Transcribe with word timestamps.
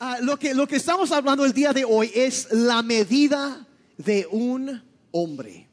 Ah, 0.00 0.18
lo, 0.20 0.36
que, 0.38 0.54
lo 0.54 0.66
que 0.66 0.76
estamos 0.76 1.12
hablando 1.12 1.44
el 1.44 1.52
día 1.52 1.72
de 1.72 1.84
hoy 1.84 2.10
es 2.14 2.48
la 2.50 2.82
medida 2.82 3.66
de 3.96 4.26
un 4.30 4.82
hombre. 5.12 5.68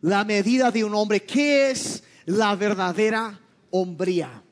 La 0.00 0.24
medida 0.24 0.70
de 0.70 0.82
un 0.82 0.94
hombre. 0.94 1.24
¿Qué 1.24 1.70
es 1.70 2.02
la 2.24 2.56
verdadera 2.56 3.38
hombría? 3.70 4.42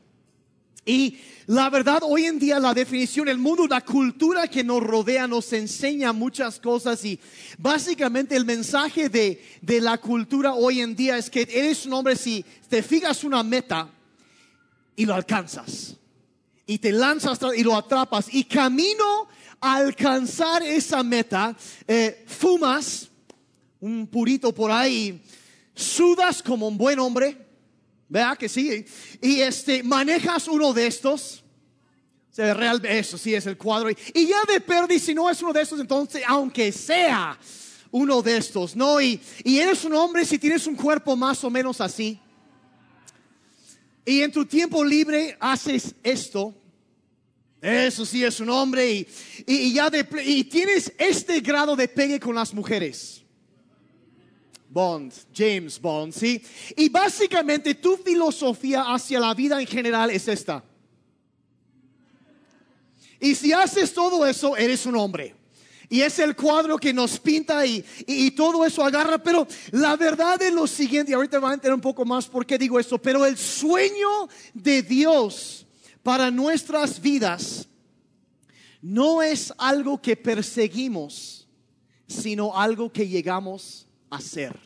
Y 0.85 1.19
la 1.47 1.71
verdad, 1.71 2.01
hoy 2.03 2.27
en 2.27 2.39
día 2.39 2.59
la 2.59 2.75
definición, 2.75 3.29
el 3.29 3.39
mundo, 3.39 3.67
la 3.67 3.81
cultura 3.81 4.47
que 4.49 4.65
nos 4.65 4.83
rodea 4.83 5.27
nos 5.27 5.53
enseña 5.53 6.13
muchas 6.13 6.59
cosas 6.59 7.05
y 7.05 7.19
básicamente 7.59 8.37
el 8.37 8.45
mensaje 8.45 9.09
de, 9.09 9.43
de 9.63 9.81
la 9.81 9.99
cultura 9.99 10.55
hoy 10.55 10.81
en 10.81 10.95
día 10.97 11.17
es 11.17 11.31
que 11.31 11.43
eres 11.51 11.87
un 11.87 11.95
hombre 11.95 12.17
si 12.17 12.45
te 12.69 12.83
fijas 12.83 13.23
una 13.25 13.43
meta 13.43 13.89
y 14.97 15.07
lo 15.07 15.15
alcanzas 15.15 15.97
y 16.67 16.79
te 16.79 16.93
lanzas 16.93 17.39
y 17.57 17.63
lo 17.63 17.77
atrapas 17.77 18.27
y 18.33 18.45
camino 18.45 19.29
a 19.61 19.77
alcanzar 19.77 20.63
esa 20.63 21.03
meta, 21.03 21.57
eh, 21.87 22.25
fumas 22.27 23.09
un 23.81 24.07
purito 24.07 24.55
por 24.55 24.71
ahí, 24.71 25.23
sudas 25.75 26.43
como 26.43 26.69
un 26.69 26.79
buen 26.79 26.99
hombre, 26.99 27.37
vea 28.09 28.37
que 28.37 28.49
sí? 28.49 28.85
Y 29.21 29.41
este, 29.41 29.83
manejas 29.83 30.47
uno 30.49 30.73
de 30.73 30.87
estos. 30.87 31.43
Real, 32.35 32.81
eso 32.87 33.19
sí 33.19 33.35
es 33.35 33.45
el 33.47 33.59
cuadro. 33.59 33.91
Y, 33.91 34.27
ya 34.27 34.43
de 34.49 34.61
perdi, 34.61 34.99
si 34.99 35.15
no 35.15 35.29
es 35.29 35.43
uno 35.43 35.53
de 35.53 35.63
estos, 35.63 35.81
entonces, 35.81 36.23
aunque 36.27 36.73
sea 36.73 37.39
uno 37.91 38.23
de 38.23 38.39
estos, 38.39 38.75
¿no? 38.75 39.01
Y, 39.01 39.21
y 39.45 39.59
eres 39.59 39.85
un 39.85 39.95
hombre 39.95 40.25
si 40.25 40.39
tienes 40.39 40.67
un 40.67 40.75
cuerpo 40.75 41.15
más 41.15 41.45
o 41.45 41.51
menos 41.51 41.81
así. 41.81 42.19
Y 44.05 44.23
en 44.23 44.33
tu 44.33 44.45
tiempo 44.45 44.85
libre 44.85 45.37
haces 45.41 45.95
esto. 46.03 46.55
Eso 47.61 48.05
sí 48.05 48.25
es 48.25 48.41
un 48.41 48.51
hombre 48.51 48.91
y, 48.91 49.07
y, 49.47 49.73
ya 49.73 49.89
de, 49.89 50.05
y 50.25 50.43
tienes 50.45 50.93
este 50.99 51.41
grado 51.41 51.77
de 51.77 51.87
pegue 51.87 52.19
con 52.19 52.35
las 52.35 52.53
mujeres. 52.53 53.23
Bond, 54.69 55.13
James 55.33 55.81
Bond, 55.81 56.13
¿sí? 56.13 56.43
Y 56.77 56.89
básicamente 56.89 57.75
tu 57.75 57.97
filosofía 57.99 58.83
hacia 58.93 59.21
la 59.21 59.35
vida 59.35 59.61
en 59.61 59.67
general 59.67 60.11
es 60.11 60.27
esta. 60.27 60.65
Y 63.21 63.37
si 63.37 63.53
haces 63.53 63.95
todo 63.95 64.27
eso, 64.27 64.57
eres 64.57 64.85
un 64.87 64.97
hombre. 64.97 65.37
Y 65.93 66.01
es 66.01 66.19
el 66.21 66.35
cuadro 66.35 66.79
que 66.79 66.91
nos 66.91 67.21
pinta 67.21 67.67
y, 67.67 67.85
y, 68.07 68.31
todo 68.31 68.65
eso 68.65 68.83
agarra. 68.83 69.19
Pero 69.19 69.47
la 69.73 69.95
verdad 69.95 70.41
es 70.41 70.51
lo 70.51 70.67
siguiente, 70.67 71.13
y 71.13 71.15
ahorita 71.15 71.39
van 71.39 71.51
a 71.51 71.55
entender 71.57 71.75
un 71.75 71.83
poco 71.83 72.03
más 72.07 72.27
por 72.27 72.47
qué 72.47 72.57
digo 72.57 72.81
esto. 72.81 72.97
Pero 72.97 73.27
el 73.27 73.37
sueño 73.37 74.27
de 74.55 74.83
Dios 74.83 75.67
para 76.03 76.31
nuestras 76.31 76.99
vidas 76.99 77.69
no 78.81 79.23
es 79.23 79.53
algo 79.59 80.01
que 80.01 80.17
perseguimos, 80.17 81.47
sino 82.07 82.59
algo 82.59 82.91
que 82.91 83.07
llegamos 83.07 83.87
a 84.09 84.19
ser. 84.19 84.59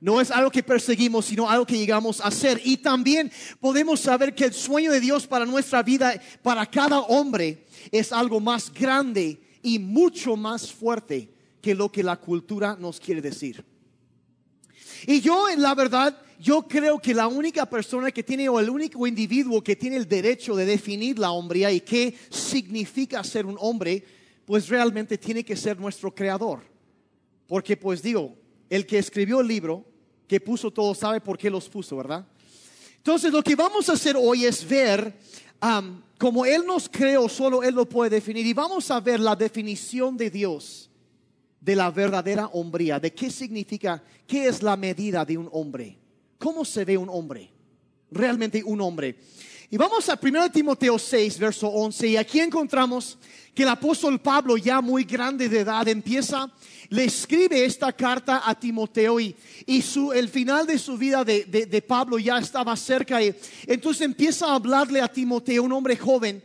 No 0.00 0.18
es 0.18 0.30
algo 0.30 0.50
que 0.50 0.62
perseguimos, 0.62 1.26
sino 1.26 1.46
algo 1.46 1.66
que 1.66 1.76
llegamos 1.76 2.22
a 2.22 2.30
ser. 2.30 2.58
Y 2.64 2.78
también 2.78 3.30
podemos 3.60 4.00
saber 4.00 4.34
que 4.34 4.46
el 4.46 4.54
sueño 4.54 4.90
de 4.92 5.00
Dios 5.00 5.26
para 5.26 5.44
nuestra 5.44 5.82
vida, 5.82 6.18
para 6.42 6.64
cada 6.64 7.00
hombre, 7.00 7.66
es 7.92 8.14
algo 8.14 8.40
más 8.40 8.72
grande 8.72 9.43
y 9.64 9.78
mucho 9.78 10.36
más 10.36 10.70
fuerte 10.70 11.32
que 11.60 11.74
lo 11.74 11.90
que 11.90 12.02
la 12.02 12.20
cultura 12.20 12.76
nos 12.78 13.00
quiere 13.00 13.22
decir. 13.22 13.64
Y 15.06 15.20
yo, 15.20 15.48
en 15.48 15.62
la 15.62 15.74
verdad, 15.74 16.20
yo 16.38 16.68
creo 16.68 16.98
que 16.98 17.14
la 17.14 17.26
única 17.26 17.64
persona 17.64 18.10
que 18.10 18.22
tiene 18.22 18.46
o 18.48 18.60
el 18.60 18.68
único 18.68 19.06
individuo 19.06 19.64
que 19.64 19.74
tiene 19.74 19.96
el 19.96 20.06
derecho 20.06 20.54
de 20.54 20.66
definir 20.66 21.18
la 21.18 21.30
hombría 21.30 21.72
y 21.72 21.80
qué 21.80 22.14
significa 22.28 23.24
ser 23.24 23.46
un 23.46 23.56
hombre, 23.58 24.04
pues 24.44 24.68
realmente 24.68 25.16
tiene 25.16 25.42
que 25.42 25.56
ser 25.56 25.80
nuestro 25.80 26.14
creador. 26.14 26.60
Porque 27.46 27.76
pues 27.76 28.02
digo, 28.02 28.36
el 28.68 28.84
que 28.84 28.98
escribió 28.98 29.40
el 29.40 29.48
libro, 29.48 29.86
que 30.28 30.40
puso 30.40 30.70
todo, 30.70 30.94
sabe 30.94 31.22
por 31.22 31.38
qué 31.38 31.48
los 31.48 31.70
puso, 31.70 31.96
¿verdad? 31.96 32.26
Entonces 32.98 33.32
lo 33.32 33.42
que 33.42 33.56
vamos 33.56 33.88
a 33.88 33.94
hacer 33.94 34.16
hoy 34.18 34.44
es 34.44 34.68
ver 34.68 35.14
como 36.18 36.44
Él 36.44 36.64
nos 36.66 36.88
creó, 36.88 37.28
solo 37.28 37.62
Él 37.62 37.74
lo 37.74 37.88
puede 37.88 38.10
definir. 38.10 38.46
Y 38.46 38.52
vamos 38.52 38.90
a 38.90 39.00
ver 39.00 39.20
la 39.20 39.36
definición 39.36 40.16
de 40.16 40.30
Dios 40.30 40.90
de 41.60 41.74
la 41.74 41.90
verdadera 41.90 42.48
hombría, 42.48 43.00
de 43.00 43.14
qué 43.14 43.30
significa, 43.30 44.02
qué 44.26 44.46
es 44.46 44.62
la 44.62 44.76
medida 44.76 45.24
de 45.24 45.38
un 45.38 45.48
hombre, 45.50 45.96
cómo 46.38 46.64
se 46.64 46.84
ve 46.84 46.98
un 46.98 47.08
hombre, 47.08 47.50
realmente 48.10 48.62
un 48.62 48.82
hombre. 48.82 49.16
Y 49.74 49.76
vamos 49.76 50.08
a 50.08 50.16
1 50.22 50.52
Timoteo 50.52 50.96
6, 50.96 51.36
verso 51.36 51.66
11, 51.66 52.06
y 52.06 52.16
aquí 52.16 52.38
encontramos 52.38 53.18
que 53.52 53.64
el 53.64 53.68
apóstol 53.68 54.20
Pablo, 54.20 54.56
ya 54.56 54.80
muy 54.80 55.02
grande 55.02 55.48
de 55.48 55.58
edad, 55.62 55.88
empieza, 55.88 56.48
le 56.90 57.02
escribe 57.02 57.64
esta 57.64 57.92
carta 57.92 58.42
a 58.48 58.54
Timoteo 58.54 59.18
y, 59.18 59.34
el 60.14 60.28
final 60.28 60.68
de 60.68 60.78
su 60.78 60.96
vida 60.96 61.24
de, 61.24 61.44
de, 61.44 61.82
Pablo 61.82 62.20
ya 62.20 62.38
estaba 62.38 62.76
cerca. 62.76 63.20
Y, 63.20 63.34
entonces 63.66 64.02
empieza 64.02 64.46
a 64.46 64.54
hablarle 64.54 65.00
a 65.00 65.08
Timoteo, 65.08 65.64
un 65.64 65.72
hombre 65.72 65.96
joven, 65.96 66.40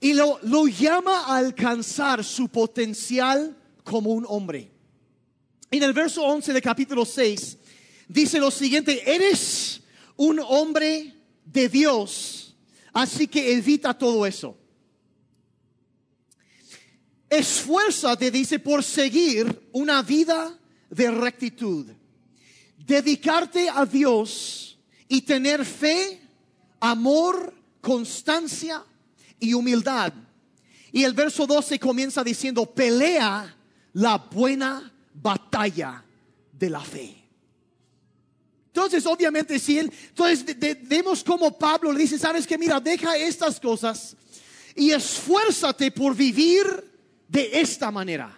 y 0.00 0.14
lo, 0.14 0.38
lo 0.44 0.66
llama 0.68 1.24
a 1.26 1.36
alcanzar 1.36 2.24
su 2.24 2.48
potencial 2.48 3.54
como 3.84 4.08
un 4.08 4.24
hombre. 4.26 4.70
En 5.70 5.82
el 5.82 5.92
verso 5.92 6.22
11 6.22 6.50
de 6.54 6.62
capítulo 6.62 7.04
6 7.04 7.58
dice 8.08 8.38
lo 8.38 8.50
siguiente, 8.50 9.02
eres 9.04 9.82
un 10.16 10.40
hombre 10.40 11.18
de 11.44 11.68
Dios, 11.68 12.54
así 12.92 13.26
que 13.26 13.52
evita 13.52 13.94
todo 13.94 14.26
eso. 14.26 14.56
Esfuérzate, 17.28 18.30
dice, 18.30 18.58
por 18.58 18.84
seguir 18.84 19.68
una 19.72 20.02
vida 20.02 20.58
de 20.90 21.10
rectitud, 21.10 21.86
dedicarte 22.76 23.70
a 23.70 23.86
Dios 23.86 24.78
y 25.08 25.22
tener 25.22 25.64
fe, 25.64 26.20
amor, 26.80 27.54
constancia 27.80 28.84
y 29.40 29.54
humildad. 29.54 30.12
Y 30.92 31.04
el 31.04 31.14
verso 31.14 31.46
12 31.46 31.78
comienza 31.78 32.22
diciendo, 32.22 32.66
pelea 32.66 33.56
la 33.94 34.18
buena 34.18 34.92
batalla 35.14 36.04
de 36.52 36.70
la 36.70 36.80
fe. 36.80 37.21
Entonces, 38.74 39.04
obviamente, 39.04 39.58
si 39.58 39.78
él, 39.78 39.92
entonces 40.08 40.56
vemos 40.88 41.22
como 41.22 41.58
Pablo 41.58 41.92
le 41.92 42.00
dice, 42.00 42.18
sabes 42.18 42.46
que 42.46 42.56
mira, 42.56 42.80
deja 42.80 43.18
estas 43.18 43.60
cosas 43.60 44.16
y 44.74 44.92
esfuérzate 44.92 45.90
por 45.90 46.16
vivir 46.16 46.64
de 47.28 47.60
esta 47.60 47.90
manera. 47.90 48.34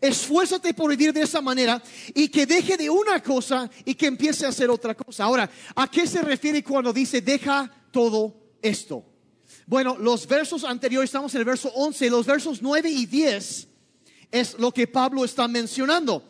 Esfuérzate 0.00 0.74
por 0.74 0.90
vivir 0.90 1.12
de 1.12 1.22
esa 1.22 1.40
manera 1.40 1.80
y 2.14 2.28
que 2.28 2.46
deje 2.46 2.76
de 2.76 2.90
una 2.90 3.22
cosa 3.22 3.70
y 3.84 3.94
que 3.94 4.06
empiece 4.06 4.44
a 4.44 4.48
hacer 4.48 4.68
otra 4.70 4.96
cosa. 4.96 5.22
Ahora, 5.22 5.48
¿a 5.76 5.88
qué 5.88 6.04
se 6.08 6.20
refiere 6.20 6.64
cuando 6.64 6.92
dice 6.92 7.20
deja 7.20 7.70
todo 7.92 8.34
esto? 8.60 9.04
Bueno, 9.66 9.96
los 9.96 10.26
versos 10.26 10.64
anteriores, 10.64 11.10
estamos 11.10 11.32
en 11.36 11.42
el 11.42 11.44
verso 11.44 11.70
11, 11.76 12.10
los 12.10 12.26
versos 12.26 12.60
9 12.60 12.90
y 12.90 13.06
10 13.06 13.68
es 14.32 14.58
lo 14.58 14.72
que 14.72 14.88
Pablo 14.88 15.24
está 15.24 15.46
mencionando. 15.46 16.24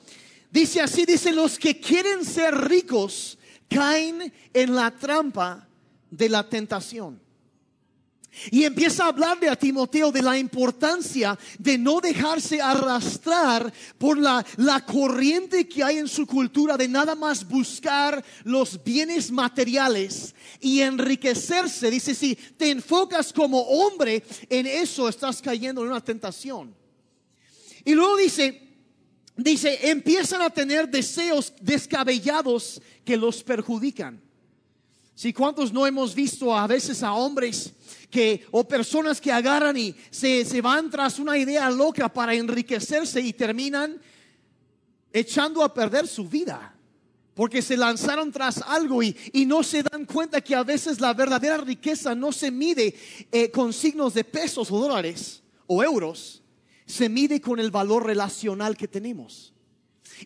Dice 0.54 0.80
así, 0.80 1.04
dice, 1.04 1.32
los 1.32 1.58
que 1.58 1.80
quieren 1.80 2.24
ser 2.24 2.54
ricos 2.54 3.36
caen 3.68 4.32
en 4.52 4.72
la 4.72 4.92
trampa 4.92 5.66
de 6.08 6.28
la 6.28 6.48
tentación. 6.48 7.20
Y 8.52 8.62
empieza 8.62 9.02
a 9.02 9.08
hablarle 9.08 9.48
a 9.48 9.56
Timoteo 9.56 10.12
de 10.12 10.22
la 10.22 10.38
importancia 10.38 11.36
de 11.58 11.76
no 11.76 12.00
dejarse 12.00 12.62
arrastrar 12.62 13.72
por 13.98 14.16
la, 14.16 14.46
la, 14.58 14.86
corriente 14.86 15.68
que 15.68 15.82
hay 15.82 15.98
en 15.98 16.06
su 16.06 16.24
cultura 16.24 16.76
de 16.76 16.86
nada 16.86 17.16
más 17.16 17.48
buscar 17.48 18.24
los 18.44 18.80
bienes 18.84 19.32
materiales 19.32 20.36
y 20.60 20.82
enriquecerse. 20.82 21.90
Dice, 21.90 22.14
si 22.14 22.36
te 22.36 22.70
enfocas 22.70 23.32
como 23.32 23.60
hombre 23.60 24.22
en 24.48 24.68
eso, 24.68 25.08
estás 25.08 25.42
cayendo 25.42 25.82
en 25.82 25.88
una 25.88 26.04
tentación. 26.04 26.76
Y 27.84 27.92
luego 27.94 28.16
dice, 28.16 28.63
dice, 29.36 29.90
empiezan 29.90 30.42
a 30.42 30.50
tener 30.50 30.88
deseos 30.88 31.52
descabellados 31.60 32.80
que 33.04 33.16
los 33.16 33.42
perjudican. 33.42 34.20
Si 35.14 35.32
cuántos 35.32 35.72
no 35.72 35.86
hemos 35.86 36.14
visto 36.14 36.56
a 36.56 36.66
veces 36.66 37.02
a 37.02 37.12
hombres 37.12 37.72
que 38.10 38.44
o 38.50 38.66
personas 38.66 39.20
que 39.20 39.30
agarran 39.32 39.76
y 39.76 39.94
se, 40.10 40.44
se 40.44 40.60
van 40.60 40.90
tras 40.90 41.18
una 41.18 41.38
idea 41.38 41.70
loca 41.70 42.12
para 42.12 42.34
enriquecerse 42.34 43.20
y 43.20 43.32
terminan 43.32 44.00
echando 45.12 45.62
a 45.62 45.72
perder 45.72 46.08
su 46.08 46.28
vida 46.28 46.74
porque 47.34 47.62
se 47.62 47.76
lanzaron 47.76 48.30
tras 48.30 48.62
algo 48.62 49.02
y, 49.02 49.16
y, 49.32 49.44
no 49.44 49.62
se 49.62 49.82
dan 49.82 50.04
cuenta 50.04 50.40
que 50.40 50.54
a 50.54 50.62
veces 50.62 51.00
la 51.00 51.12
verdadera 51.12 51.58
riqueza 51.58 52.14
no 52.14 52.30
se 52.30 52.50
mide 52.50 52.94
eh, 53.32 53.50
con 53.50 53.72
signos 53.72 54.14
de 54.14 54.22
pesos 54.22 54.70
o 54.70 54.78
dólares 54.78 55.42
o 55.66 55.82
euros, 55.82 56.43
se 56.86 57.08
mide 57.08 57.40
con 57.40 57.58
el 57.58 57.70
valor 57.70 58.06
relacional 58.06 58.76
que 58.76 58.88
tenemos. 58.88 59.54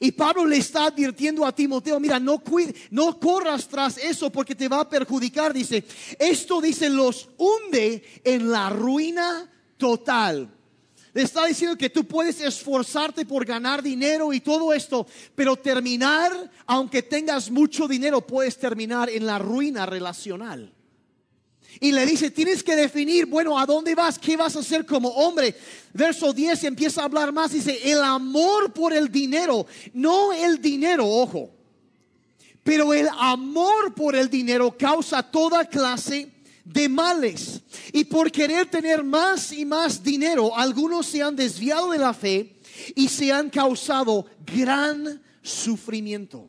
Y 0.01 0.13
Pablo 0.13 0.45
le 0.45 0.59
está 0.59 0.87
advirtiendo 0.87 1.47
a 1.47 1.55
Timoteo, 1.55 1.99
mira, 1.99 2.21
no, 2.21 2.43
no 2.91 3.19
corras 3.19 3.69
tras 3.69 3.97
eso 3.99 4.31
porque 4.31 4.55
te 4.55 4.69
va 4.69 4.81
a 4.81 4.89
perjudicar. 4.89 5.53
Dice, 5.53 5.85
esto 6.19 6.61
dice, 6.61 6.91
los 6.91 7.29
hunde 7.39 8.03
en 8.25 8.51
la 8.51 8.71
ruina 8.71 9.51
total. 9.77 10.55
Le 11.15 11.23
está 11.23 11.47
diciendo 11.47 11.77
que 11.77 11.91
tú 11.91 12.07
puedes 12.07 12.41
esforzarte 12.41 13.25
por 13.25 13.45
ganar 13.45 13.83
dinero 13.83 14.33
y 14.33 14.41
todo 14.41 14.73
esto, 14.73 15.07
pero 15.35 15.57
terminar, 15.57 16.51
aunque 16.67 17.03
tengas 17.03 17.51
mucho 17.51 17.89
dinero, 17.89 18.21
puedes 18.21 18.59
terminar 18.59 19.09
en 19.09 19.27
la 19.27 19.39
ruina 19.39 19.87
relacional. 19.87 20.73
Y 21.81 21.93
le 21.93 22.07
dice, 22.07 22.31
tienes 22.31 22.63
que 22.63 22.75
definir, 22.75 23.27
bueno, 23.27 23.59
¿a 23.59 23.67
dónde 23.67 23.95
vas? 23.95 24.19
¿Qué 24.19 24.37
vas 24.37 24.57
a 24.57 24.61
hacer 24.61 24.85
como 24.85 25.09
hombre? 25.11 25.55
Verso 25.93 26.33
10 26.33 26.65
empieza 26.65 27.03
a 27.03 27.05
hablar 27.05 27.33
más, 27.33 27.53
dice, 27.53 27.79
el 27.85 28.03
amor 28.03 28.73
por 28.73 28.93
el 28.93 29.11
dinero, 29.11 29.67
no 29.93 30.33
el 30.33 30.61
dinero, 30.61 31.07
ojo, 31.07 31.51
pero 32.65 32.93
el 32.93 33.09
amor 33.19 33.95
por 33.95 34.17
el 34.17 34.29
dinero 34.29 34.77
causa 34.77 35.23
toda 35.23 35.67
clase 35.67 36.33
de 36.65 36.89
males. 36.89 37.61
Y 37.93 38.05
por 38.05 38.31
querer 38.33 38.67
tener 38.67 39.05
más 39.05 39.53
y 39.53 39.65
más 39.65 40.03
dinero, 40.03 40.57
algunos 40.57 41.07
se 41.07 41.23
han 41.23 41.37
desviado 41.37 41.93
de 41.93 41.99
la 41.99 42.13
fe 42.13 42.57
y 42.95 43.09
se 43.09 43.33
han 43.33 43.51
causado 43.51 44.27
gran 44.45 45.23
sufrimiento 45.43 46.49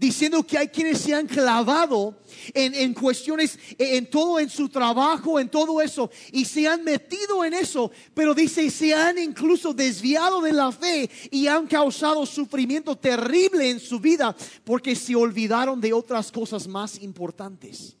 diciendo 0.00 0.42
que 0.42 0.56
hay 0.56 0.68
quienes 0.68 0.98
se 0.98 1.14
han 1.14 1.26
clavado 1.26 2.16
en, 2.54 2.94
cuestiones, 2.94 3.58
en 3.76 4.08
todo, 4.08 4.40
en 4.40 4.48
su 4.48 4.70
trabajo, 4.70 5.38
en 5.38 5.50
todo 5.50 5.82
eso, 5.82 6.10
y 6.32 6.46
se 6.46 6.66
han 6.66 6.82
metido 6.82 7.44
en 7.44 7.52
eso, 7.52 7.90
pero 8.14 8.34
dice, 8.34 8.70
se 8.70 8.94
han 8.94 9.18
incluso 9.18 9.74
desviado 9.74 10.40
de 10.40 10.54
la 10.54 10.72
fe 10.72 11.10
y 11.30 11.46
han 11.48 11.66
causado 11.66 12.24
sufrimiento 12.24 12.96
terrible 12.96 13.68
en 13.68 13.78
su 13.78 14.00
vida 14.00 14.34
porque 14.64 14.96
se 14.96 15.14
olvidaron 15.14 15.78
de 15.82 15.92
otras 15.92 16.32
cosas 16.32 16.66
más 16.66 16.98
importantes. 17.02 17.94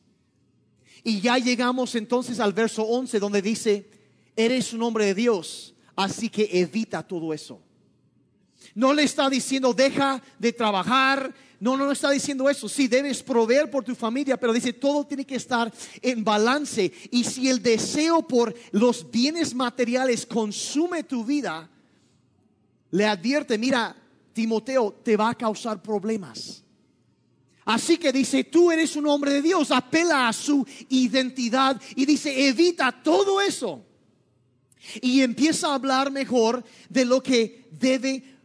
Y 1.04 1.20
ya 1.20 1.36
llegamos 1.36 1.94
entonces 1.94 2.40
al 2.40 2.54
verso 2.54 2.82
11 2.82 3.18
donde 3.18 3.42
dice, 3.42 3.90
eres 4.34 4.72
un 4.72 4.82
hombre 4.84 5.04
de 5.04 5.14
Dios, 5.14 5.74
así 5.94 6.30
que 6.30 6.48
evita 6.50 7.06
todo 7.06 7.34
eso. 7.34 7.60
No 8.74 8.94
le 8.94 9.02
está 9.02 9.28
diciendo, 9.28 9.74
deja 9.74 10.22
de 10.38 10.52
trabajar, 10.52 11.34
no, 11.60 11.76
no 11.76 11.92
está 11.92 12.10
diciendo 12.10 12.48
eso. 12.48 12.68
Sí, 12.70 12.88
debes 12.88 13.22
proveer 13.22 13.70
por 13.70 13.84
tu 13.84 13.94
familia, 13.94 14.38
pero 14.38 14.54
dice 14.54 14.72
todo 14.72 15.06
tiene 15.06 15.26
que 15.26 15.36
estar 15.36 15.70
en 16.00 16.24
balance. 16.24 16.90
Y 17.10 17.22
si 17.24 17.50
el 17.50 17.62
deseo 17.62 18.26
por 18.26 18.54
los 18.72 19.10
bienes 19.10 19.54
materiales 19.54 20.24
consume 20.24 21.04
tu 21.04 21.22
vida, 21.22 21.70
le 22.90 23.06
advierte, 23.06 23.58
mira, 23.58 23.94
Timoteo, 24.32 25.00
te 25.04 25.18
va 25.18 25.28
a 25.28 25.34
causar 25.34 25.82
problemas. 25.82 26.64
Así 27.66 27.98
que 27.98 28.10
dice, 28.10 28.44
tú 28.44 28.72
eres 28.72 28.96
un 28.96 29.06
hombre 29.06 29.34
de 29.34 29.42
Dios, 29.42 29.70
apela 29.70 30.28
a 30.28 30.32
su 30.32 30.66
identidad 30.88 31.80
y 31.94 32.06
dice, 32.06 32.48
evita 32.48 32.90
todo 32.90 33.38
eso. 33.38 33.84
Y 35.02 35.20
empieza 35.20 35.68
a 35.68 35.74
hablar 35.74 36.10
mejor 36.10 36.64
de 36.88 37.04
lo 37.04 37.22
que 37.22 37.68
debe 37.70 38.39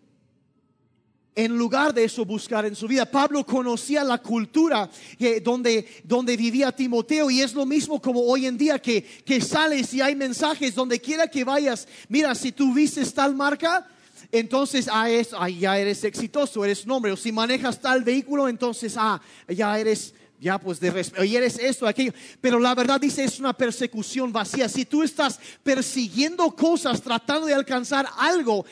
en 1.35 1.57
lugar 1.57 1.93
de 1.93 2.05
eso 2.05 2.25
buscar 2.25 2.65
en 2.65 2.75
su 2.75 2.87
vida. 2.87 3.05
Pablo 3.05 3.45
conocía 3.45 4.03
la 4.03 4.19
cultura 4.19 4.89
eh, 5.19 5.41
donde, 5.41 5.85
donde 6.03 6.37
vivía 6.37 6.71
Timoteo 6.71 7.29
y 7.29 7.41
es 7.41 7.53
lo 7.53 7.65
mismo 7.65 8.01
como 8.01 8.21
hoy 8.21 8.45
en 8.45 8.57
día 8.57 8.79
que, 8.79 9.03
que 9.03 9.41
sales 9.41 9.93
y 9.93 10.01
hay 10.01 10.15
mensajes 10.15 10.73
donde 10.73 10.99
quiera 10.99 11.27
que 11.27 11.43
vayas. 11.43 11.87
Mira, 12.07 12.33
si 12.33 12.53
tú 12.53 12.73
vistes 12.73 13.13
tal 13.13 13.35
marca, 13.35 13.85
entonces 14.31 14.87
ah, 14.91 15.09
es, 15.09 15.29
ah, 15.37 15.49
ya 15.49 15.77
eres 15.77 16.03
exitoso, 16.05 16.63
eres 16.63 16.85
un 16.85 16.91
hombre. 16.91 17.11
O 17.11 17.17
si 17.17 17.31
manejas 17.31 17.81
tal 17.81 18.03
vehículo, 18.03 18.47
entonces 18.47 18.95
ah, 18.97 19.21
ya 19.47 19.77
eres 19.77 20.13
ya 20.37 20.59
pues 20.59 20.81
de 20.81 20.91
respeto, 20.91 21.23
y 21.23 21.35
eres 21.35 21.57
esto, 21.59 21.87
aquello. 21.87 22.13
Pero 22.41 22.59
la 22.59 22.75
verdad 22.75 22.99
dice 22.99 23.23
es 23.23 23.39
una 23.39 23.53
persecución 23.53 24.31
vacía. 24.31 24.69
Si 24.69 24.85
tú 24.85 25.01
estás 25.01 25.39
persiguiendo 25.63 26.51
cosas, 26.51 27.01
tratando 27.01 27.47
de 27.47 27.53
alcanzar 27.53 28.05
algo, 28.17 28.65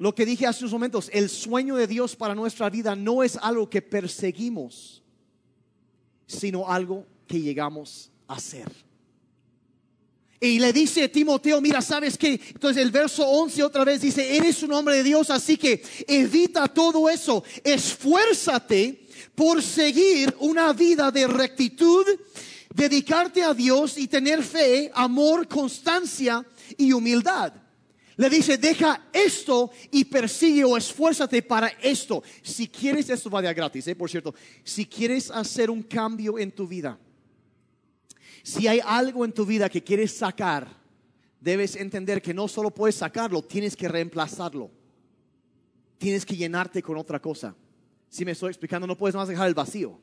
lo 0.00 0.14
que 0.14 0.24
dije 0.24 0.46
hace 0.46 0.64
unos 0.64 0.72
momentos, 0.72 1.10
el 1.12 1.28
sueño 1.28 1.76
de 1.76 1.86
Dios 1.86 2.16
para 2.16 2.34
nuestra 2.34 2.70
vida 2.70 2.96
no 2.96 3.22
es 3.22 3.36
algo 3.36 3.68
que 3.68 3.82
perseguimos, 3.82 5.02
sino 6.26 6.66
algo 6.70 7.06
que 7.26 7.38
llegamos 7.38 8.10
a 8.26 8.40
ser. 8.40 8.72
Y 10.40 10.58
le 10.58 10.72
dice 10.72 11.10
Timoteo, 11.10 11.60
mira, 11.60 11.82
¿sabes 11.82 12.16
qué? 12.16 12.40
Entonces 12.48 12.82
el 12.82 12.90
verso 12.90 13.28
11 13.28 13.62
otra 13.62 13.84
vez 13.84 14.00
dice, 14.00 14.38
eres 14.38 14.62
un 14.62 14.72
hombre 14.72 14.96
de 14.96 15.02
Dios, 15.02 15.28
así 15.28 15.58
que 15.58 15.82
evita 16.08 16.66
todo 16.66 17.10
eso, 17.10 17.44
esfuérzate 17.62 19.06
por 19.34 19.62
seguir 19.62 20.34
una 20.38 20.72
vida 20.72 21.10
de 21.10 21.26
rectitud, 21.26 22.06
dedicarte 22.74 23.42
a 23.42 23.52
Dios 23.52 23.98
y 23.98 24.08
tener 24.08 24.42
fe, 24.42 24.90
amor, 24.94 25.46
constancia 25.46 26.42
y 26.78 26.90
humildad. 26.90 27.52
Le 28.20 28.28
dice, 28.28 28.58
deja 28.58 29.08
esto 29.14 29.70
y 29.90 30.04
persigue 30.04 30.62
o 30.62 30.76
esfuérzate 30.76 31.40
para 31.40 31.68
esto. 31.80 32.22
Si 32.42 32.68
quieres, 32.68 33.08
esto 33.08 33.30
va 33.30 33.40
de 33.40 33.54
gratis, 33.54 33.88
¿eh? 33.88 33.96
por 33.96 34.10
cierto. 34.10 34.34
Si 34.62 34.84
quieres 34.84 35.30
hacer 35.30 35.70
un 35.70 35.82
cambio 35.82 36.38
en 36.38 36.52
tu 36.52 36.68
vida, 36.68 36.98
si 38.42 38.68
hay 38.68 38.78
algo 38.84 39.24
en 39.24 39.32
tu 39.32 39.46
vida 39.46 39.70
que 39.70 39.82
quieres 39.82 40.12
sacar, 40.12 40.68
debes 41.40 41.76
entender 41.76 42.20
que 42.20 42.34
no 42.34 42.46
solo 42.46 42.70
puedes 42.70 42.96
sacarlo, 42.96 43.40
tienes 43.40 43.74
que 43.74 43.88
reemplazarlo. 43.88 44.70
Tienes 45.96 46.26
que 46.26 46.36
llenarte 46.36 46.82
con 46.82 46.98
otra 46.98 47.22
cosa. 47.22 47.56
Si 48.10 48.26
me 48.26 48.32
estoy 48.32 48.50
explicando, 48.50 48.86
no 48.86 48.98
puedes 48.98 49.14
más 49.14 49.28
dejar 49.28 49.48
el 49.48 49.54
vacío. 49.54 49.98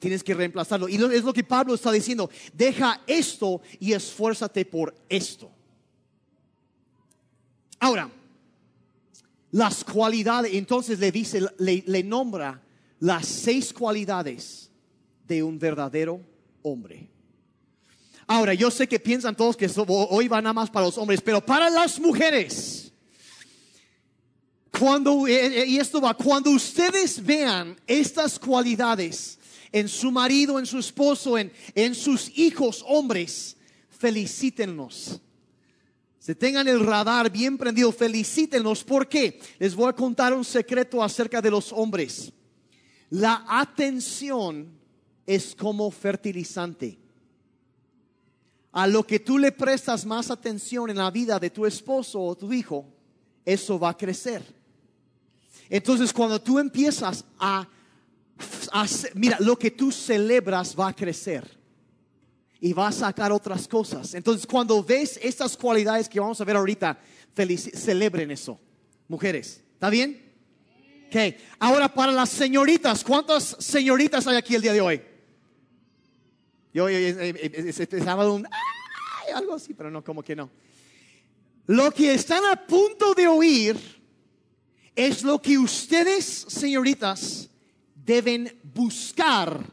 Tienes 0.00 0.24
que 0.24 0.34
reemplazarlo. 0.34 0.88
Y 0.88 0.96
es 0.96 1.22
lo 1.22 1.32
que 1.32 1.44
Pablo 1.44 1.74
está 1.74 1.92
diciendo. 1.92 2.30
Deja 2.52 3.00
esto 3.06 3.60
y 3.78 3.92
esfuérzate 3.92 4.64
por 4.64 4.92
esto. 5.08 5.52
Ahora, 7.80 8.10
las 9.52 9.82
cualidades, 9.82 10.52
entonces 10.54 10.98
le 10.98 11.10
dice, 11.10 11.40
le, 11.58 12.02
nombra 12.04 12.62
las 13.00 13.26
seis 13.26 13.72
cualidades 13.72 14.70
de 15.26 15.42
un 15.42 15.58
verdadero 15.58 16.20
hombre. 16.62 17.08
Ahora, 18.26 18.52
yo 18.54 18.70
sé 18.70 18.86
que 18.86 19.00
piensan 19.00 19.34
todos 19.34 19.56
que 19.56 19.68
hoy 19.88 20.28
va 20.28 20.42
nada 20.42 20.52
más 20.52 20.70
para 20.70 20.86
los 20.86 20.98
hombres, 20.98 21.20
pero 21.22 21.44
para 21.44 21.70
las 21.70 21.98
mujeres, 21.98 22.92
cuando, 24.78 25.26
eh, 25.26 25.62
eh, 25.62 25.66
y 25.66 25.78
esto 25.78 26.00
va, 26.02 26.14
cuando 26.14 26.50
ustedes 26.50 27.24
vean 27.24 27.80
estas 27.86 28.38
cualidades 28.38 29.38
en 29.72 29.88
su 29.88 30.12
marido, 30.12 30.58
en 30.58 30.66
su 30.66 30.78
esposo, 30.78 31.38
en, 31.38 31.50
en 31.74 31.94
sus 31.94 32.30
hijos 32.38 32.84
hombres, 32.86 33.56
felicítenlos 33.88 35.20
se 36.20 36.34
tengan 36.34 36.68
el 36.68 36.84
radar 36.84 37.30
bien 37.30 37.56
prendido, 37.56 37.90
felicítenos. 37.90 38.84
porque 38.84 39.40
Les 39.58 39.74
voy 39.74 39.88
a 39.88 39.94
contar 39.94 40.34
un 40.34 40.44
secreto 40.44 41.02
acerca 41.02 41.40
de 41.40 41.50
los 41.50 41.72
hombres. 41.72 42.30
La 43.08 43.42
atención 43.48 44.70
es 45.26 45.54
como 45.54 45.90
fertilizante. 45.90 46.98
A 48.72 48.86
lo 48.86 49.04
que 49.04 49.18
tú 49.18 49.38
le 49.38 49.50
prestas 49.50 50.04
más 50.04 50.30
atención 50.30 50.90
en 50.90 50.98
la 50.98 51.10
vida 51.10 51.38
de 51.38 51.48
tu 51.48 51.64
esposo 51.64 52.20
o 52.20 52.36
tu 52.36 52.52
hijo, 52.52 52.86
eso 53.44 53.78
va 53.78 53.88
a 53.88 53.96
crecer. 53.96 54.44
Entonces, 55.70 56.12
cuando 56.12 56.40
tú 56.40 56.58
empiezas 56.58 57.24
a, 57.38 57.66
a 58.72 58.86
mira, 59.14 59.38
lo 59.40 59.58
que 59.58 59.70
tú 59.70 59.90
celebras 59.90 60.78
va 60.78 60.88
a 60.88 60.94
crecer 60.94 61.59
y 62.60 62.72
va 62.72 62.88
a 62.88 62.92
sacar 62.92 63.32
otras 63.32 63.66
cosas. 63.66 64.14
Entonces, 64.14 64.46
cuando 64.46 64.82
ves 64.84 65.18
estas 65.22 65.56
cualidades 65.56 66.08
que 66.08 66.20
vamos 66.20 66.40
a 66.40 66.44
ver 66.44 66.56
ahorita, 66.56 66.98
celebren 67.74 68.30
eso. 68.30 68.60
Mujeres, 69.08 69.62
¿está 69.74 69.88
bien? 69.88 70.30
Ok, 71.08 71.16
ahora 71.58 71.92
para 71.92 72.12
las 72.12 72.28
señoritas, 72.28 73.02
¿cuántas 73.02 73.56
señoritas 73.58 74.26
hay 74.26 74.36
aquí 74.36 74.54
el 74.54 74.62
día 74.62 74.72
de 74.72 74.80
hoy? 74.80 75.02
Yo, 76.72 76.86
estaba 76.88 78.30
un, 78.30 78.46
algo 79.34 79.54
así, 79.54 79.74
pero 79.74 79.90
no, 79.90 80.04
como 80.04 80.22
que 80.22 80.36
no. 80.36 80.50
Lo 81.66 81.90
que 81.90 82.14
están 82.14 82.44
a 82.44 82.66
punto 82.66 83.14
de 83.14 83.26
oír 83.26 83.76
es 84.94 85.22
lo 85.22 85.40
que 85.40 85.58
ustedes, 85.58 86.24
señoritas, 86.24 87.48
deben 87.94 88.58
buscar 88.62 89.64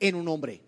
en 0.00 0.14
un 0.14 0.26
hombre. 0.28 0.62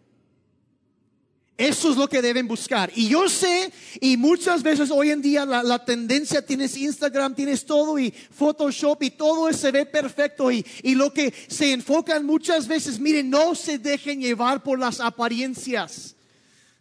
Eso 1.56 1.90
es 1.90 1.96
lo 1.96 2.08
que 2.08 2.20
deben 2.20 2.48
buscar. 2.48 2.90
Y 2.96 3.08
yo 3.08 3.28
sé, 3.28 3.72
y 4.00 4.16
muchas 4.16 4.62
veces 4.64 4.90
hoy 4.90 5.10
en 5.10 5.22
día 5.22 5.46
la, 5.46 5.84
tendencia, 5.84 6.44
tienes 6.44 6.76
Instagram, 6.76 7.34
tienes 7.34 7.64
todo 7.64 7.96
y 7.96 8.10
Photoshop 8.10 9.00
y 9.04 9.10
todo 9.10 9.52
se 9.52 9.70
ve 9.70 9.86
perfecto. 9.86 10.50
Y, 10.50 10.66
y 10.82 10.96
lo 10.96 11.12
que 11.12 11.32
se 11.46 11.72
enfocan 11.72 12.26
muchas 12.26 12.66
veces, 12.66 12.98
miren, 12.98 13.30
no 13.30 13.54
se 13.54 13.78
dejen 13.78 14.20
llevar 14.20 14.64
por 14.64 14.80
las 14.80 14.98
apariencias. 14.98 16.16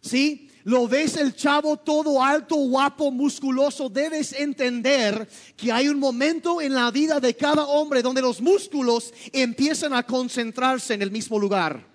¿Sí? 0.00 0.50
Lo 0.64 0.88
ves 0.88 1.16
el 1.18 1.36
chavo 1.36 1.76
todo 1.76 2.22
alto, 2.22 2.56
guapo, 2.56 3.12
musculoso. 3.12 3.88
Debes 3.88 4.32
entender 4.32 5.28
que 5.56 5.70
hay 5.70 5.88
un 5.88 6.00
momento 6.00 6.60
en 6.60 6.74
la 6.74 6.90
vida 6.90 7.20
de 7.20 7.36
cada 7.36 7.64
hombre 7.66 8.02
donde 8.02 8.22
los 8.22 8.40
músculos 8.40 9.14
empiezan 9.32 9.92
a 9.92 10.02
concentrarse 10.02 10.94
en 10.94 11.02
el 11.02 11.12
mismo 11.12 11.38
lugar. 11.38 11.93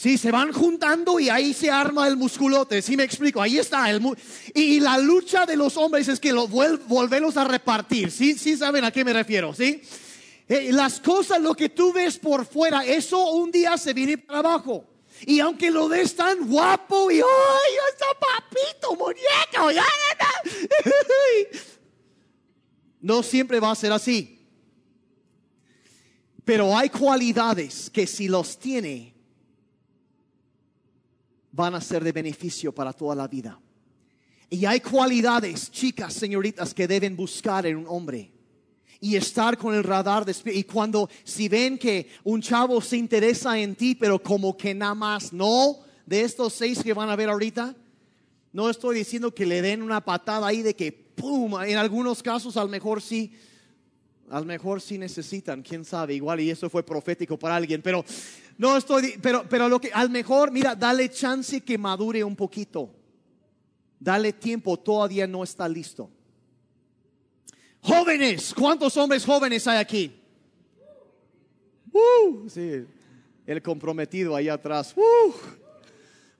Sí, 0.00 0.16
se 0.16 0.30
van 0.30 0.50
juntando 0.50 1.20
y 1.20 1.28
ahí 1.28 1.52
se 1.52 1.70
arma 1.70 2.08
el 2.08 2.16
musculote. 2.16 2.80
Sí, 2.80 2.96
me 2.96 3.02
explico. 3.02 3.42
Ahí 3.42 3.58
está. 3.58 3.90
El 3.90 4.00
y, 4.54 4.80
la 4.80 4.96
lucha 4.96 5.44
de 5.44 5.56
los 5.56 5.76
hombres 5.76 6.08
es 6.08 6.18
que 6.18 6.32
lo 6.32 6.48
volverlos 6.48 7.36
a 7.36 7.44
repartir. 7.44 8.10
Sí, 8.10 8.32
sí 8.38 8.56
saben 8.56 8.82
a 8.82 8.90
qué 8.90 9.04
me 9.04 9.12
refiero. 9.12 9.52
Sí. 9.52 9.82
Eh, 10.48 10.72
las 10.72 11.00
cosas, 11.00 11.42
lo 11.42 11.54
que 11.54 11.68
tú 11.68 11.92
ves 11.92 12.18
por 12.18 12.46
fuera, 12.46 12.82
eso 12.82 13.32
un 13.32 13.50
día 13.50 13.76
se 13.76 13.92
viene 13.92 14.16
para 14.16 14.38
abajo. 14.38 14.86
Y 15.26 15.38
aunque 15.40 15.70
lo 15.70 15.86
ves 15.86 16.16
tan 16.16 16.48
guapo 16.48 17.10
y 17.10 17.16
¡ay, 17.16 17.74
está 17.92 18.06
papito, 18.18 18.96
muñeco! 18.96 19.70
Ya, 19.70 19.84
no 23.02 23.22
siempre 23.22 23.60
va 23.60 23.72
a 23.72 23.74
ser 23.74 23.92
así. 23.92 24.48
Pero 26.42 26.74
hay 26.74 26.88
cualidades 26.88 27.90
que 27.90 28.06
si 28.06 28.28
los 28.28 28.58
tiene, 28.58 29.19
van 31.52 31.74
a 31.74 31.80
ser 31.80 32.04
de 32.04 32.12
beneficio 32.12 32.72
para 32.72 32.92
toda 32.92 33.14
la 33.14 33.28
vida. 33.28 33.58
Y 34.48 34.64
hay 34.66 34.80
cualidades, 34.80 35.70
chicas, 35.70 36.12
señoritas, 36.12 36.74
que 36.74 36.88
deben 36.88 37.16
buscar 37.16 37.66
en 37.66 37.76
un 37.76 37.86
hombre. 37.88 38.32
Y 39.00 39.16
estar 39.16 39.56
con 39.56 39.74
el 39.74 39.84
radar 39.84 40.24
de 40.24 40.34
Y 40.52 40.64
cuando, 40.64 41.08
si 41.24 41.48
ven 41.48 41.78
que 41.78 42.08
un 42.24 42.42
chavo 42.42 42.80
se 42.80 42.96
interesa 42.96 43.58
en 43.58 43.74
ti, 43.74 43.94
pero 43.94 44.22
como 44.22 44.56
que 44.56 44.74
nada 44.74 44.94
más 44.94 45.32
no, 45.32 45.78
de 46.04 46.22
estos 46.22 46.52
seis 46.52 46.82
que 46.82 46.92
van 46.92 47.08
a 47.08 47.16
ver 47.16 47.30
ahorita, 47.30 47.74
no 48.52 48.68
estoy 48.68 48.96
diciendo 48.96 49.32
que 49.32 49.46
le 49.46 49.62
den 49.62 49.80
una 49.80 50.04
patada 50.04 50.48
ahí 50.48 50.60
de 50.62 50.74
que, 50.74 50.92
¡pum! 50.92 51.62
En 51.62 51.78
algunos 51.78 52.22
casos, 52.22 52.56
a 52.56 52.64
lo 52.64 52.68
mejor 52.68 53.00
sí, 53.00 53.32
a 54.28 54.40
lo 54.40 54.46
mejor 54.46 54.80
sí 54.80 54.98
necesitan, 54.98 55.62
quién 55.62 55.84
sabe, 55.84 56.14
igual, 56.14 56.40
y 56.40 56.50
eso 56.50 56.68
fue 56.68 56.84
profético 56.84 57.38
para 57.38 57.56
alguien, 57.56 57.80
pero 57.82 58.04
no 58.60 58.76
estoy, 58.76 59.14
pero, 59.22 59.46
pero 59.48 59.70
lo 59.70 59.80
que, 59.80 59.90
al 59.90 60.10
mejor, 60.10 60.50
mira, 60.50 60.74
dale 60.74 61.08
chance 61.08 61.62
que 61.62 61.78
madure 61.78 62.22
un 62.22 62.36
poquito. 62.36 62.94
Dale 63.98 64.34
tiempo, 64.34 64.76
todavía 64.78 65.26
no 65.26 65.42
está 65.42 65.66
listo. 65.66 66.10
Jóvenes, 67.80 68.52
¿cuántos 68.52 68.94
hombres 68.98 69.24
jóvenes 69.24 69.66
hay 69.66 69.78
aquí? 69.78 70.12
Uh, 71.90 72.50
sí, 72.50 72.84
el 73.46 73.62
comprometido 73.62 74.36
ahí 74.36 74.50
atrás. 74.50 74.94
Uh. 74.94 75.32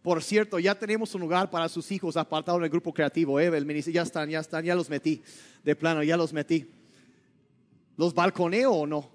Por 0.02 0.22
cierto, 0.22 0.58
ya 0.58 0.74
tenemos 0.78 1.14
un 1.14 1.22
lugar 1.22 1.48
para 1.48 1.70
sus 1.70 1.90
hijos 1.90 2.18
apartado 2.18 2.58
en 2.58 2.64
el 2.64 2.70
grupo 2.70 2.92
creativo. 2.92 3.40
¿eh? 3.40 3.50
ya 3.90 4.02
están, 4.02 4.28
ya 4.28 4.40
están, 4.40 4.62
ya 4.62 4.74
los 4.74 4.90
metí. 4.90 5.22
De 5.64 5.74
plano, 5.74 6.02
ya 6.02 6.18
los 6.18 6.34
metí. 6.34 6.70
¿Los 7.96 8.12
balconeo 8.12 8.72
o 8.72 8.86
no? 8.86 9.10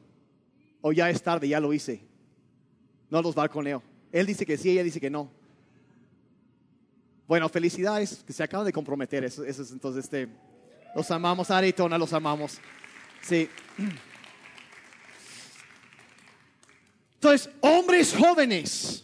O 0.82 0.92
ya 0.92 1.12
es 1.12 1.22
tarde, 1.22 1.48
ya 1.48 1.60
lo 1.60 1.72
hice. 1.72 2.15
No 3.10 3.22
los 3.22 3.36
balconeo. 3.36 3.82
Él 4.12 4.26
dice 4.26 4.46
que 4.46 4.58
sí, 4.58 4.72
ella 4.72 4.84
dice 4.84 5.00
que 5.00 5.10
no. 5.10 5.30
Bueno, 7.28 7.50
felicidades, 7.50 8.24
que 8.26 8.34
se 8.34 8.44
acaban 8.44 8.66
de 8.66 8.74
comprometer. 8.74 9.24
Eso, 9.24 9.44
es 9.44 9.58
entonces, 9.72 10.06
este, 10.06 10.28
los 10.96 11.10
amamos, 11.12 11.50
Aritona, 11.50 11.98
los 11.98 12.14
amamos. 12.14 12.60
Sí. 13.22 13.50
Entonces, 17.16 17.50
hombres 17.62 18.16
jóvenes, 18.16 19.04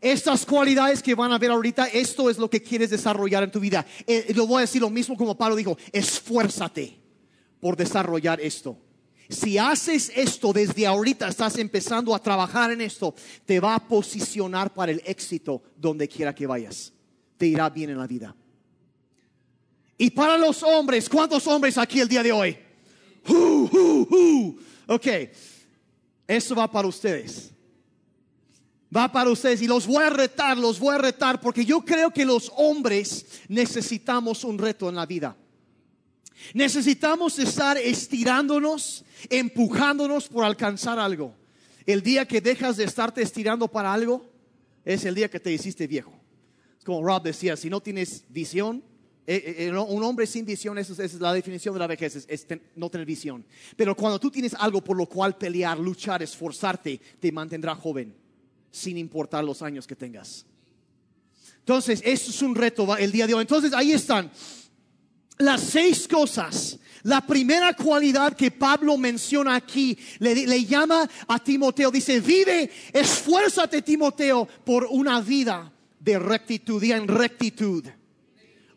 estas 0.00 0.46
cualidades 0.46 1.02
que 1.02 1.14
van 1.14 1.32
a 1.32 1.38
ver 1.38 1.50
ahorita, 1.50 1.86
esto 1.88 2.30
es 2.30 2.38
lo 2.38 2.48
que 2.48 2.62
quieres 2.62 2.90
desarrollar 2.90 3.42
en 3.42 3.50
tu 3.50 3.60
vida. 3.60 3.84
Eh, 4.06 4.32
lo 4.34 4.46
voy 4.46 4.58
a 4.58 4.60
decir 4.62 4.80
lo 4.80 4.90
mismo 4.90 5.16
como 5.16 5.36
Pablo 5.36 5.56
dijo, 5.56 5.76
esfuérzate 5.92 6.98
por 7.60 7.76
desarrollar 7.76 8.40
esto. 8.40 8.78
Si 9.28 9.58
haces 9.58 10.12
esto 10.14 10.52
desde 10.52 10.86
ahorita, 10.86 11.28
estás 11.28 11.58
empezando 11.58 12.14
a 12.14 12.22
trabajar 12.22 12.70
en 12.70 12.80
esto, 12.80 13.14
te 13.44 13.58
va 13.58 13.74
a 13.74 13.88
posicionar 13.88 14.72
para 14.72 14.92
el 14.92 15.02
éxito 15.04 15.62
donde 15.76 16.08
quiera 16.08 16.34
que 16.34 16.46
vayas. 16.46 16.92
Te 17.36 17.46
irá 17.46 17.68
bien 17.68 17.90
en 17.90 17.98
la 17.98 18.06
vida. 18.06 18.34
Y 19.98 20.10
para 20.10 20.36
los 20.36 20.62
hombres, 20.62 21.08
¿cuántos 21.08 21.46
hombres 21.46 21.78
aquí 21.78 22.00
el 22.00 22.08
día 22.08 22.22
de 22.22 22.32
hoy? 22.32 22.56
Ok, 24.88 25.06
eso 26.28 26.54
va 26.54 26.70
para 26.70 26.86
ustedes. 26.86 27.50
Va 28.94 29.10
para 29.10 29.30
ustedes 29.30 29.62
y 29.62 29.66
los 29.66 29.86
voy 29.86 30.04
a 30.04 30.10
retar, 30.10 30.56
los 30.56 30.78
voy 30.78 30.94
a 30.94 30.98
retar 30.98 31.40
porque 31.40 31.64
yo 31.64 31.84
creo 31.84 32.12
que 32.12 32.24
los 32.24 32.52
hombres 32.56 33.42
necesitamos 33.48 34.44
un 34.44 34.58
reto 34.58 34.88
en 34.88 34.94
la 34.94 35.06
vida. 35.06 35.36
Necesitamos 36.54 37.38
estar 37.38 37.78
estirándonos, 37.78 39.04
empujándonos 39.30 40.28
por 40.28 40.44
alcanzar 40.44 40.98
algo. 40.98 41.34
El 41.86 42.02
día 42.02 42.26
que 42.26 42.40
dejas 42.40 42.76
de 42.76 42.84
estarte 42.84 43.22
estirando 43.22 43.68
para 43.68 43.92
algo, 43.92 44.28
es 44.84 45.04
el 45.04 45.14
día 45.14 45.30
que 45.30 45.40
te 45.40 45.52
hiciste 45.52 45.86
viejo. 45.86 46.12
Como 46.84 47.04
Rob 47.04 47.22
decía, 47.22 47.56
si 47.56 47.68
no 47.68 47.80
tienes 47.80 48.24
visión, 48.28 48.82
eh, 49.26 49.42
eh, 49.44 49.66
eh, 49.66 49.76
un 49.76 50.04
hombre 50.04 50.26
sin 50.26 50.46
visión, 50.46 50.78
esa 50.78 51.02
es, 51.02 51.14
la 51.14 51.32
definición 51.32 51.74
de 51.74 51.80
la 51.80 51.88
vejez, 51.88 52.26
es, 52.28 52.46
no 52.76 52.88
tener 52.88 53.06
visión. 53.06 53.44
Pero 53.76 53.96
cuando 53.96 54.20
tú 54.20 54.30
tienes 54.30 54.54
algo 54.54 54.82
por 54.82 54.96
lo 54.96 55.06
cual 55.06 55.36
pelear, 55.36 55.78
luchar, 55.78 56.22
esforzarte, 56.22 57.00
te 57.18 57.32
mantendrá 57.32 57.74
joven, 57.74 58.14
sin 58.70 58.96
importar 58.98 59.42
los 59.42 59.62
años 59.62 59.86
que 59.86 59.96
tengas. 59.96 60.46
Entonces, 61.58 62.00
eso 62.04 62.30
es 62.30 62.42
un 62.42 62.54
reto 62.54 62.96
el 62.96 63.10
día 63.10 63.26
de 63.26 63.34
hoy. 63.34 63.40
Entonces, 63.40 63.72
ahí 63.72 63.90
están 63.90 64.30
las 65.38 65.60
seis 65.62 66.08
cosas. 66.08 66.78
La 67.02 67.20
primera 67.20 67.74
cualidad 67.74 68.34
que 68.34 68.50
Pablo 68.50 68.96
menciona 68.96 69.54
aquí, 69.54 69.96
le, 70.18 70.64
llama 70.64 71.08
a 71.28 71.38
Timoteo, 71.38 71.90
dice, 71.90 72.20
vive, 72.20 72.70
esfuérzate 72.92 73.82
Timoteo 73.82 74.48
por 74.64 74.88
una 74.90 75.20
vida 75.20 75.72
de 76.00 76.18
rectitud, 76.18 76.82
y 76.82 76.92
en 76.92 77.06
rectitud. 77.06 77.84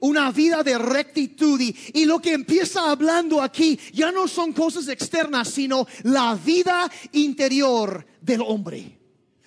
Una 0.01 0.31
vida 0.31 0.61
de 0.63 0.77
rectitud. 0.77 1.59
Y, 1.59 1.75
y, 1.93 2.05
lo 2.05 2.21
que 2.21 2.33
empieza 2.33 2.91
hablando 2.91 3.41
aquí 3.41 3.79
ya 3.93 4.11
no 4.11 4.27
son 4.27 4.53
cosas 4.53 4.87
externas, 4.87 5.49
sino 5.49 5.87
la 6.03 6.35
vida 6.35 6.89
interior 7.13 8.05
del 8.21 8.41
hombre. 8.41 8.97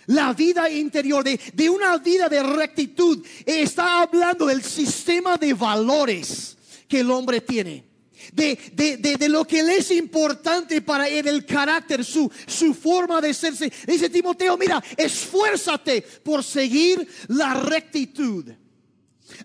La 0.06 0.32
vida 0.32 0.68
interior 0.68 1.22
de, 1.22 1.40
de 1.54 1.70
una 1.70 1.96
vida 1.98 2.28
de 2.28 2.42
rectitud. 2.42 3.24
Está 3.46 4.02
hablando 4.02 4.46
del 4.46 4.62
sistema 4.62 5.36
de 5.36 5.54
valores 5.54 6.58
que 6.92 7.00
el 7.00 7.10
hombre 7.10 7.40
tiene. 7.40 7.86
De, 8.34 8.58
de, 8.74 9.16
de, 9.16 9.28
lo 9.30 9.46
que 9.46 9.62
le 9.62 9.78
es 9.78 9.90
importante 9.92 10.82
para 10.82 11.08
él, 11.08 11.26
el 11.26 11.46
carácter, 11.46 12.04
su, 12.04 12.30
su 12.46 12.74
forma 12.74 13.18
de 13.22 13.32
serse. 13.32 13.72
Dice 13.86 14.10
Timoteo, 14.10 14.58
mira, 14.58 14.84
esfuérzate 14.94 16.02
por 16.22 16.44
seguir 16.44 17.08
la 17.28 17.54
rectitud. 17.54 18.44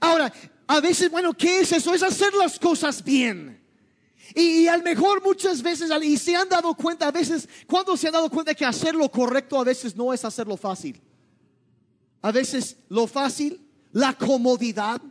Ahora, 0.01 0.32
a 0.68 0.82
veces, 0.82 1.10
bueno, 1.10 1.34
¿qué 1.34 1.62
es 1.62 1.72
eso? 1.72 1.94
Es 1.94 2.04
hacer 2.04 2.34
las 2.34 2.60
cosas 2.60 3.01
bien. 3.01 3.63
Y, 4.36 4.63
y 4.63 4.68
al 4.68 4.84
mejor 4.84 5.24
muchas 5.24 5.62
veces, 5.62 5.89
y 6.04 6.18
se 6.18 6.36
han 6.36 6.50
dado 6.50 6.75
cuenta 6.75 7.08
a 7.08 7.12
veces, 7.12 7.48
cuando 7.66 7.96
se 7.96 8.08
han 8.08 8.13
dado 8.13 8.30
cuenta 8.30 8.54
que 8.54 8.66
hacer 8.66 8.94
lo 8.94 9.10
correcto 9.10 9.58
a 9.58 9.63
veces 9.63 9.96
no 9.96 10.13
es 10.13 10.25
hacerlo 10.25 10.58
fácil. 10.58 11.01
A 12.22 12.34
veces 12.34 12.75
lo 12.89 13.08
fácil, 13.08 13.66
la 13.94 14.18
comodidad, 14.18 15.01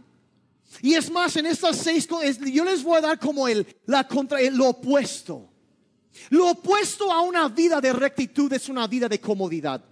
y 0.82 0.94
es 0.94 1.10
más, 1.10 1.36
en 1.36 1.46
estas 1.46 1.76
seis 1.78 2.08
yo 2.52 2.64
les 2.64 2.82
voy 2.82 2.98
a 2.98 3.00
dar 3.00 3.18
como 3.18 3.48
el, 3.48 3.66
la 3.86 4.06
contra, 4.06 4.40
lo 4.50 4.68
opuesto. 4.68 5.48
Lo 6.30 6.50
opuesto 6.50 7.12
a 7.12 7.20
una 7.20 7.48
vida 7.48 7.80
de 7.80 7.92
rectitud 7.92 8.52
es 8.52 8.68
una 8.68 8.86
vida 8.86 9.08
de 9.08 9.20
comodidad. 9.20 9.84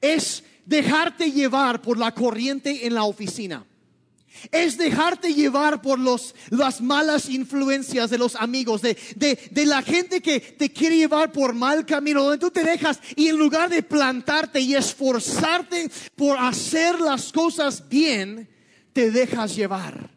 Es 0.00 0.42
dejarte 0.64 1.30
llevar 1.30 1.80
por 1.82 1.98
la 1.98 2.12
corriente 2.14 2.86
en 2.86 2.94
la 2.94 3.04
oficina. 3.04 3.64
Es 4.50 4.76
dejarte 4.76 5.32
llevar 5.34 5.82
por 5.82 5.98
los, 5.98 6.34
las 6.48 6.80
malas 6.80 7.28
influencias 7.28 8.10
de 8.10 8.18
los 8.18 8.34
amigos, 8.34 8.80
de, 8.82 8.96
de, 9.14 9.38
de, 9.50 9.66
la 9.66 9.82
gente 9.82 10.20
que 10.20 10.40
te 10.40 10.72
quiere 10.72 10.96
llevar 10.96 11.30
por 11.30 11.52
mal 11.52 11.84
camino, 11.84 12.24
donde 12.24 12.38
tú 12.38 12.50
te 12.50 12.64
dejas 12.64 12.98
y 13.14 13.28
en 13.28 13.36
lugar 13.36 13.68
de 13.68 13.82
plantarte 13.82 14.58
y 14.58 14.74
esforzarte 14.74 15.90
por 16.16 16.38
hacer 16.38 16.98
las 16.98 17.30
cosas 17.30 17.86
bien, 17.88 18.48
te 18.92 19.10
dejas 19.10 19.54
llevar. 19.54 20.10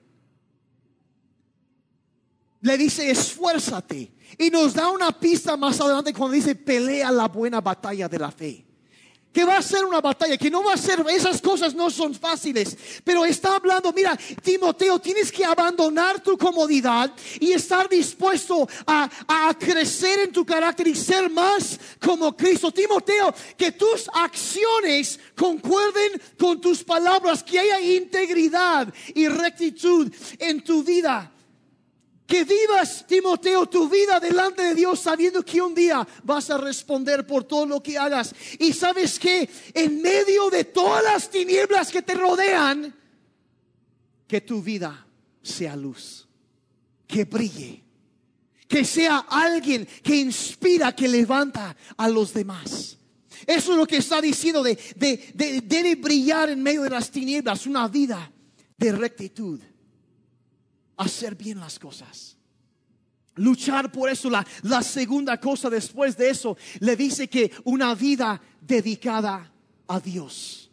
Le 2.62 2.78
dice, 2.78 3.10
esfuérzate. 3.10 4.12
Y 4.38 4.50
nos 4.50 4.74
da 4.74 4.90
una 4.90 5.12
pista 5.12 5.56
más 5.56 5.80
adelante 5.80 6.14
cuando 6.14 6.36
dice, 6.36 6.56
pelea 6.56 7.12
la 7.12 7.28
buena 7.28 7.62
batalla 7.62 8.10
de 8.10 8.20
la 8.20 8.32
fe 8.32 8.65
que 9.36 9.44
va 9.44 9.58
a 9.58 9.62
ser 9.62 9.84
una 9.84 10.00
batalla, 10.00 10.38
que 10.38 10.50
no 10.50 10.64
va 10.64 10.76
a 10.76 10.78
ser, 10.78 11.04
esas 11.10 11.42
cosas 11.42 11.76
no 11.76 11.90
son 11.90 12.16
fáciles, 12.16 12.78
pero 13.04 13.26
está 13.26 13.58
hablando, 13.58 13.92
mira, 13.92 14.18
Timoteo, 14.42 14.98
tienes 14.98 15.30
que 15.30 15.44
abandonar 15.44 16.22
tu 16.22 16.38
comodidad 16.38 17.12
y 17.42 17.52
estar 17.52 17.90
dispuesto 17.90 18.66
a, 18.88 19.10
a 19.28 19.54
crecer 19.60 20.20
en 20.20 20.32
tu 20.32 20.46
carácter 20.46 20.88
y 20.88 20.96
ser 20.96 21.30
más 21.30 21.78
como 22.00 22.34
Cristo. 22.34 22.72
Timoteo, 22.72 23.36
que 23.58 23.74
tus 23.74 24.10
acciones 24.14 25.20
concuerden 25.36 26.14
con 26.40 26.62
tus 26.62 26.82
palabras, 26.82 27.44
que 27.44 27.60
haya 27.60 27.82
integridad 27.82 28.94
y 29.14 29.28
rectitud 29.28 30.10
en 30.40 30.64
tu 30.64 30.82
vida. 30.82 31.35
Que 32.28 32.44
vivas, 32.44 33.06
Timoteo, 33.08 33.68
tu 33.68 33.88
vida 33.88 34.20
delante 34.20 34.64
de 34.64 34.76
Dios 34.76 35.00
sabiendo 35.00 35.44
que 35.44 35.62
un 35.62 35.76
día 35.76 36.08
vas 36.24 36.50
a 36.50 36.58
responder 36.58 37.28
por 37.28 37.44
todo 37.44 37.68
lo 37.68 37.84
que 37.84 37.98
hagas. 37.98 38.34
Y 38.58 38.74
sabes 38.74 39.20
que 39.20 39.48
en 39.74 40.02
medio 40.02 40.50
de 40.50 40.64
todas 40.64 41.04
las 41.04 41.30
tinieblas 41.30 41.92
que 41.92 42.02
te 42.02 42.16
rodean, 42.16 42.96
que 44.28 44.42
tu 44.42 44.62
vida 44.62 45.06
sea 45.44 45.76
luz, 45.76 46.28
que 47.06 47.26
brille, 47.26 47.84
que 48.68 48.84
sea 48.84 49.20
alguien 49.30 49.88
que 50.02 50.16
inspira, 50.16 50.96
que 50.96 51.08
levanta 51.08 51.76
a 51.96 52.10
los 52.10 52.34
demás. 52.34 52.98
Eso 53.46 53.74
es 53.74 53.78
lo 53.78 53.86
que 53.86 53.98
está 53.98 54.20
diciendo 54.20 54.64
de, 54.64 54.76
de, 54.96 55.62
debe 55.64 55.94
brillar 55.94 56.50
en 56.50 56.64
medio 56.64 56.82
de 56.82 56.90
las 56.90 57.12
tinieblas 57.12 57.68
una 57.68 57.88
vida 57.88 58.32
de 58.78 58.92
rectitud 58.92 59.62
hacer 60.98 61.36
bien 61.36 61.60
las 61.60 61.80
cosas. 61.80 62.38
Luchar 63.36 63.92
por 63.92 64.10
eso. 64.10 64.30
La, 64.30 64.46
la 64.64 64.82
segunda 64.82 65.40
cosa 65.40 65.70
después 65.70 66.16
de 66.18 66.30
eso 66.30 66.58
le 66.80 66.96
dice 66.96 67.28
que 67.28 67.52
una 67.66 67.94
vida 67.96 68.42
dedicada 68.62 69.52
a 69.88 70.00
Dios. 70.00 70.72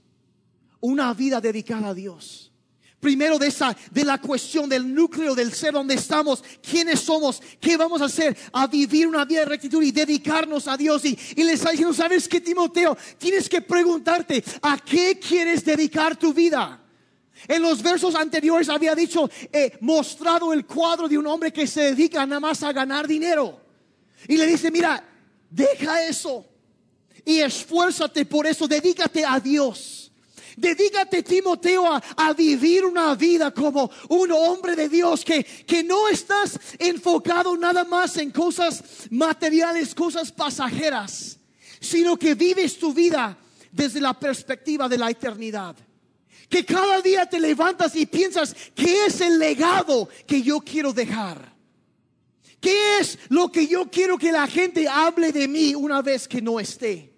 Una 0.81 1.13
vida 1.15 1.41
dedicada 1.41 1.89
a 1.89 1.95
Dios. 1.95 2.53
Primero 3.01 3.37
de 3.37 3.49
esa, 3.49 3.77
de 3.91 4.05
la 4.05 4.19
cuestión 4.19 4.69
del 4.69 4.95
núcleo 4.95 5.35
del 5.35 5.53
ser 5.53 5.73
donde 5.73 5.95
estamos, 5.95 6.45
quiénes 6.63 7.01
somos, 7.01 7.43
qué 7.61 7.77
vamos 7.77 8.01
a 8.01 8.05
hacer, 8.05 8.37
a 8.53 8.69
vivir 8.69 9.09
una 9.09 9.25
vida 9.25 9.41
de 9.41 9.47
rectitud 9.47 9.83
y 9.83 9.91
dedicarnos 9.91 10.69
a 10.69 10.77
Dios. 10.77 11.05
Y, 11.05 11.19
y 11.35 11.43
les 11.43 11.55
está 11.55 11.71
diciendo, 11.71 11.93
¿sabes 11.93 12.29
qué, 12.29 12.41
Timoteo? 12.41 12.97
Tienes 13.19 13.49
que 13.49 13.61
preguntarte, 13.61 14.45
¿a 14.63 14.79
qué 14.79 15.19
quieres 15.19 15.65
dedicar 15.65 16.17
tu 16.17 16.33
vida? 16.33 16.82
En 17.49 17.63
los 17.63 17.83
versos 17.83 18.15
anteriores 18.15 18.69
había 18.69 18.95
dicho, 18.95 19.29
he 19.53 19.77
mostrado 19.81 20.53
el 20.53 20.65
cuadro 20.65 21.09
de 21.09 21.19
un 21.19 21.27
hombre 21.27 21.53
que 21.53 21.67
se 21.67 21.83
dedica 21.83 22.25
nada 22.25 22.41
más 22.41 22.63
a 22.63 22.73
ganar 22.73 23.09
dinero. 23.09 23.61
Y 24.29 24.37
le 24.37 24.47
dice, 24.47 24.71
mira, 24.71 25.03
deja 25.51 26.05
eso 26.05 26.47
y 27.25 27.41
esfuérzate 27.41 28.25
por 28.27 28.47
eso, 28.47 28.69
dedícate 28.69 29.25
a 29.25 29.41
Dios. 29.41 30.13
Dedícate, 30.57 31.23
Timoteo, 31.23 31.87
a, 31.87 32.33
vivir 32.35 32.85
una 32.85 33.15
vida 33.15 33.53
como 33.53 33.91
un 34.11 34.31
hombre 34.33 34.77
de 34.77 34.89
Dios, 34.89 35.25
que, 35.25 35.43
que 35.43 35.83
no 35.83 36.09
estás 36.09 36.61
enfocado 36.79 37.57
nada 37.57 37.85
más 37.85 38.19
en 38.19 38.31
cosas 38.31 38.85
materiales, 39.11 39.95
cosas 39.95 40.31
pasajeras, 40.31 41.39
sino 41.81 42.19
que 42.19 42.35
vives 42.35 42.79
tu 42.79 42.93
vida 42.93 43.39
desde 43.71 44.01
la 44.01 44.13
perspectiva 44.13 44.91
de 44.91 44.99
la 44.99 45.11
eternidad 45.11 45.75
que 46.53 46.67
cada 46.67 47.01
día 47.01 47.25
te 47.25 47.41
levantas 47.41 47.97
y 47.97 48.05
piensas, 48.05 48.55
¿qué 48.75 49.07
es 49.07 49.23
el 49.23 49.39
legado 49.39 50.07
que 50.27 50.43
yo 50.43 50.61
quiero 50.61 50.93
dejar? 50.93 51.51
¿Qué 52.61 52.99
es 52.99 53.19
lo 53.31 53.51
que 53.51 53.67
yo 53.67 53.91
quiero 53.91 54.19
que 54.19 54.31
la 54.31 54.47
gente 54.47 54.87
hable 54.87 55.33
de 55.33 55.49
mí 55.49 55.75
una 55.75 56.03
vez 56.03 56.29
que 56.29 56.43
no 56.43 56.61
esté? 56.61 57.11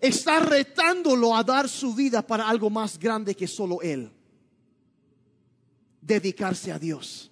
Está 0.00 0.40
retándolo 0.40 1.36
a 1.36 1.44
dar 1.44 1.68
su 1.68 1.94
vida 1.94 2.26
para 2.26 2.48
algo 2.48 2.70
más 2.70 2.98
grande 2.98 3.34
que 3.34 3.46
solo 3.46 3.82
él. 3.82 4.10
Dedicarse 6.00 6.72
a 6.72 6.78
Dios. 6.78 7.30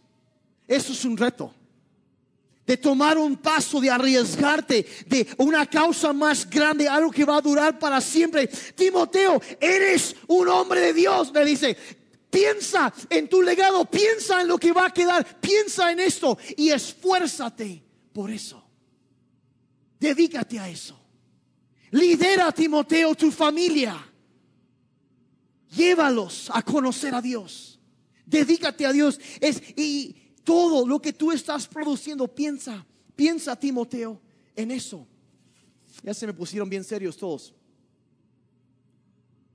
Eso 0.68 0.92
es 0.92 1.04
un 1.06 1.16
reto 1.16 1.54
de 2.66 2.76
tomar 2.76 3.16
un 3.16 3.36
paso, 3.36 3.80
de 3.80 3.90
arriesgarte, 3.90 4.86
de 5.06 5.26
una 5.38 5.66
causa 5.66 6.12
más 6.12 6.48
grande, 6.50 6.88
algo 6.88 7.10
que 7.10 7.24
va 7.24 7.36
a 7.36 7.40
durar 7.40 7.78
para 7.78 8.00
siempre. 8.00 8.48
Timoteo, 8.48 9.40
eres 9.60 10.16
un 10.26 10.48
hombre 10.48 10.80
de 10.80 10.92
Dios, 10.92 11.32
le 11.32 11.44
dice. 11.44 11.76
Piensa 12.28 12.92
en 13.08 13.28
tu 13.28 13.40
legado, 13.40 13.84
piensa 13.86 14.42
en 14.42 14.48
lo 14.48 14.58
que 14.58 14.72
va 14.72 14.86
a 14.86 14.92
quedar, 14.92 15.40
piensa 15.40 15.90
en 15.92 16.00
esto 16.00 16.36
y 16.56 16.70
esfuérzate 16.70 17.82
por 18.12 18.30
eso. 18.30 18.62
Dedícate 19.98 20.58
a 20.58 20.68
eso. 20.68 21.00
Lidera, 21.92 22.52
Timoteo, 22.52 23.14
tu 23.14 23.30
familia. 23.30 23.96
Llévalos 25.70 26.50
a 26.52 26.62
conocer 26.62 27.14
a 27.14 27.22
Dios. 27.22 27.80
Dedícate 28.26 28.84
a 28.84 28.92
Dios. 28.92 29.18
Es, 29.40 29.62
y 29.76 30.25
todo 30.46 30.86
lo 30.86 31.02
que 31.02 31.12
tú 31.12 31.32
estás 31.32 31.66
produciendo, 31.66 32.28
piensa, 32.28 32.86
piensa 33.16 33.56
Timoteo 33.56 34.20
en 34.54 34.70
eso. 34.70 35.04
Ya 36.04 36.14
se 36.14 36.24
me 36.24 36.32
pusieron 36.32 36.70
bien 36.70 36.84
serios 36.84 37.16
todos. 37.16 37.52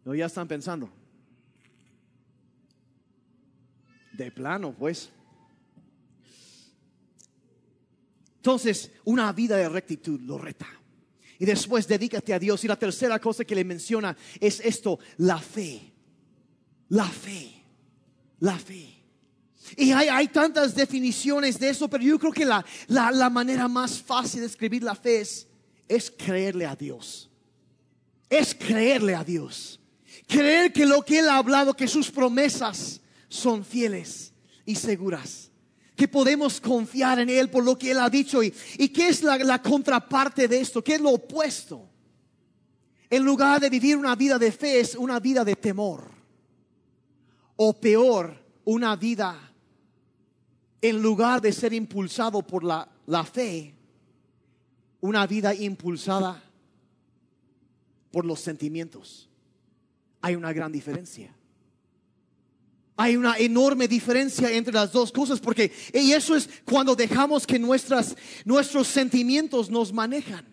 No, 0.04 0.13
ya 0.13 0.25
están 0.25 0.49
pensando. 0.49 0.89
De 4.12 4.30
plano, 4.32 4.75
pues. 4.77 5.10
Entonces, 8.36 8.91
una 9.06 9.32
vida 9.32 9.56
de 9.56 9.69
rectitud 9.69 10.19
lo 10.19 10.38
reta. 10.38 10.67
Y 11.39 11.45
después 11.45 11.88
dedícate 11.88 12.34
a 12.34 12.39
Dios. 12.39 12.65
Y 12.65 12.67
la 12.67 12.77
tercera 12.77 13.17
cosa 13.17 13.45
que 13.45 13.56
le 13.56 13.63
menciona 13.63 14.17
es 14.41 14.60
esto, 14.60 14.99
la 15.19 15.39
fe. 15.39 15.93
La 16.89 17.08
fe. 17.08 17.63
La 18.39 18.60
fe. 18.60 19.00
Y 19.78 19.91
hay, 19.91 20.28
tantas 20.28 20.76
definiciones 20.76 21.60
de 21.60 21.69
eso, 21.69 21.88
pero 21.88 22.04
yo 22.04 22.19
creo 22.19 22.32
que 22.32 22.45
la, 22.45 22.65
la, 22.88 23.30
manera 23.30 23.67
más 23.67 24.02
fácil 24.02 24.41
de 24.41 24.47
escribir 24.47 24.84
la 24.84 24.95
fe 24.95 25.21
es, 25.21 25.47
es 25.88 26.12
creerle 26.12 26.65
a 26.65 26.76
Dios. 26.76 27.30
Es 28.30 28.54
creerle 28.56 29.15
a 29.15 29.24
Dios. 29.24 29.80
Creer 30.28 30.74
que 30.74 30.86
lo 30.86 31.04
que 31.04 31.19
Él 31.19 31.30
ha 31.30 31.38
hablado, 31.38 31.74
que 31.74 31.88
sus 31.88 32.12
promesas 32.12 33.02
son 33.30 33.63
fieles 33.63 34.34
y 34.65 34.76
seguras. 34.76 35.50
Que 35.95 36.08
podemos 36.08 36.60
confiar 36.60 37.19
en 37.19 37.30
Él 37.30 37.50
por 37.50 37.63
lo 37.63 37.78
que 37.78 37.91
Él 37.91 38.00
ha 38.00 38.10
dicho. 38.10 38.43
¿Y, 38.43 38.54
y 38.78 38.89
qué 38.89 39.10
es 39.10 39.24
la, 39.24 39.38
la 39.38 39.62
contraparte 39.62 40.47
de 40.47 40.60
esto? 40.60 40.84
¿Qué 40.84 40.95
es 40.95 41.02
lo 41.02 41.12
opuesto? 41.12 41.88
En 43.10 43.24
lugar 43.24 43.62
de 43.62 43.69
vivir 43.69 43.95
una 43.95 44.15
vida 44.15 44.39
de 44.39 44.52
fe 44.52 44.80
es 44.80 44.95
una 44.95 45.19
vida 45.19 45.45
de 45.45 45.56
temor. 45.56 46.10
O 47.58 47.80
peor, 47.80 48.41
una 48.65 48.95
vida 48.95 49.50
en 50.82 51.02
lugar 51.02 51.41
de 51.41 51.54
ser 51.54 51.74
impulsado 51.74 52.41
por 52.41 52.63
la, 52.63 52.88
fe, 53.26 53.76
una 55.00 55.28
vida 55.28 55.54
impulsada 55.54 56.41
por 58.12 58.26
los 58.26 58.39
sentimientos. 58.39 59.30
Hay 60.22 60.36
una 60.36 60.52
gran 60.54 60.72
diferencia. 60.72 61.34
Hay 62.98 63.15
una 63.15 63.38
enorme 63.38 63.88
diferencia 63.88 64.52
entre 64.52 64.74
las 64.74 64.91
dos 64.91 65.12
cosas 65.12 65.39
porque 65.39 65.72
y 65.94 66.12
eso 66.12 66.36
es 66.36 66.50
cuando 66.65 66.96
dejamos 66.96 67.48
que 67.48 67.58
nuestras, 67.58 68.15
nuestros 68.46 68.88
sentimientos 68.88 69.70
nos 69.70 69.94
manejan. 69.94 70.50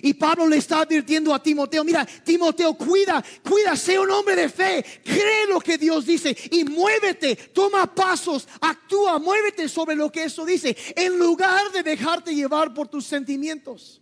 Y 0.00 0.14
Pablo 0.14 0.46
le 0.46 0.56
está 0.56 0.80
advirtiendo 0.80 1.34
a 1.34 1.42
Timoteo, 1.42 1.84
mira, 1.84 2.06
Timoteo, 2.24 2.74
cuida, 2.74 3.22
cuida, 3.42 3.76
sé 3.76 3.98
un 3.98 4.10
hombre 4.10 4.34
de 4.36 4.48
fe, 4.48 4.84
cree 5.04 5.46
lo 5.48 5.60
que 5.60 5.76
Dios 5.76 6.06
dice 6.06 6.36
y 6.50 6.64
muévete, 6.64 7.36
toma 7.36 7.94
pasos, 7.94 8.48
actúa, 8.60 9.18
muévete 9.18 9.68
sobre 9.68 9.94
lo 9.94 10.10
que 10.10 10.24
eso 10.24 10.44
dice, 10.46 10.76
en 10.96 11.18
lugar 11.18 11.70
de 11.72 11.82
dejarte 11.82 12.34
llevar 12.34 12.72
por 12.72 12.88
tus 12.88 13.04
sentimientos. 13.04 14.00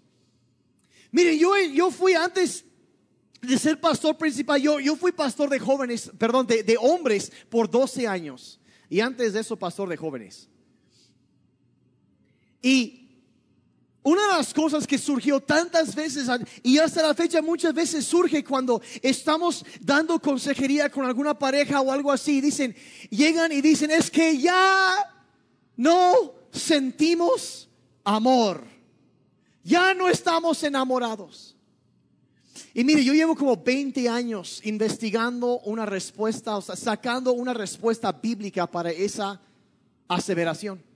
Mire, 1.11 1.37
yo, 1.37 1.57
yo 1.59 1.91
fui 1.91 2.15
antes 2.15 2.65
de 3.43 3.59
ser 3.59 3.81
pastor 3.81 4.17
principal, 4.17 4.61
yo, 4.61 4.79
yo 4.79 4.97
fui 4.97 5.13
pastor 5.13 5.49
de 5.49 5.59
jóvenes, 5.59 6.11
perdón, 6.19 6.47
de, 6.47 6.63
de 6.63 6.77
hombres 6.79 7.33
por 7.49 7.69
12 7.71 8.07
años. 8.07 8.61
Y 8.89 9.01
antes 9.01 9.33
de 9.33 9.41
eso, 9.41 9.57
pastor 9.57 9.89
de 9.89 9.97
jóvenes. 9.97 10.49
Y 12.63 13.00
una 14.03 14.23
de 14.23 14.39
las 14.39 14.55
cosas 14.55 14.87
que 14.87 14.97
surgió 14.97 15.41
tantas 15.41 15.95
veces 15.95 16.27
y 16.63 16.79
hasta 16.79 17.03
la 17.03 17.15
fecha 17.15 17.43
muchas 17.43 17.75
veces 17.75 18.07
surge 18.07 18.43
cuando 18.43 18.81
estamos 19.03 19.65
dando 19.81 20.19
consejería 20.19 20.89
con 20.89 21.05
alguna 21.05 21.39
pareja 21.39 21.81
o 21.83 21.93
algo 21.93 22.11
así, 22.11 22.41
dicen, 22.41 22.75
llegan 23.11 23.53
y 23.53 23.61
dicen, 23.61 23.91
es 23.91 24.11
que 24.11 24.39
ya 24.39 24.95
no 25.77 26.33
sentimos 26.51 27.69
amor, 28.03 28.65
ya 29.63 29.93
no 29.93 30.09
estamos 30.09 30.63
enamorados. 30.63 31.57
Y 32.73 32.85
mire, 32.85 33.05
yo 33.05 33.13
llevo 33.13 33.37
como 33.37 33.57
20 33.57 34.09
años 34.09 34.61
investigando 34.65 35.61
una 35.61 35.85
respuesta, 35.85 36.57
o 36.57 36.63
sea, 36.63 36.77
sacando 36.77 37.33
una 37.33 37.53
respuesta 37.53 38.13
bíblica 38.13 38.67
para 38.67 38.91
esa 38.91 39.41
aseveración. 40.09 40.90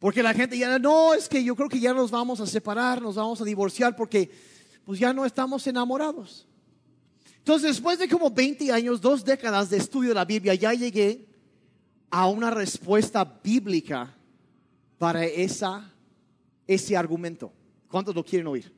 Porque 0.00 0.22
la 0.22 0.32
gente 0.32 0.58
ya 0.58 0.78
no, 0.78 1.12
es 1.12 1.28
que 1.28 1.44
yo 1.44 1.54
creo 1.54 1.68
que 1.68 1.78
ya 1.78 1.92
nos 1.92 2.10
vamos 2.10 2.40
a 2.40 2.46
separar, 2.46 3.00
nos 3.02 3.16
vamos 3.16 3.40
a 3.40 3.44
divorciar 3.44 3.94
porque 3.94 4.30
pues 4.84 4.98
ya 4.98 5.12
no 5.12 5.26
estamos 5.26 5.66
enamorados. 5.66 6.48
Entonces, 7.36 7.72
después 7.72 7.98
de 7.98 8.08
como 8.08 8.30
20 8.30 8.72
años, 8.72 9.00
dos 9.00 9.24
décadas 9.24 9.68
de 9.68 9.76
estudio 9.76 10.08
de 10.08 10.14
la 10.14 10.24
Biblia, 10.24 10.54
ya 10.54 10.72
llegué 10.72 11.28
a 12.10 12.26
una 12.28 12.50
respuesta 12.50 13.24
bíblica 13.44 14.16
para 14.96 15.24
esa, 15.24 15.92
ese 16.66 16.96
argumento. 16.96 17.52
¿Cuántos 17.88 18.14
lo 18.14 18.24
quieren 18.24 18.46
oír? 18.46 18.72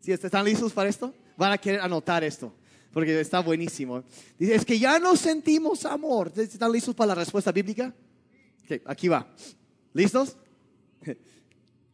Si 0.00 0.12
están 0.12 0.44
listos 0.44 0.72
para 0.74 0.90
esto, 0.90 1.14
van 1.38 1.52
a 1.52 1.58
querer 1.58 1.80
anotar 1.80 2.22
esto. 2.22 2.52
porque 2.92 3.18
está 3.18 3.40
buenísimo. 3.40 4.04
Dice, 4.38 4.54
es 4.54 4.64
que 4.64 4.78
ya 4.78 4.98
no 4.98 5.16
sentimos 5.16 5.86
amor. 5.86 6.32
¿Están 6.36 6.72
listos 6.72 6.94
para 6.94 7.08
la 7.08 7.14
respuesta 7.14 7.50
bíblica? 7.50 7.94
aquí 8.84 9.08
va. 9.08 9.26
¿Listos? 9.92 10.36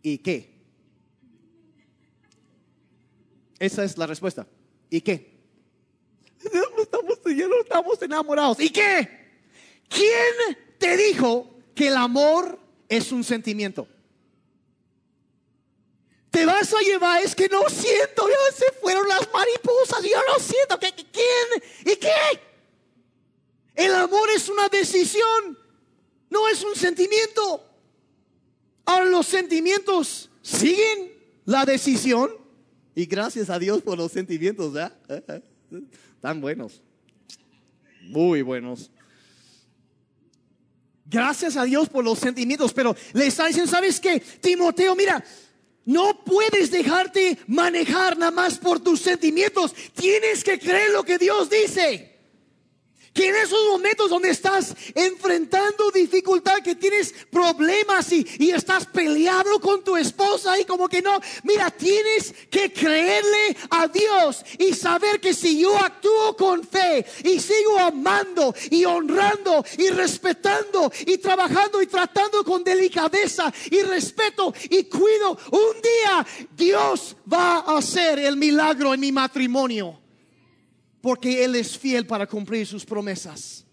¿Y 0.03 0.19
qué? 0.19 0.55
Esa 3.59 3.85
es 3.85 3.97
la 3.97 4.07
respuesta. 4.07 4.47
¿Y 4.91 5.01
qué? 5.01 5.33
No 6.53 6.83
estamos, 6.83 7.19
ya 7.25 7.49
no 7.49 7.61
estamos 7.61 8.03
enamorados. 8.03 8.61
¿Y 8.61 8.69
qué? 8.69 9.09
¿Quién 9.89 10.59
te 10.79 10.97
dijo 10.97 11.59
que 11.75 11.89
el 11.89 11.97
amor 11.97 12.59
es 12.89 13.11
un 13.13 13.25
sentimiento? 13.25 13.89
Te 16.31 16.45
vas 16.45 16.75
a 16.75 16.81
llevar, 16.81 17.23
es 17.23 17.35
que 17.35 17.49
no 17.49 17.63
siento, 17.71 18.29
ya 18.29 18.57
se 18.57 18.73
fueron 18.81 19.09
las 19.09 19.33
mariposas, 19.33 20.03
yo 20.03 20.19
no 20.27 20.39
siento. 20.39 20.79
¿Qué, 20.81 20.93
¿Quién? 20.93 21.93
¿Y 21.95 21.97
qué? 21.97 22.11
El 23.75 23.95
amor 23.95 24.29
es 24.31 24.49
una 24.49 24.69
decisión, 24.69 25.59
no 26.29 26.49
es 26.49 26.63
un 26.63 26.75
sentimiento. 26.75 27.74
Ahora 28.85 29.07
los 29.07 29.27
sentimientos 29.27 30.31
siguen 30.43 31.13
la 31.45 31.65
decisión. 31.65 32.31
Y 32.95 33.07
gracias 33.07 33.51
a 33.51 33.59
Dios 33.59 33.83
por 33.83 33.99
los 33.99 34.13
sentimientos, 34.13 34.73
¿verdad? 34.73 34.97
Tan 36.21 36.41
buenos. 36.41 36.81
Muy 38.03 38.43
buenos. 38.43 38.91
Gracias 41.07 41.57
a 41.57 41.65
Dios 41.65 41.89
por 41.89 42.05
los 42.05 42.19
sentimientos, 42.19 42.73
pero 42.73 42.97
le 43.13 43.27
está 43.27 43.47
diciendo, 43.47 43.71
¿sabes 43.71 44.01
qué? 44.01 44.21
Timoteo, 44.21 44.95
mira, 44.95 45.23
no 45.85 46.25
puedes 46.25 46.71
dejarte 46.71 47.39
manejar 47.47 48.17
nada 48.17 48.31
más 48.31 48.59
por 48.59 48.81
tus 48.81 49.01
sentimientos. 49.01 49.75
Tienes 49.95 50.43
que 50.43 50.59
creer 50.59 50.91
lo 50.93 51.05
que 51.05 51.19
Dios 51.19 51.51
dice. 51.51 52.14
Que 53.15 53.29
en 53.29 53.37
esos 53.37 53.59
momentos 53.71 54.11
donde 54.11 54.31
estás 54.31 54.75
enfrentando 54.95 55.91
dificultad, 55.93 56.59
que 56.63 56.75
tienes 56.75 57.15
problemas 57.31 58.13
y, 58.13 58.27
y, 58.39 58.51
estás 58.51 58.87
peleado 58.87 59.61
con 59.61 59.85
tu 59.85 59.97
esposa 59.97 60.59
y 60.59 60.65
como 60.65 60.89
que 60.89 61.01
no, 61.01 61.21
mira, 61.45 61.71
tienes 61.71 62.35
que 62.51 62.73
creerle 62.73 63.57
a 63.71 63.87
Dios 63.87 64.45
y 64.59 64.75
saber 64.75 65.21
que 65.21 65.33
si 65.33 65.61
yo 65.61 65.77
actúo 65.79 66.37
con 66.37 66.65
fe 66.67 67.07
y 67.23 67.39
sigo 67.39 67.79
amando 67.79 68.55
y 68.71 68.85
honrando 68.85 69.65
y 69.79 69.89
respetando 69.91 70.93
y 71.07 71.19
trabajando 71.19 71.81
y 71.81 71.87
tratando 71.87 72.45
con 72.45 72.65
delicadeza 72.65 73.53
y 73.71 73.83
respeto 73.83 74.53
y 74.71 74.85
cuido, 74.85 75.39
un 75.53 75.81
día 75.81 76.27
Dios 76.57 77.17
va 77.33 77.59
a 77.59 77.79
hacer 77.79 78.19
el 78.19 78.37
milagro 78.37 78.93
en 78.93 79.01
mi 79.01 79.13
matrimonio 79.13 80.04
porque 81.05 81.45
Él 81.45 81.55
es 81.55 81.77
fiel 81.77 82.07
para 82.07 82.27
cumplir 82.27 82.67
sus 82.67 82.87
promesas. 82.87 83.67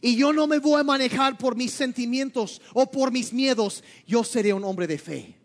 Y 0.00 0.16
yo 0.16 0.32
no 0.32 0.46
me 0.46 0.58
voy 0.58 0.80
a 0.80 0.82
manejar 0.82 1.36
por 1.36 1.54
mis 1.54 1.72
sentimientos 1.72 2.62
o 2.72 2.90
por 2.90 3.12
mis 3.12 3.34
miedos, 3.34 3.84
yo 4.06 4.24
seré 4.24 4.54
un 4.54 4.64
hombre 4.64 4.86
de 4.86 4.96
fe. 4.96 5.36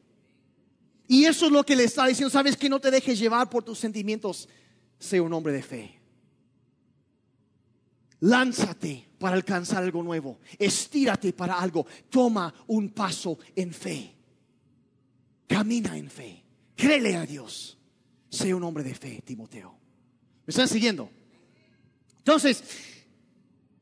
Y 1.09 1.25
eso 1.25 1.47
es 1.47 1.51
lo 1.51 1.65
que 1.65 1.75
le 1.75 1.83
está 1.83 2.07
diciendo, 2.07 2.29
sabes 2.29 2.55
que 2.55 2.69
no 2.69 2.79
te 2.79 2.89
dejes 2.89 3.19
llevar 3.19 3.49
por 3.49 3.65
tus 3.65 3.77
sentimientos, 3.77 4.47
sé 4.97 5.19
un 5.19 5.33
hombre 5.33 5.51
de 5.51 5.61
fe. 5.61 5.99
Lánzate 8.21 9.05
para 9.19 9.35
alcanzar 9.35 9.83
algo 9.83 10.01
nuevo, 10.03 10.39
estírate 10.57 11.33
para 11.33 11.59
algo, 11.59 11.85
toma 12.09 12.53
un 12.67 12.91
paso 12.91 13.37
en 13.57 13.73
fe. 13.73 14.15
Camina 15.47 15.97
en 15.97 16.09
fe, 16.09 16.45
créele 16.77 17.17
a 17.17 17.25
Dios, 17.25 17.77
sé 18.29 18.53
un 18.53 18.63
hombre 18.63 18.85
de 18.85 18.95
fe, 18.95 19.21
Timoteo. 19.25 19.77
¿Me 20.45 20.51
están 20.51 20.69
siguiendo? 20.69 21.09
Entonces, 22.25 22.63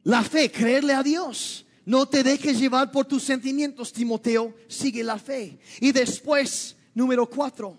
la 0.03 0.21
fe, 0.21 0.51
creerle 0.51 0.93
a 0.93 1.01
Dios. 1.01 1.65
No 1.85 2.05
te 2.05 2.23
dejes 2.23 2.59
llevar 2.59 2.91
por 2.91 3.05
tus 3.05 3.23
sentimientos, 3.23 3.93
Timoteo. 3.93 4.53
Sigue 4.67 5.01
la 5.01 5.17
fe. 5.17 5.59
Y 5.79 5.93
después, 5.93 6.75
número 6.93 7.25
cuatro, 7.29 7.77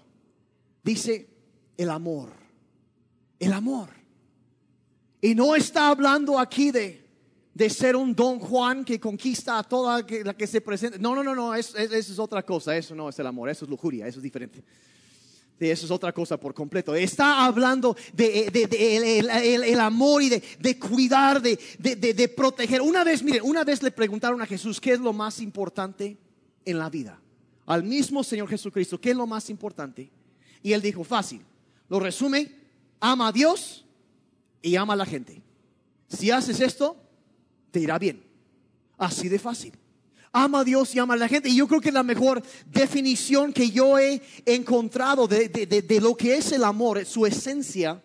dice 0.82 1.28
el 1.76 1.90
amor. 1.90 2.32
El 3.38 3.52
amor. 3.52 3.90
Y 5.20 5.34
no 5.34 5.54
está 5.54 5.88
hablando 5.88 6.38
aquí 6.38 6.70
de, 6.70 7.06
de 7.52 7.68
ser 7.68 7.94
un 7.94 8.14
don 8.14 8.38
Juan 8.38 8.86
que 8.86 8.98
conquista 8.98 9.58
a 9.58 9.64
toda 9.64 10.02
la 10.24 10.34
que 10.34 10.46
se 10.46 10.62
presenta. 10.62 10.96
No, 10.96 11.14
no, 11.14 11.22
no, 11.22 11.34
no, 11.34 11.54
eso 11.54 11.76
es 11.76 12.18
otra 12.18 12.42
cosa. 12.42 12.74
Eso 12.74 12.94
no 12.94 13.10
es 13.10 13.18
el 13.18 13.26
amor, 13.26 13.50
eso 13.50 13.66
es 13.66 13.70
lujuria, 13.70 14.06
eso 14.06 14.18
es 14.18 14.22
diferente 14.22 14.64
eso 15.58 15.86
es 15.86 15.90
otra 15.90 16.12
cosa 16.12 16.38
por 16.38 16.52
completo. 16.52 16.94
Está 16.94 17.44
hablando 17.44 17.96
de, 18.12 18.48
el, 19.64 19.80
amor 19.80 20.22
y 20.22 20.28
de, 20.28 20.78
cuidar, 20.78 21.40
de, 21.40 22.32
proteger. 22.36 22.82
Una 22.82 23.04
vez, 23.04 23.22
mire, 23.22 23.40
una 23.40 23.64
vez 23.64 23.82
le 23.82 23.90
preguntaron 23.90 24.42
a 24.42 24.46
Jesús 24.46 24.80
qué 24.80 24.92
es 24.92 25.00
lo 25.00 25.12
más 25.12 25.40
importante 25.40 26.16
en 26.64 26.78
la 26.78 26.90
vida. 26.90 27.20
Al 27.66 27.82
mismo 27.82 28.22
Señor 28.24 28.48
Jesucristo, 28.48 29.00
¿qué 29.00 29.10
es 29.10 29.16
lo 29.16 29.26
más 29.26 29.48
importante? 29.48 30.10
Y 30.62 30.72
él 30.72 30.82
dijo, 30.82 31.04
fácil. 31.04 31.42
Lo 31.88 32.00
resume, 32.00 32.50
ama 33.00 33.28
a 33.28 33.32
Dios 33.32 33.84
y 34.60 34.76
ama 34.76 34.94
a 34.94 34.96
la 34.96 35.06
gente. 35.06 35.42
Si 36.08 36.30
haces 36.30 36.60
esto, 36.60 36.96
te 37.70 37.80
irá 37.80 37.98
bien. 37.98 38.22
Así 38.96 39.28
de 39.28 39.38
fácil 39.38 39.72
ama 40.34 40.60
a 40.60 40.64
Dios 40.64 40.94
y 40.94 40.98
ama 40.98 41.14
a 41.14 41.16
la 41.16 41.28
gente. 41.28 41.48
Y 41.48 41.56
yo 41.56 41.68
creo 41.68 41.80
que 41.80 41.92
la 41.92 42.02
mejor 42.02 42.42
definición 42.66 43.52
que 43.52 43.70
yo 43.70 43.98
he 43.98 44.20
encontrado 44.44 45.28
de, 45.28 45.98
lo 46.02 46.16
que 46.16 46.36
es 46.36 46.52
el 46.52 46.64
amor, 46.64 47.06
su 47.06 47.24
esencia, 47.24 48.02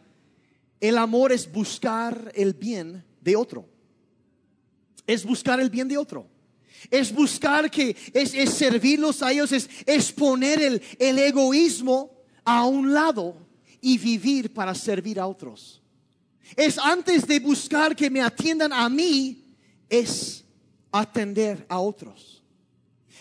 el 0.79 0.97
amor 0.97 1.31
es 1.31 1.51
buscar 1.51 2.31
el 2.35 2.53
bien 2.53 3.03
de 3.19 3.35
otro. 3.35 3.67
Es 5.07 5.25
buscar 5.25 5.59
el 5.59 5.71
bien 5.71 5.87
de 5.87 5.97
otro. 5.97 6.27
Es 6.91 7.11
buscar 7.11 7.69
que 7.69 7.97
es, 8.13 8.31
servirlos 8.51 9.23
a 9.23 9.31
ellos, 9.31 9.51
es, 9.51 9.67
es 9.85 10.11
poner 10.11 10.61
el, 10.61 10.81
el 10.99 11.17
egoísmo 11.17 12.11
a 12.45 12.63
un 12.63 12.93
lado 12.93 13.35
y 13.81 13.97
vivir 13.97 14.53
para 14.53 14.75
servir 14.75 15.19
a 15.19 15.25
otros. 15.25 15.81
Es 16.55 16.77
antes 16.77 17.25
de 17.25 17.39
buscar 17.39 17.95
que 17.95 18.09
me 18.09 18.21
atiendan 18.21 18.71
a 18.71 18.87
mí, 18.87 19.43
es 19.89 20.45
atender 20.91 21.65
a 21.69 21.79
otros. 21.79 22.43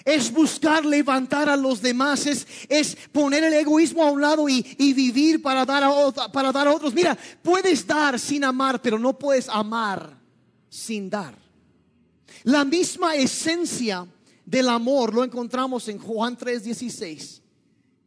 Es 0.05 0.33
buscar 0.33 0.87
levantar 0.87 1.49
a 1.49 1.57
los 1.57 1.83
demás, 1.83 2.27
es, 2.27 2.97
poner 3.13 3.45
el 3.45 3.53
egoísmo 3.55 4.03
a 4.05 4.11
un 4.11 4.21
lado 4.21 4.49
y, 4.49 4.63
vivir 4.93 5.43
para 5.43 5.65
dar, 5.65 5.83
a, 5.85 6.33
para 6.33 6.53
dar 6.53 6.69
a 6.69 6.75
otros. 6.75 6.95
Mira, 6.95 7.19
puedes 7.43 7.87
dar 7.87 8.19
sin 8.19 8.45
amar, 8.45 8.81
pero 8.81 8.99
no 8.99 9.19
puedes 9.19 9.49
amar 9.49 10.17
sin 10.69 11.11
dar. 11.11 11.35
La 12.45 12.65
misma 12.65 13.17
esencia 13.17 14.07
del 14.45 14.69
amor 14.69 15.13
lo 15.13 15.25
encontramos 15.25 15.89
en 15.89 15.99
Juan 15.99 16.37
3:16, 16.37 17.43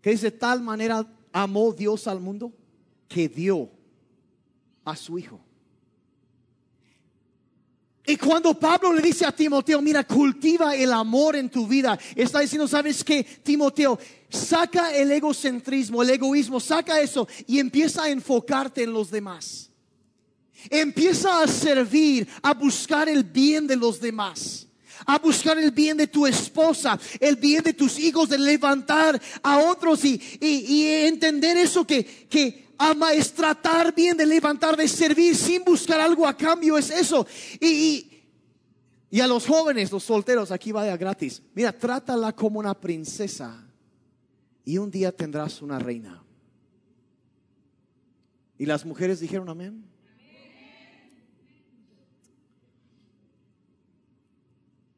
que 0.02 0.12
es 0.12 0.22
de 0.22 0.32
tal 0.32 0.62
manera 0.62 1.06
amó 1.32 1.72
Dios 1.74 2.08
al 2.08 2.20
mundo 2.20 2.52
que 3.08 3.28
dio 3.28 3.70
a 4.86 4.96
su 4.96 5.20
Hijo. 5.20 5.40
Y 8.12 8.18
cuando 8.18 8.54
Pablo 8.54 8.92
le 8.92 9.02
dice 9.02 9.26
a 9.26 9.32
Timoteo, 9.32 9.82
mira, 9.82 10.04
cultiva 10.04 10.76
el 10.76 10.92
amor 10.92 11.38
en 11.38 11.50
tu 11.50 11.66
vida, 11.66 11.98
está 12.14 12.42
diciendo, 12.42 12.68
¿sabes 12.68 13.06
qué? 13.06 13.24
Timoteo, 13.24 13.98
saca 14.28 14.94
el 14.94 15.14
egocentrismo, 15.14 16.04
el 16.04 16.10
egoísmo, 16.10 16.60
saca 16.60 17.00
eso 17.00 17.26
y 17.48 17.58
empieza 17.58 18.04
a 18.04 18.10
enfocarte 18.10 18.84
en 18.84 18.92
los 18.92 19.12
demás. 19.12 19.70
Empieza 20.70 21.42
a 21.42 21.48
servir, 21.48 22.28
a 22.44 22.54
buscar 22.54 23.08
el 23.08 23.24
bien 23.24 23.66
de 23.66 23.78
los 23.78 24.02
demás 24.02 24.68
a 25.08 25.18
buscar 25.18 25.58
el 25.58 25.72
bien 25.72 25.98
de 25.98 26.06
tu 26.06 26.28
esposa, 26.28 27.00
el 27.20 27.36
bien 27.36 27.64
de 27.64 27.74
tus 27.74 27.98
hijos, 27.98 28.30
de 28.30 28.38
levantar 28.38 29.20
a 29.42 29.58
otros 29.58 30.06
y, 30.06 30.22
entender 30.86 31.58
eso 31.58 31.88
que, 31.88 32.06
que 32.30 32.71
ama 32.82 33.14
es 33.14 33.32
tratar 33.32 33.94
bien, 33.94 34.18
de 34.18 34.26
levantar, 34.26 34.76
de 34.76 34.88
servir 34.88 35.36
sin 35.36 35.64
buscar 35.64 36.00
algo 36.00 36.26
a 36.26 36.36
cambio, 36.36 36.78
es 36.78 36.90
eso. 36.90 37.28
Y, 37.60 38.10
y, 39.10 39.20
a 39.22 39.28
los 39.28 39.46
jóvenes, 39.46 39.92
los 39.92 40.04
solteros, 40.04 40.52
aquí 40.52 40.72
vaya 40.72 40.98
gratis. 40.98 41.44
Mira, 41.54 41.72
trátala 41.72 42.34
como 42.34 42.60
una 42.60 42.74
princesa 42.74 43.68
y 44.66 44.78
un 44.80 44.90
día 44.90 45.16
tendrás 45.16 45.62
una 45.62 45.78
reina. 45.78 46.24
Y 48.58 48.66
las 48.66 48.86
mujeres 48.86 49.20
dijeron 49.20 49.50
amén. 49.50 49.86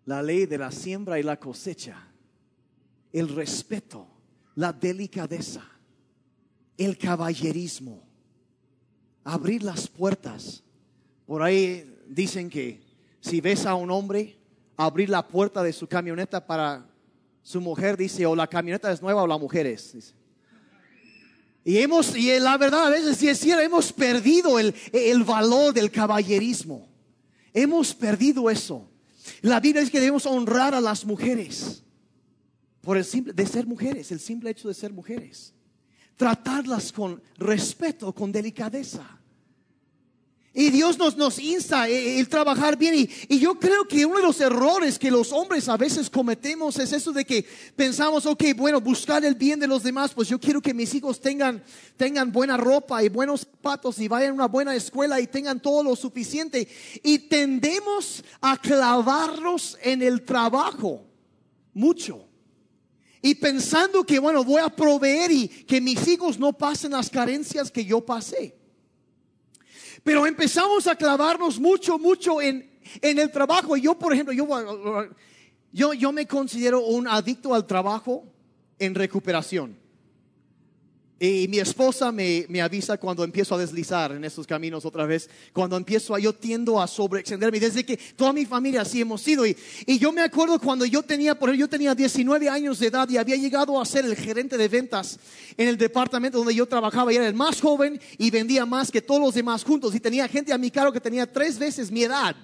La 0.06 0.22
ley 0.22 0.46
de 0.46 0.58
la 0.58 0.72
siembra 0.72 1.20
y 1.20 1.24
la 1.24 1.40
cosecha, 1.40 2.08
el 3.12 3.30
respeto, 3.30 4.08
la 4.56 4.74
delicadeza 4.74 5.73
el 6.78 6.98
caballerismo, 6.98 8.04
abrir 9.24 9.64
las 9.64 9.88
puertas. 9.88 10.64
Por 11.26 11.42
ahí 11.42 11.98
dicen 12.08 12.50
que 12.50 12.82
si 13.22 13.42
ves 13.42 13.66
a 13.66 13.76
un 13.76 13.92
hombre 13.92 14.38
abrir 14.76 15.10
la 15.10 15.28
puerta 15.28 15.64
de 15.64 15.74
su 15.74 15.88
camioneta 15.88 16.46
para 16.46 16.86
su 17.42 17.62
mujer, 17.62 17.98
dice, 17.98 18.26
o 18.26 18.36
la 18.36 18.48
camioneta 18.48 18.92
es 18.92 19.02
nueva 19.02 19.24
o 19.24 19.28
la 19.28 19.38
mujer 19.38 19.68
es. 19.68 20.14
Y 21.66 21.78
hemos, 21.78 22.16
y 22.16 22.38
la 22.40 22.58
verdad, 22.58 22.88
a 22.88 22.90
veces 22.90 23.18
si 23.18 23.30
es 23.30 23.40
cierto, 23.40 23.64
hemos 23.64 23.94
perdido 23.94 24.60
el, 24.60 24.76
el 24.92 25.24
valor 25.24 25.74
del 25.74 25.92
caballerismo. 25.92 26.90
Hemos 27.54 27.94
perdido 27.94 28.50
eso. 28.50 28.90
La 29.42 29.60
Biblia 29.60 29.82
dice 29.82 29.92
que 29.92 30.00
debemos 30.00 30.26
honrar 30.26 30.76
a 30.76 30.82
las 30.82 31.06
mujeres 31.06 31.84
por 32.82 32.98
el 32.98 33.06
simple 33.06 33.32
de 33.32 33.46
ser 33.46 33.66
mujeres, 33.66 34.12
el 34.12 34.20
simple 34.20 34.50
hecho 34.50 34.68
de 34.68 34.74
ser 34.74 34.92
mujeres. 34.92 35.54
Tratarlas 36.16 36.92
con 36.92 37.22
respeto, 37.38 38.14
con 38.14 38.32
delicadeza. 38.32 39.20
Y 40.56 40.70
Dios 40.70 41.00
nos, 41.00 41.18
nos 41.18 41.40
insta 41.40 41.90
el, 41.90 42.30
trabajar 42.30 42.78
bien. 42.78 42.94
Y, 42.94 43.10
y, 43.28 43.40
yo 43.40 43.56
creo 43.56 43.88
que 43.88 44.06
uno 44.06 44.18
de 44.18 44.24
los 44.24 44.40
errores 44.40 45.00
que 45.00 45.10
los 45.10 45.32
hombres 45.32 45.68
a 45.68 45.78
veces 45.78 46.12
cometemos 46.12 46.78
es 46.78 46.94
eso 46.94 47.12
de 47.12 47.26
que 47.26 47.44
pensamos, 47.76 48.28
ok, 48.28 48.44
bueno, 48.56 48.80
buscar 48.80 49.26
el 49.26 49.34
bien 49.34 49.60
de 49.60 49.66
los 49.66 49.82
demás, 49.82 50.14
pues 50.14 50.30
yo 50.30 50.40
quiero 50.40 50.62
que 50.62 50.76
mis 50.76 50.94
hijos 50.94 51.20
tengan, 51.20 51.64
tengan 51.98 52.32
buena 52.32 52.56
ropa 52.56 53.04
y 53.04 53.10
buenos 53.10 53.42
zapatos 53.42 53.98
y 53.98 54.08
vayan 54.08 54.30
a 54.30 54.34
una 54.36 54.48
buena 54.48 54.76
escuela 54.76 55.20
y 55.20 55.26
tengan 55.26 55.60
todo 55.60 55.82
lo 55.82 55.96
suficiente. 55.96 56.68
Y 57.02 57.18
tendemos 57.18 58.24
a 58.40 58.56
clavarnos 58.56 59.76
en 59.82 60.04
el 60.04 60.22
trabajo 60.22 61.04
mucho. 61.74 62.28
Y 63.26 63.36
pensando 63.36 64.04
que, 64.04 64.20
bueno, 64.20 64.44
voy 64.44 64.62
a 64.62 64.68
proveer 64.68 65.32
y 65.32 65.48
que 65.48 65.80
mis 65.80 66.06
hijos 66.10 66.38
no 66.38 66.52
pasen 66.52 66.92
las 66.92 67.10
carencias 67.10 67.72
que 67.72 67.86
yo 67.86 68.02
pasé. 68.02 68.54
Pero 70.04 70.28
empezamos 70.28 70.86
a 70.88 70.96
clavarnos 70.98 71.58
mucho, 71.58 71.98
mucho 71.98 72.42
en, 72.42 72.70
en 73.02 73.20
el 73.20 73.32
trabajo. 73.32 73.78
Yo, 73.78 73.98
por 73.98 74.12
ejemplo, 74.12 74.34
yo, 74.34 74.46
yo, 75.72 75.94
yo 75.94 76.12
me 76.12 76.28
considero 76.28 76.82
un 76.86 77.08
adicto 77.08 77.56
al 77.56 77.66
trabajo 77.66 78.26
en 78.78 78.94
recuperación. 78.94 79.83
Y 81.26 81.48
mi 81.48 81.58
esposa 81.58 82.12
me, 82.12 82.46
me, 82.50 82.62
avisa 82.62 82.98
cuando 82.98 83.24
empiezo 83.24 83.56
a 83.56 83.58
deslizar 83.58 84.12
en 84.12 84.26
esos 84.26 84.46
caminos 84.46 84.84
otra 84.84 85.06
vez, 85.06 85.30
cuando 85.54 85.78
empiezo 85.78 86.14
a, 86.14 86.20
yo 86.20 86.34
tiendo 86.34 86.82
a 86.82 86.86
sobreextenderme, 86.86 87.62
desde 87.62 87.86
que 87.86 87.96
toda 87.96 88.34
mi 88.34 88.46
familia 88.46 88.82
así 88.82 89.00
hemos 89.00 89.22
sido. 89.22 89.46
Y, 89.46 89.56
y 89.86 89.98
yo 89.98 90.12
me 90.12 90.20
acuerdo 90.20 90.60
cuando 90.60 90.86
yo 90.86 91.02
tenía, 91.02 91.40
por 91.40 91.48
ejemplo, 91.48 91.66
yo 91.66 91.70
tenía 91.70 91.96
19 91.96 92.50
años 92.50 92.78
de 92.78 92.88
edad 92.88 93.08
y 93.08 93.16
había 93.16 93.38
llegado 93.38 93.80
a 93.80 93.86
ser 93.86 94.04
el 94.04 94.18
gerente 94.18 94.58
de 94.58 94.68
ventas 94.68 95.18
en 95.56 95.70
el 95.70 95.78
departamento 95.78 96.40
donde 96.40 96.56
yo 96.56 96.66
trabajaba 96.66 97.14
y 97.14 97.16
era 97.16 97.26
el 97.26 97.36
más 97.36 97.62
joven 97.62 98.02
y 98.18 98.30
vendía 98.30 98.66
más 98.66 98.92
que 98.92 99.02
todos 99.02 99.22
los 99.22 99.34
demás 99.34 99.64
juntos. 99.64 99.96
Y 99.96 100.02
tenía 100.02 100.28
gente 100.28 100.52
a 100.52 100.58
mi 100.58 100.72
cargo 100.72 100.92
que 100.92 101.00
tenía 101.00 101.26
tres 101.26 101.58
veces 101.58 101.90
mi 101.90 102.04
edad. 102.04 102.36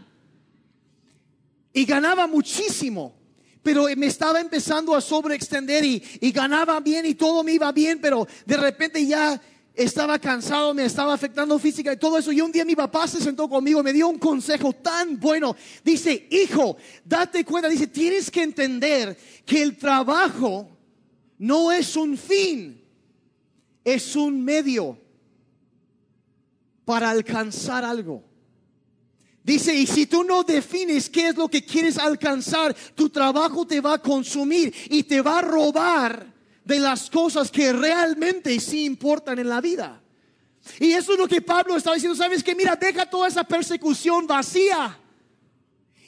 Y 1.74 1.84
ganaba 1.84 2.28
muchísimo 2.28 3.19
pero 3.64 3.86
me 3.98 4.08
estaba 4.08 4.40
empezando 4.40 4.96
a 4.96 5.02
sobreextender 5.02 5.84
y, 5.84 6.04
y 6.22 6.32
ganaba 6.32 6.80
bien 6.80 7.06
y 7.06 7.16
todo 7.16 7.44
me 7.44 7.54
iba 7.54 7.72
bien, 7.72 8.00
pero 8.02 8.28
de 8.46 8.58
repente 8.58 9.06
ya 9.06 9.40
estaba 9.84 10.20
cansado, 10.20 10.74
me 10.74 10.86
estaba 10.86 11.14
afectando 11.14 11.58
física 11.58 11.94
y 11.94 11.98
todo 11.98 12.18
eso. 12.18 12.32
Y 12.32 12.42
un 12.42 12.52
día 12.52 12.66
mi 12.66 12.76
papá 12.76 13.08
se 13.08 13.22
sentó 13.22 13.48
conmigo, 13.48 13.82
me 13.82 13.94
dio 13.94 14.08
un 14.08 14.20
consejo 14.20 14.74
tan 14.74 15.20
bueno. 15.20 15.56
Dice, 15.84 16.28
hijo, 16.30 16.78
date 17.06 17.46
cuenta, 17.46 17.70
dice, 17.70 17.88
tienes 17.88 18.30
que 18.30 18.44
entender 18.44 19.18
que 19.46 19.62
el 19.62 19.78
trabajo 19.78 20.70
no 21.38 21.72
es 21.72 21.96
un 21.96 22.18
fin, 22.18 22.84
es 23.84 24.16
un 24.16 24.44
medio 24.44 25.00
para 26.84 27.10
alcanzar 27.10 27.86
algo. 27.86 28.29
Dice, 29.50 29.74
y 29.74 29.88
si 29.88 30.06
tú 30.06 30.24
no 30.24 30.44
defines 30.44 31.10
qué 31.10 31.30
es 31.30 31.36
lo 31.36 31.48
que 31.48 31.66
quieres 31.66 31.98
alcanzar, 31.98 32.76
tu 32.94 33.10
trabajo 33.10 33.66
te 33.66 33.82
va 33.82 33.96
a 33.96 33.98
consumir 33.98 34.72
y 34.92 35.02
te 35.02 35.22
va 35.22 35.40
a 35.40 35.42
robar 35.42 36.32
de 36.64 36.80
las 36.80 37.10
cosas 37.10 37.50
que 37.50 37.74
realmente 37.74 38.60
sí 38.60 38.86
importan 38.86 39.40
en 39.40 39.50
la 39.50 39.60
vida. 39.60 40.04
Y 40.80 40.92
eso 40.92 41.14
es 41.14 41.18
lo 41.18 41.28
que 41.28 41.42
Pablo 41.42 41.76
estaba 41.76 41.96
diciendo, 41.96 42.16
sabes 42.16 42.44
que 42.44 42.54
mira, 42.54 42.76
deja 42.76 43.10
toda 43.10 43.28
esa 43.28 43.44
persecución 43.44 44.28
vacía 44.28 45.00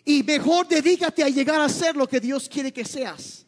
y 0.06 0.22
mejor 0.22 0.68
dedícate 0.68 1.24
a 1.24 1.30
llegar 1.30 1.62
a 1.62 1.68
ser 1.68 1.96
lo 1.96 2.08
que 2.08 2.20
Dios 2.20 2.48
quiere 2.48 2.72
que 2.72 2.86
seas. 2.86 3.48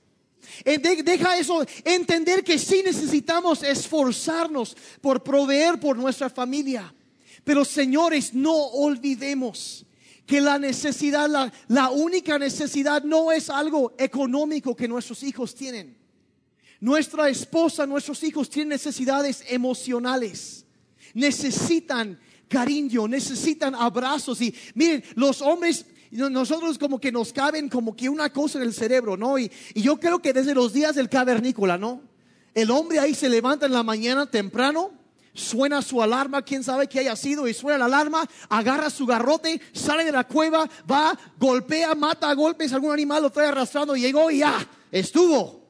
Deja 0.65 1.37
eso, 1.37 1.63
entender 1.85 2.43
que 2.43 2.57
sí 2.57 2.81
necesitamos 2.83 3.61
esforzarnos 3.61 4.75
por 5.01 5.21
proveer 5.21 5.79
por 5.79 5.95
nuestra 5.95 6.31
familia. 6.31 6.91
Pero 7.43 7.65
señores, 7.65 8.33
no 8.33 8.55
olvidemos 8.55 9.85
que 10.25 10.39
la 10.39 10.57
necesidad, 10.57 11.51
la, 11.67 11.89
única 11.89 12.39
necesidad 12.39 13.03
no 13.03 13.31
es 13.31 13.49
algo 13.49 13.93
económico 13.97 14.75
que 14.75 14.87
nuestros 14.87 15.23
hijos 15.23 15.53
tienen. 15.53 15.97
Nuestra 16.79 17.29
esposa, 17.29 17.85
nuestros 17.85 18.23
hijos 18.23 18.49
tienen 18.49 18.69
necesidades 18.69 19.43
emocionales. 19.47 20.65
Necesitan 21.13 22.19
cariño, 22.47 23.07
necesitan 23.07 23.75
abrazos. 23.75 24.41
Y 24.41 24.53
miren, 24.75 25.03
los 25.15 25.41
hombres, 25.41 25.85
nosotros 26.11 26.77
como 26.77 26.99
que 26.99 27.11
nos 27.11 27.33
caben 27.33 27.67
como 27.69 27.95
que 27.95 28.07
una 28.07 28.31
cosa 28.31 28.59
en 28.59 28.65
el 28.65 28.73
cerebro, 28.73 29.17
¿no? 29.17 29.37
Y, 29.37 29.51
yo 29.75 29.99
creo 29.99 30.19
que 30.19 30.33
desde 30.33 30.55
los 30.55 30.71
días 30.71 30.95
del 30.95 31.09
cavernícola, 31.09 31.77
¿no? 31.77 32.01
El 32.53 32.71
hombre 32.71 32.99
ahí 32.99 33.13
se 33.13 33.29
levanta 33.29 33.65
en 33.65 33.73
la 33.73 33.83
mañana 33.83 34.29
temprano 34.29 34.91
suena 35.33 35.81
su 35.81 36.01
alarma, 36.01 36.41
quién 36.43 36.63
sabe 36.63 36.87
qué 36.87 36.99
haya 36.99 37.15
sido, 37.15 37.47
y 37.47 37.53
suena 37.53 37.79
la 37.79 37.85
alarma, 37.85 38.27
agarra 38.49 38.89
su 38.89 39.05
garrote, 39.05 39.59
sale 39.73 40.05
de 40.05 40.11
la 40.11 40.25
cueva, 40.25 40.69
va, 40.89 41.17
golpea, 41.37 41.95
mata 41.95 42.29
a 42.29 42.35
golpes 42.35 42.71
algún 42.73 42.91
animal, 42.91 43.23
lo 43.23 43.29
trae 43.31 43.47
arrastrando, 43.47 43.95
llegó 43.95 44.29
y 44.29 44.39
ya, 44.39 44.65
estuvo. 44.91 45.63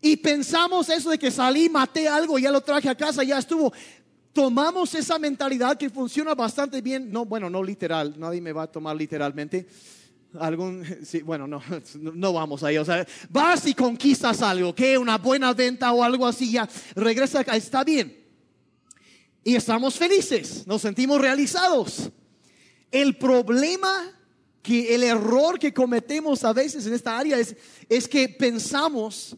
Y 0.00 0.16
pensamos 0.18 0.88
eso 0.90 1.10
de 1.10 1.18
que 1.18 1.30
salí, 1.30 1.68
maté 1.68 2.08
algo, 2.08 2.38
ya 2.38 2.50
lo 2.50 2.60
traje 2.60 2.88
a 2.88 2.94
casa, 2.94 3.24
ya 3.24 3.38
estuvo. 3.38 3.72
Tomamos 4.32 4.94
esa 4.94 5.18
mentalidad 5.18 5.78
que 5.78 5.88
funciona 5.88 6.34
bastante 6.34 6.82
bien, 6.82 7.10
no, 7.10 7.24
bueno, 7.24 7.48
no 7.48 7.62
literal, 7.62 8.14
nadie 8.18 8.42
me 8.42 8.52
va 8.52 8.64
a 8.64 8.66
tomar 8.70 8.94
literalmente. 8.94 9.66
Algún, 10.38 10.84
sí, 11.02 11.22
bueno, 11.22 11.46
no, 11.48 11.62
no 11.94 12.32
vamos 12.34 12.62
ahí. 12.62 12.76
O 12.76 12.84
sea, 12.84 13.06
vas 13.30 13.66
y 13.66 13.72
conquistas 13.72 14.42
algo, 14.42 14.74
que 14.74 14.98
una 14.98 15.16
buena 15.16 15.54
venta 15.54 15.90
o 15.92 16.04
algo 16.04 16.26
así, 16.26 16.52
ya 16.52 16.68
regresa 16.94 17.40
está 17.40 17.82
bien 17.82 18.25
y 19.46 19.54
estamos 19.54 19.94
felices, 19.94 20.66
nos 20.66 20.82
sentimos 20.82 21.20
realizados. 21.20 22.10
El 22.90 23.16
problema 23.16 24.12
que 24.60 24.92
el 24.92 25.04
error 25.04 25.56
que 25.56 25.72
cometemos 25.72 26.42
a 26.42 26.52
veces 26.52 26.84
en 26.84 26.94
esta 26.94 27.16
área 27.16 27.38
es, 27.38 27.54
es 27.88 28.08
que 28.08 28.28
pensamos 28.28 29.36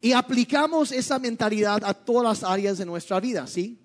y 0.00 0.10
aplicamos 0.10 0.90
esa 0.90 1.20
mentalidad 1.20 1.84
a 1.84 1.94
todas 1.94 2.24
las 2.24 2.50
áreas 2.50 2.76
de 2.78 2.84
nuestra 2.84 3.20
vida, 3.20 3.46
¿sí? 3.46 3.78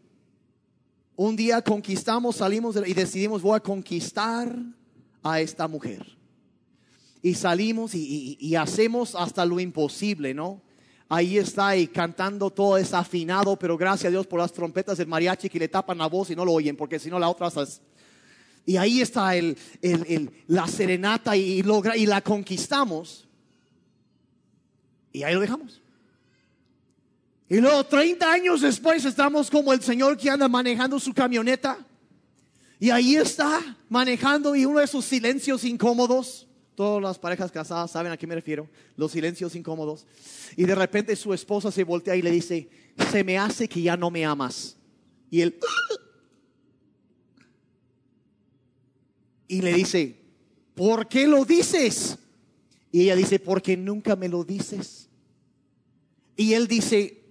Un 1.16 1.36
día 1.36 1.62
conquistamos, 1.62 2.38
salimos 2.38 2.76
y 2.84 2.94
decidimos, 2.96 3.44
voy 3.44 3.56
a 3.56 3.60
conquistar 3.60 4.52
a 5.22 5.40
esta 5.40 5.68
mujer. 5.68 6.08
Y 7.22 7.36
salimos 7.36 7.94
y 7.94 8.56
hacemos 8.56 9.14
hasta 9.14 9.46
lo 9.46 9.60
imposible, 9.60 10.34
¿no? 10.34 10.64
Ahí 11.10 11.38
está 11.38 11.76
y 11.76 11.88
cantando 11.88 12.50
todo 12.50 12.76
desafinado, 12.76 13.56
pero 13.56 13.78
gracias 13.78 14.08
a 14.08 14.12
Dios 14.12 14.28
por 14.28 14.40
las 14.40 14.52
trompetas 14.52 14.98
del 14.98 15.08
mariachi 15.08 15.50
que 15.50 15.60
le 15.60 15.68
tapan 15.68 15.98
la 15.98 16.08
voz 16.08 16.30
y 16.30 16.36
no 16.36 16.46
lo 16.46 16.54
oyen, 16.54 16.76
porque 16.76 17.00
si 17.00 17.10
no 17.10 17.20
la 17.20 17.30
otra 17.30 17.50
Y 18.66 18.78
ahí 18.78 19.02
está 19.02 19.36
el, 19.36 19.58
la 20.48 20.68
serenata 20.68 21.36
y, 21.36 21.64
logra, 21.64 21.96
y 21.96 22.06
la 22.06 22.22
conquistamos. 22.22 23.28
Y 25.14 25.24
ahí 25.24 25.34
lo 25.34 25.42
dejamos. 25.42 25.82
Y 27.50 27.58
luego 27.58 27.86
30 27.86 28.30
años 28.30 28.62
después 28.62 29.06
estamos 29.06 29.50
como 29.50 29.72
el 29.72 29.82
señor 29.82 30.18
que 30.18 30.30
anda 30.30 30.50
manejando 30.50 31.00
su 31.00 31.14
camioneta. 31.14 31.78
Y 32.80 32.90
ahí 32.90 33.16
está 33.16 33.78
manejando 33.90 34.56
y 34.56 34.66
uno 34.66 34.80
de 34.80 34.86
esos 34.86 35.06
silencios 35.06 35.64
incómodos. 35.64 36.47
Todas 36.78 37.02
las 37.02 37.18
parejas 37.18 37.52
casadas 37.52 37.90
saben 37.90 38.12
a 38.12 38.18
qué 38.18 38.28
me 38.28 38.36
refiero, 38.36 38.70
los 38.98 39.12
silencios 39.12 39.56
incómodos. 39.56 40.06
Y 40.56 40.66
de 40.66 40.76
repente 40.76 41.16
su 41.16 41.34
esposa 41.34 41.72
se 41.72 41.84
voltea 41.84 42.16
y 42.16 42.22
le 42.22 42.30
dice, 42.30 42.70
se 43.12 43.24
me 43.24 43.36
hace 43.36 43.68
que 43.68 43.82
ya 43.82 43.98
no 43.98 44.12
me 44.12 44.24
amas. 44.24 44.78
Y 45.32 45.42
él... 45.42 45.58
Y 49.48 49.62
le 49.62 49.74
dice, 49.74 50.22
¿por 50.76 51.08
qué 51.08 51.26
lo 51.26 51.46
dices? 51.46 52.20
Y 52.92 53.02
ella 53.02 53.16
dice, 53.16 53.40
porque 53.40 53.76
nunca 53.76 54.16
me 54.16 54.30
lo 54.30 54.44
dices. 54.44 55.10
Y 56.36 56.54
él 56.54 56.68
dice, 56.68 57.24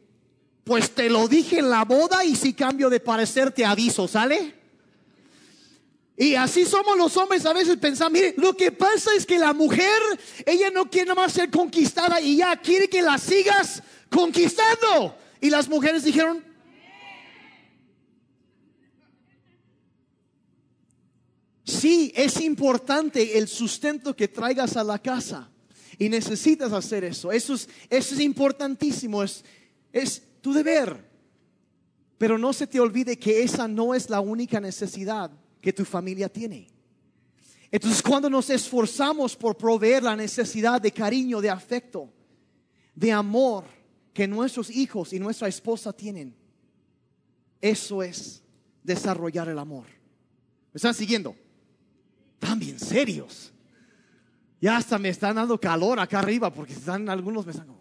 pues 0.64 0.90
te 0.90 1.08
lo 1.08 1.28
dije 1.28 1.60
en 1.60 1.70
la 1.70 1.84
boda 1.84 2.24
y 2.24 2.34
si 2.34 2.52
cambio 2.52 2.90
de 2.90 2.98
parecer 2.98 3.52
te 3.52 3.64
aviso, 3.64 4.08
¿sale? 4.08 4.55
Y 6.16 6.34
así 6.34 6.64
somos 6.64 6.96
los 6.96 7.14
hombres 7.18 7.44
a 7.44 7.52
veces 7.52 7.76
pensamos, 7.76 8.12
mire, 8.14 8.34
lo 8.38 8.56
que 8.56 8.72
pasa 8.72 9.10
es 9.14 9.26
que 9.26 9.38
la 9.38 9.52
mujer, 9.52 10.00
ella 10.46 10.70
no 10.70 10.90
quiere 10.90 11.08
nada 11.08 11.22
más 11.22 11.32
ser 11.34 11.50
conquistada 11.50 12.20
y 12.22 12.38
ya 12.38 12.56
quiere 12.56 12.88
que 12.88 13.02
la 13.02 13.18
sigas 13.18 13.82
conquistando. 14.08 15.14
Y 15.42 15.50
las 15.50 15.68
mujeres 15.68 16.04
dijeron, 16.04 16.42
sí, 21.64 22.12
es 22.16 22.40
importante 22.40 23.36
el 23.36 23.46
sustento 23.46 24.16
que 24.16 24.26
traigas 24.26 24.74
a 24.78 24.84
la 24.84 24.98
casa 24.98 25.50
y 25.98 26.08
necesitas 26.08 26.72
hacer 26.72 27.04
eso. 27.04 27.30
Eso 27.30 27.54
es, 27.90 28.20
importantísimo, 28.20 29.22
es 29.22 30.22
tu 30.40 30.54
deber. 30.54 31.04
Pero 32.16 32.38
no 32.38 32.54
se 32.54 32.66
te 32.66 32.80
olvide 32.80 33.18
que 33.18 33.42
esa 33.42 33.68
no 33.68 33.94
es 33.94 34.08
la 34.08 34.20
única 34.20 34.60
necesidad 34.60 35.30
que 35.66 35.72
tu 35.72 35.84
familia 35.84 36.28
tiene. 36.28 36.68
Entonces 37.72 38.00
cuando 38.00 38.30
nos 38.30 38.50
esforzamos 38.50 39.34
por 39.34 39.56
proveer 39.56 40.04
la 40.04 40.14
necesidad 40.14 40.80
de 40.80 40.92
cariño, 40.92 41.40
de 41.40 41.50
afecto, 41.50 42.08
de 42.94 43.10
amor 43.10 43.64
que 44.14 44.28
nuestros 44.28 44.70
hijos 44.70 45.12
y 45.12 45.18
nuestra 45.18 45.48
esposa 45.48 45.92
tienen, 45.92 46.36
eso 47.60 48.00
es 48.00 48.44
desarrollar 48.84 49.48
el 49.48 49.58
amor. 49.58 49.86
¿Me 50.72 50.78
están 50.78 50.94
siguiendo? 50.94 51.34
Están 52.34 52.60
bien 52.60 52.78
serios. 52.78 53.52
Ya 54.60 54.76
hasta 54.76 55.00
me 55.00 55.08
están 55.08 55.34
dando 55.34 55.60
calor 55.60 55.98
acá 55.98 56.20
arriba 56.20 56.54
porque 56.54 56.74
están 56.74 57.08
algunos 57.08 57.44
me 57.44 57.50
están 57.50 57.74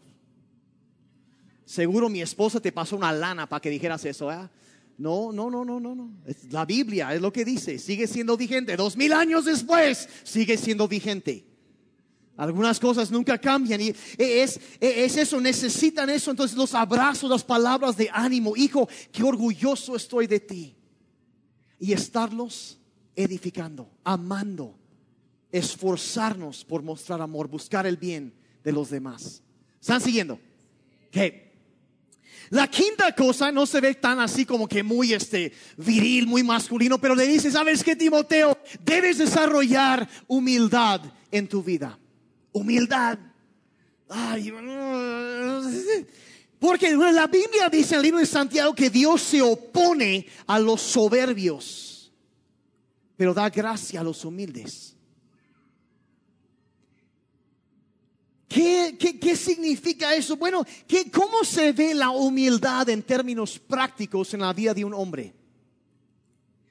Seguro 1.65 2.09
mi 2.09 2.23
esposa 2.23 2.59
te 2.59 2.71
pasó 2.71 2.97
una 2.97 3.11
lana 3.11 3.47
para 3.47 3.61
que 3.61 3.69
dijeras 3.69 4.03
eso, 4.05 4.31
¿eh? 4.31 4.49
No, 4.97 5.31
no, 5.31 5.49
no, 5.49 5.65
no, 5.65 5.79
no, 5.79 5.93
no. 5.93 6.11
la 6.51 6.65
Biblia 6.65 7.13
es 7.13 7.21
lo 7.21 7.33
que 7.33 7.43
dice. 7.43 7.79
Sigue 7.79 8.07
siendo 8.07 8.37
vigente. 8.37 8.77
Dos 8.77 8.95
mil 8.95 9.11
años 9.13 9.45
después, 9.45 10.07
sigue 10.23 10.57
siendo 10.57 10.87
vigente. 10.87 11.45
Algunas 12.37 12.79
cosas 12.79 13.11
nunca 13.11 13.37
cambian 13.37 13.79
y 13.79 13.95
es, 14.17 14.59
es 14.79 15.17
eso, 15.17 15.39
necesitan 15.39 16.09
eso. 16.09 16.31
Entonces 16.31 16.57
los 16.57 16.73
abrazos, 16.73 17.29
las 17.29 17.43
palabras 17.43 17.95
de 17.95 18.09
ánimo. 18.11 18.55
Hijo, 18.55 18.89
qué 19.11 19.23
orgulloso 19.23 19.95
estoy 19.95 20.27
de 20.27 20.39
ti. 20.39 20.75
Y 21.79 21.93
estarlos 21.93 22.77
edificando, 23.15 23.89
amando, 24.03 24.77
esforzarnos 25.51 26.65
por 26.65 26.83
mostrar 26.83 27.21
amor, 27.21 27.47
buscar 27.47 27.85
el 27.85 27.97
bien 27.97 28.33
de 28.63 28.71
los 28.71 28.89
demás. 28.89 29.41
¿Están 29.79 30.01
siguiendo? 30.01 30.39
¿Qué? 31.11 31.44
La 32.49 32.67
quinta 32.67 33.13
cosa 33.13 33.51
no 33.51 33.65
se 33.65 33.81
ve 33.81 33.95
tan 33.95 34.19
así 34.19 34.45
como 34.45 34.67
que 34.67 34.83
muy 34.83 35.13
este 35.13 35.51
viril, 35.77 36.27
muy 36.27 36.43
masculino, 36.43 36.99
pero 36.99 37.15
le 37.15 37.27
dice, 37.27 37.51
¿sabes 37.51 37.83
qué, 37.83 37.95
Timoteo? 37.95 38.57
Debes 38.83 39.17
desarrollar 39.17 40.07
humildad 40.27 41.01
en 41.31 41.47
tu 41.47 41.63
vida. 41.63 41.97
Humildad. 42.51 43.17
porque 46.59 46.95
la 46.95 47.27
Biblia 47.27 47.69
dice 47.69 47.95
en 47.95 47.99
el 47.99 48.03
libro 48.03 48.19
de 48.19 48.25
Santiago 48.25 48.73
que 48.73 48.89
Dios 48.89 49.21
se 49.21 49.41
opone 49.41 50.27
a 50.47 50.59
los 50.59 50.81
soberbios, 50.81 52.11
pero 53.17 53.33
da 53.33 53.49
gracia 53.49 54.01
a 54.01 54.03
los 54.03 54.23
humildes. 54.25 54.95
¿Qué, 58.55 59.35
significa 59.35 60.15
eso? 60.15 60.37
Bueno, 60.37 60.65
¿qué, 60.87 61.11
¿cómo 61.11 61.43
se 61.43 61.73
ve 61.73 61.93
la 61.93 62.11
humildad 62.11 62.87
en 62.87 63.03
términos 63.03 63.59
prácticos 63.59 64.33
en 64.33 64.39
la 64.39 64.53
vida 64.53 64.73
de 64.73 64.85
un 64.85 64.93
hombre? 64.93 65.33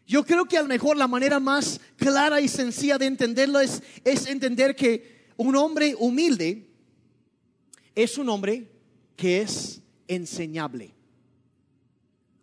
Yo 0.06 0.24
creo 0.24 0.46
que 0.46 0.56
a 0.56 0.62
lo 0.62 0.68
mejor 0.68 0.96
la 0.96 1.06
manera 1.06 1.38
más 1.40 1.78
clara 1.96 2.40
y 2.40 2.48
sencilla 2.48 2.96
de 2.96 3.04
entenderlo 3.04 3.60
es, 3.60 3.82
es 4.02 4.26
entender 4.26 4.74
que 4.74 5.26
un 5.36 5.56
hombre 5.56 5.94
humilde 5.98 6.70
es 7.94 8.16
un 8.16 8.30
hombre 8.30 8.66
que 9.14 9.42
es 9.42 9.82
enseñable. 10.08 10.94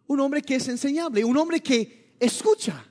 Un 0.05 0.19
hombre 0.19 0.43
que 0.43 0.55
es 0.55 0.67
enseñable, 0.67 1.25
un 1.25 1.37
hombre 1.37 1.61
que 1.61 2.13
escucha. 2.19 2.85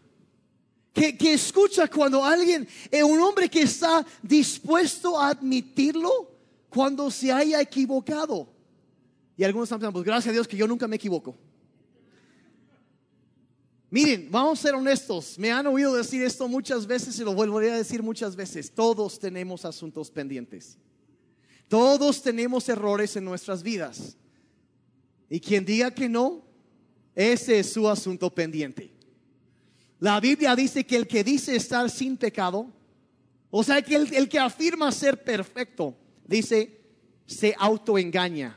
Que, 0.93 1.17
que, 1.17 1.35
escucha 1.35 1.87
cuando 1.87 2.25
alguien, 2.25 2.67
eh, 2.91 3.05
un 3.05 3.21
hombre 3.21 3.49
que 3.49 3.63
está 3.63 4.05
dispuesto 4.21 5.17
a 5.21 5.29
admitirlo 5.29 6.30
cuando 6.71 7.11
se 7.11 7.31
haya 7.31 7.61
equivocado. 7.61 8.49
Y 9.37 9.45
algunos 9.45 9.67
están 9.67 9.81
pensando, 9.81 9.95
pues 9.95 10.07
gracias 10.07 10.31
a 10.31 10.33
Dios 10.33 10.49
que 10.49 10.57
yo 10.57 10.67
nunca 10.67 10.87
me 10.89 10.97
equivoco. 10.97 11.37
Miren, 13.91 14.29
vamos 14.31 14.59
a 14.59 14.63
ser 14.63 14.75
honestos. 14.75 15.37
Me 15.39 15.51
han 15.51 15.67
oído 15.67 15.95
decir 15.95 16.23
esto 16.23 16.47
muchas 16.47 16.87
veces 16.87 17.19
y 17.19 17.25
lo 17.25 17.35
volveré 17.35 17.73
a 17.73 17.77
decir 17.77 18.03
muchas 18.03 18.37
veces. 18.37 18.73
Todos 18.73 19.19
tenemos 19.19 19.65
asuntos 19.65 20.11
pendientes. 20.11 20.79
Todos 21.67 22.23
tenemos 22.23 22.69
errores 22.69 23.17
en 23.17 23.25
nuestras 23.25 23.63
vidas. 23.63 24.17
Y 25.29 25.41
quien 25.41 25.65
diga 25.65 25.91
que 25.93 26.09
no, 26.09 26.45
ese 27.15 27.59
es 27.59 27.73
su 27.73 27.89
asunto 27.89 28.33
pendiente. 28.33 28.93
La 29.99 30.21
Biblia 30.21 30.55
dice 30.55 30.87
que 30.87 30.97
el 30.97 31.07
que 31.07 31.25
dice 31.25 31.57
estar 31.57 31.91
sin 31.91 32.17
pecado, 32.17 32.73
o 33.51 33.63
sea, 33.65 33.83
que 33.83 33.97
el, 33.97 34.15
el 34.15 34.29
que 34.29 34.39
afirma 34.39 34.91
ser 34.93 35.23
perfecto, 35.23 35.97
dice, 36.31 36.81
se 37.27 37.55
autoengaña. 37.59 38.57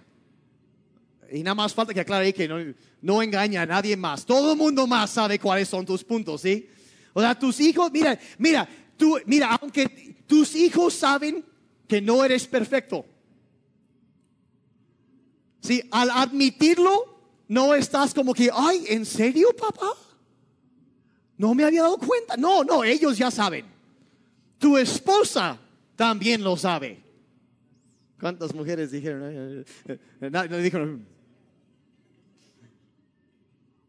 Y 1.31 1.41
nada 1.41 1.55
más 1.55 1.73
falta 1.73 1.93
que 1.93 1.99
aclare 1.99 2.33
que 2.33 2.47
no, 2.47 2.57
no 3.01 3.21
engaña 3.21 3.63
a 3.63 3.65
nadie 3.65 3.97
más. 3.97 4.25
Todo 4.25 4.51
el 4.51 4.57
mundo 4.57 4.86
más 4.86 5.09
sabe 5.09 5.39
cuáles 5.39 5.67
son 5.67 5.86
tus 5.86 6.03
puntos, 6.03 6.41
¿sí? 6.41 6.69
O 7.13 7.21
sea, 7.21 7.38
tus 7.38 7.59
hijos, 7.59 7.91
mira, 7.91 8.19
mira, 8.38 8.69
tú, 8.95 9.19
mira, 9.25 9.55
aunque 9.55 10.15
tus 10.27 10.55
hijos 10.55 10.93
saben 10.93 11.43
que 11.88 11.99
no 12.01 12.23
eres 12.23 12.47
perfecto. 12.47 13.05
Sí, 15.59 15.81
al 15.91 16.12
admitirlo, 16.12 17.19
no 17.47 17.73
estás 17.73 18.13
como 18.13 18.33
que, 18.33 18.49
ay, 18.53 18.86
¿en 18.89 19.05
serio, 19.05 19.55
papá? 19.55 19.93
No 21.38 21.55
me 21.55 21.63
había 21.63 21.83
dado 21.83 21.97
cuenta. 21.97 22.38
No, 22.38 22.63
no, 22.63 22.83
ellos 22.83 23.17
ya 23.17 23.31
saben. 23.31 23.65
Tu 24.59 24.77
esposa 24.77 25.59
también 25.95 26.43
lo 26.43 26.55
sabe. 26.57 27.02
¿Cuántas 28.23 28.55
mujeres 28.55 28.89
dijeron? 28.89 29.65
No, 30.21 30.57
dijeron. 30.59 31.05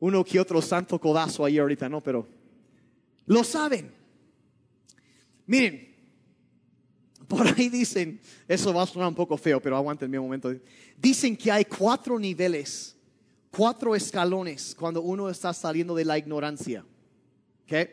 Uno 0.00 0.24
que 0.24 0.40
otro 0.40 0.60
santo 0.60 1.00
codazo 1.00 1.44
ahí 1.44 1.56
ahorita, 1.56 1.88
no, 1.88 2.00
pero 2.00 2.26
lo 3.26 3.44
saben. 3.44 3.92
Miren, 5.46 5.94
por 7.28 7.46
ahí 7.46 7.68
dicen, 7.68 8.20
eso 8.48 8.74
va 8.74 8.82
a 8.82 8.86
sonar 8.86 9.06
un 9.06 9.14
poco 9.14 9.36
feo, 9.36 9.62
pero 9.62 9.76
aguántenme 9.76 10.18
un 10.18 10.24
momento. 10.24 10.52
Dicen 10.98 11.36
que 11.36 11.52
hay 11.52 11.66
cuatro 11.66 12.18
niveles, 12.18 12.96
cuatro 13.52 13.94
escalones 13.94 14.74
cuando 14.74 15.00
uno 15.00 15.30
está 15.30 15.54
saliendo 15.54 15.94
de 15.94 16.06
la 16.06 16.18
ignorancia. 16.18 16.84
¿Okay? 17.66 17.88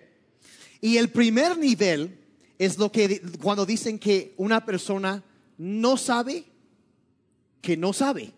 Y 0.82 0.98
el 0.98 1.10
primer 1.10 1.56
nivel 1.56 2.18
es 2.58 2.80
lo 2.80 2.92
que 2.92 3.22
cuando 3.40 3.64
dicen 3.64 4.00
que 4.00 4.34
una 4.38 4.66
persona 4.66 5.24
no 5.62 5.96
sabe 5.96 6.44
que 7.62 7.78
no 7.78 7.94
sabe. 7.94 8.34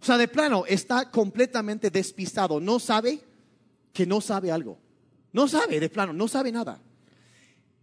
O 0.00 0.04
sea, 0.04 0.18
de 0.18 0.26
plano, 0.26 0.64
está 0.66 1.08
completamente 1.12 1.90
despistado. 1.90 2.58
No 2.58 2.80
sabe 2.80 3.20
que 3.92 4.04
no 4.04 4.20
sabe 4.20 4.50
algo. 4.50 4.80
No 5.32 5.46
sabe, 5.46 5.78
de 5.78 5.88
plano, 5.88 6.12
no 6.12 6.26
sabe 6.26 6.50
nada. 6.50 6.82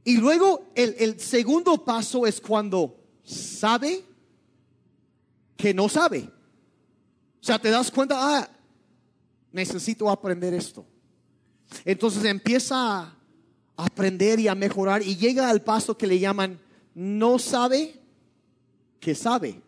Y 0.04 0.18
luego 0.18 0.70
el, 0.76 0.96
el 1.00 1.18
segundo 1.22 1.86
paso 1.86 2.28
es 2.28 2.42
cuando 2.42 3.00
sabe 3.24 4.04
que 5.56 5.74
no 5.74 5.88
sabe. 5.88 6.30
O 7.42 7.44
sea, 7.44 7.58
te 7.58 7.70
das 7.70 7.90
cuenta, 7.90 8.18
ah, 8.20 8.50
necesito 9.54 10.10
aprender 10.10 10.54
esto. 10.54 10.86
Entonces 11.86 12.26
empieza 12.26 13.00
a 13.00 13.16
aprender 13.78 14.42
y 14.42 14.50
a 14.50 14.56
mejorar 14.56 15.04
y 15.04 15.16
llega 15.16 15.50
al 15.50 15.64
paso 15.64 15.98
que 15.98 16.06
le 16.06 16.20
llaman 16.20 16.60
no 16.94 17.40
sabe 17.40 17.99
que 19.00 19.16
sabe. 19.16 19.62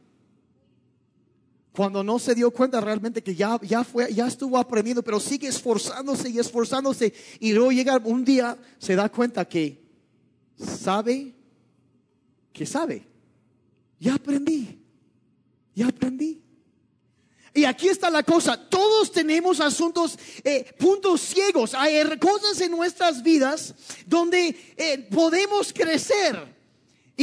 Cuando 1.74 2.04
no 2.04 2.20
se 2.20 2.36
dio 2.36 2.52
cuenta 2.52 2.82
realmente 2.82 3.24
que 3.24 3.34
ya, 3.34 3.60
ya 3.64 3.84
fue, 3.84 4.14
ya 4.14 4.28
estuvo 4.28 4.58
aprendiendo, 4.58 5.02
pero 5.02 5.20
sigue 5.20 5.48
esforzándose 5.48 6.30
y 6.30 6.38
esforzándose. 6.38 7.14
Y 7.40 7.54
luego 7.54 7.72
llega 7.72 7.98
un 8.04 8.26
día, 8.26 8.58
se 8.78 8.96
da 8.96 9.10
cuenta 9.10 9.46
que 9.46 9.82
sabe 10.58 11.34
que 12.52 12.66
sabe. 12.66 13.08
Ya 14.00 14.16
aprendí. 14.16 14.80
Ya 15.74 15.88
aprendí. 15.88 16.42
Y 17.54 17.66
aquí 17.66 17.90
está 17.90 18.10
la 18.10 18.24
cosa, 18.24 18.58
todos 18.70 19.12
tenemos 19.12 19.60
asuntos, 19.60 20.18
eh, 20.44 20.74
puntos 20.80 21.20
ciegos, 21.20 21.74
hay 21.74 22.02
cosas 22.18 22.62
en 22.62 22.72
nuestras 22.72 23.22
vidas 23.22 23.76
donde 24.06 24.56
eh, 24.78 25.08
podemos 25.12 25.74
crecer. 25.74 26.61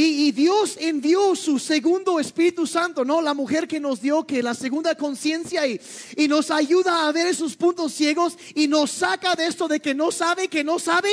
Y, 0.01 0.31
Dios 0.31 0.77
envió 0.79 1.35
su 1.35 1.59
segundo 1.59 2.21
Espíritu 2.21 2.65
Santo, 2.65 3.03
¿no? 3.03 3.21
La 3.21 3.33
mujer 3.33 3.67
que 3.67 3.81
nos 3.81 3.99
dio 3.99 4.25
que 4.25 4.41
la 4.41 4.53
segunda 4.53 4.95
conciencia 4.95 5.67
y, 5.67 5.81
y 6.15 6.29
nos 6.29 6.51
ayuda 6.51 7.05
a 7.05 7.11
ver 7.11 7.27
esos 7.27 7.57
puntos 7.57 7.91
ciegos 7.91 8.37
y 8.55 8.69
nos 8.69 8.91
saca 8.91 9.35
de 9.35 9.47
esto 9.47 9.67
de 9.67 9.81
que 9.81 9.93
no 9.93 10.09
sabe, 10.09 10.47
que 10.47 10.63
no 10.63 10.79
sabe. 10.79 11.11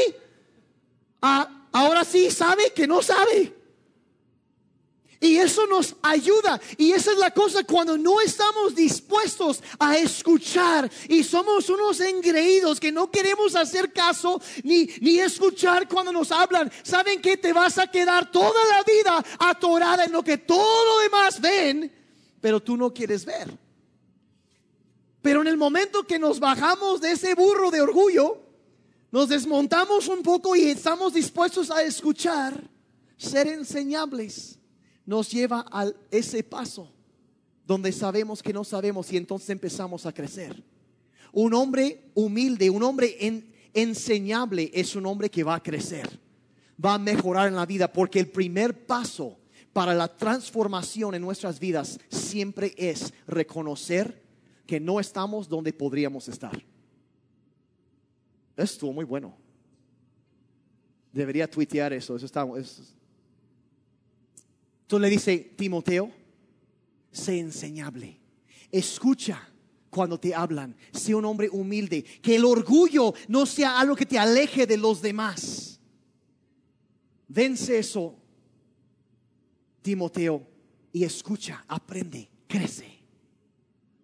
Ah, 1.21 1.67
ahora 1.73 2.05
sí 2.05 2.31
sabe 2.31 2.73
que 2.73 2.87
no 2.87 3.03
sabe. 3.03 3.56
Y 5.21 5.37
eso 5.37 5.67
nos 5.67 5.97
ayuda. 6.03 6.61
Y 6.77 6.93
esa 6.93 7.13
es 7.13 7.19
la 7.19 7.31
cosa 7.31 7.65
cuando 7.65 7.97
no 7.97 8.21
estamos 8.21 8.75
dispuestos 8.75 9.63
a 9.79 9.97
escuchar 9.97 10.91
y 11.09 11.23
somos 11.25 11.69
unos 11.71 12.01
engreídos 12.01 12.79
que 12.79 12.93
no 12.93 13.11
queremos 13.11 13.57
hacer 13.57 13.93
caso 13.93 14.41
ni, 14.63 14.87
ni 15.01 15.19
escuchar 15.19 15.89
cuando 15.89 16.13
nos 16.13 16.31
hablan. 16.31 16.71
¿Saben 16.83 17.21
que 17.21 17.37
te 17.37 17.53
vas 17.53 17.79
a 17.79 17.91
quedar 17.91 18.31
toda 18.31 18.61
la 18.71 18.83
vida 18.83 19.25
atorada 19.39 20.05
en 20.05 20.13
lo 20.13 20.23
que 20.23 20.39
todo 20.39 20.85
lo 20.85 21.01
demás 21.01 21.41
ven, 21.41 21.93
pero 22.41 22.61
tú 22.61 22.77
no 22.77 22.93
quieres 22.93 23.25
ver? 23.25 23.57
Pero 25.23 25.41
en 25.41 25.49
el 25.49 25.57
momento 25.57 26.05
que 26.05 26.19
nos 26.19 26.39
bajamos 26.39 27.01
de 27.01 27.13
ese 27.13 27.35
burro 27.35 27.71
de 27.71 27.81
orgullo, 27.81 28.43
nos 29.11 29.29
desmontamos 29.29 30.09
un 30.09 30.23
poco 30.23 30.55
y 30.55 30.65
estamos 30.65 31.15
dispuestos 31.15 31.71
a 31.71 31.83
escuchar, 31.83 32.63
ser 33.17 33.49
enseñables, 33.49 34.59
nos 35.07 35.31
lleva 35.31 35.65
a 35.71 35.91
ese 36.11 36.43
paso 36.43 36.93
donde 37.67 37.93
sabemos 37.93 38.43
que 38.43 38.53
no 38.53 38.65
sabemos 38.65 39.13
y 39.13 39.17
entonces 39.17 39.49
empezamos 39.51 40.05
a 40.05 40.13
crecer. 40.13 40.63
Un 41.33 41.55
hombre 41.55 42.11
humilde, 42.15 42.69
un 42.69 42.83
hombre 42.83 43.17
enseñable 43.73 44.71
es 44.75 44.95
un 44.97 45.07
hombre 45.07 45.31
que 45.31 45.45
va 45.45 45.57
a 45.57 45.63
crecer, 45.63 46.09
va 46.83 46.95
a 46.95 46.99
mejorar 46.99 47.49
en 47.49 47.57
la 47.57 47.67
vida, 47.67 47.93
porque 47.93 48.21
el 48.21 48.29
primer 48.29 48.87
paso 48.87 49.39
para 49.73 49.95
la 49.95 50.09
transformación 50.09 51.15
en 51.15 51.23
nuestras 51.23 51.61
vidas 51.61 51.99
siempre 52.09 52.75
es 52.77 53.13
reconocer 53.27 54.23
que 54.67 54.81
no 54.81 54.99
estamos 54.99 55.49
donde 55.49 55.73
podríamos 55.73 56.29
estar. 56.29 56.61
Estuvo 58.57 58.93
muy 58.93 59.05
bueno. 59.05 59.37
Debería 61.13 61.49
tuitear 61.51 61.93
eso. 61.93 62.17
eso 62.17 62.25
está, 62.25 62.47
Entonces 64.87 65.03
le 65.03 65.11
dice 65.11 65.39
Timoteo, 65.57 66.13
sé 67.11 67.41
enseñable. 67.41 68.21
Escucha 68.71 69.49
cuando 69.91 70.21
te 70.21 70.33
hablan. 70.33 70.77
Sé 70.93 71.13
un 71.13 71.25
hombre 71.25 71.49
humilde. 71.51 72.05
Que 72.23 72.37
el 72.37 72.45
orgullo 72.45 73.13
no 73.27 73.47
sea 73.47 73.81
algo 73.81 73.97
que 73.97 74.07
te 74.07 74.17
aleje 74.17 74.65
de 74.65 74.77
los 74.77 75.03
demás. 75.03 75.81
Vence 77.27 77.81
eso, 77.81 78.17
Timoteo, 79.83 80.47
y 80.93 81.03
escucha, 81.03 81.65
aprende, 81.67 82.31
crece. 82.47 83.01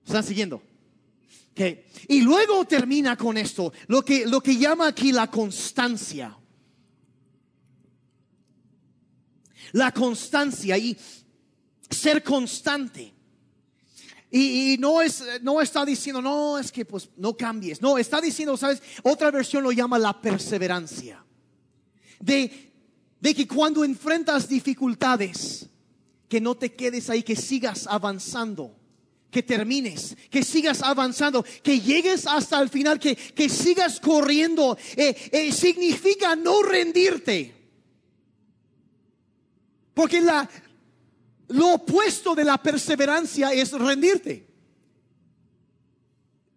¿Están 0.05 0.25
siguiendo? 0.25 0.61
Okay. 1.53 1.85
Y 2.09 2.23
luego 2.23 2.65
termina 2.65 3.17
con 3.17 3.39
esto, 3.39 3.73
lo 3.87 4.05
que, 4.05 4.27
lo 4.27 4.41
que 4.41 4.57
llama 4.57 4.89
aquí 4.89 5.13
la 5.13 5.31
constancia. 5.31 6.37
La 9.73 9.93
constancia 9.93 10.77
y 10.79 10.97
ser 11.91 12.23
constante. 12.23 13.13
Y, 14.31 14.77
no, 14.79 15.03
es, 15.03 15.23
no 15.43 15.61
está 15.61 15.85
diciendo, 15.85 16.23
no, 16.23 16.59
es 16.59 16.73
que 16.73 16.87
pues 16.87 17.11
no 17.17 17.37
cambies. 17.37 17.83
No, 17.83 17.99
está 17.99 18.21
diciendo, 18.21 18.57
¿sabes? 18.57 18.83
Otra 19.03 19.31
versión 19.31 19.63
lo 19.63 19.73
llama 19.73 19.99
la 19.99 20.21
perseverancia. 20.21 21.23
De, 22.19 22.73
de 23.21 23.35
que 23.35 23.47
cuando 23.47 23.85
enfrentas 23.85 24.49
dificultades, 24.49 25.67
que 26.29 26.41
no 26.41 26.55
te 26.55 26.73
quedes 26.73 27.11
ahí, 27.11 27.23
que 27.23 27.37
sigas 27.37 27.87
avanzando 27.87 28.75
que 29.33 29.43
termines, 29.43 30.15
que 30.31 30.45
sigas 30.45 30.83
avanzando, 30.83 31.43
que 31.63 31.81
llegues 31.81 32.27
hasta 32.27 32.61
el 32.61 32.69
final, 32.69 33.01
que, 33.01 33.17
que 33.17 33.49
sigas 33.49 33.99
corriendo, 33.99 34.77
eh, 34.95 35.17
eh, 35.33 35.53
significa 35.53 36.37
no 36.37 36.63
rendirte. 36.63 37.62
Porque 39.95 40.21
la, 40.21 40.49
lo 41.49 41.75
opuesto 41.75 42.35
de 42.35 42.45
la 42.45 42.59
perseverancia 42.59 43.53
es 43.53 43.73
rendirte. 43.73 44.49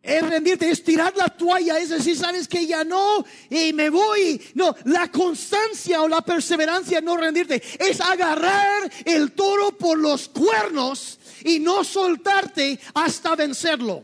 Es 0.01 0.21
rendirte, 0.21 0.69
es 0.69 0.83
tirar 0.83 1.17
la 1.17 1.29
toalla, 1.29 1.79
es 1.79 1.89
decir, 1.89 2.15
sabes 2.15 2.47
que 2.47 2.67
ya 2.67 2.83
no, 2.83 3.25
y 3.49 3.73
me 3.73 3.89
voy. 3.89 4.39
No, 4.53 4.75
la 4.83 5.11
constancia 5.11 6.03
o 6.03 6.07
la 6.07 6.21
perseverancia 6.21 7.01
no 7.01 7.17
rendirte, 7.17 7.61
es 7.79 7.99
agarrar 7.99 8.91
el 9.03 9.31
toro 9.31 9.75
por 9.75 9.97
los 9.97 10.29
cuernos 10.29 11.17
y 11.43 11.59
no 11.59 11.83
soltarte 11.83 12.79
hasta 12.93 13.35
vencerlo. 13.35 14.03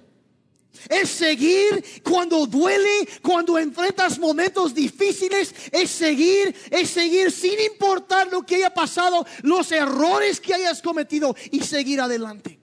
Es 0.90 1.10
seguir 1.10 2.02
cuando 2.04 2.46
duele, 2.46 3.08
cuando 3.22 3.58
enfrentas 3.58 4.18
momentos 4.18 4.74
difíciles, 4.74 5.54
es 5.72 5.90
seguir, 5.90 6.56
es 6.70 6.90
seguir 6.90 7.32
sin 7.32 7.60
importar 7.60 8.32
lo 8.32 8.44
que 8.44 8.56
haya 8.56 8.74
pasado, 8.74 9.26
los 9.44 9.72
errores 9.72 10.40
que 10.40 10.54
hayas 10.54 10.82
cometido 10.82 11.36
y 11.52 11.62
seguir 11.62 12.02
adelante. 12.02 12.60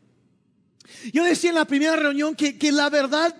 Yo 1.13 1.25
decía 1.25 1.51
en 1.51 1.57
la 1.57 1.65
primera 1.65 1.97
reunión 1.97 2.35
que, 2.35 2.59
que 2.59 2.73
la 2.73 2.91
verdad, 2.91 3.35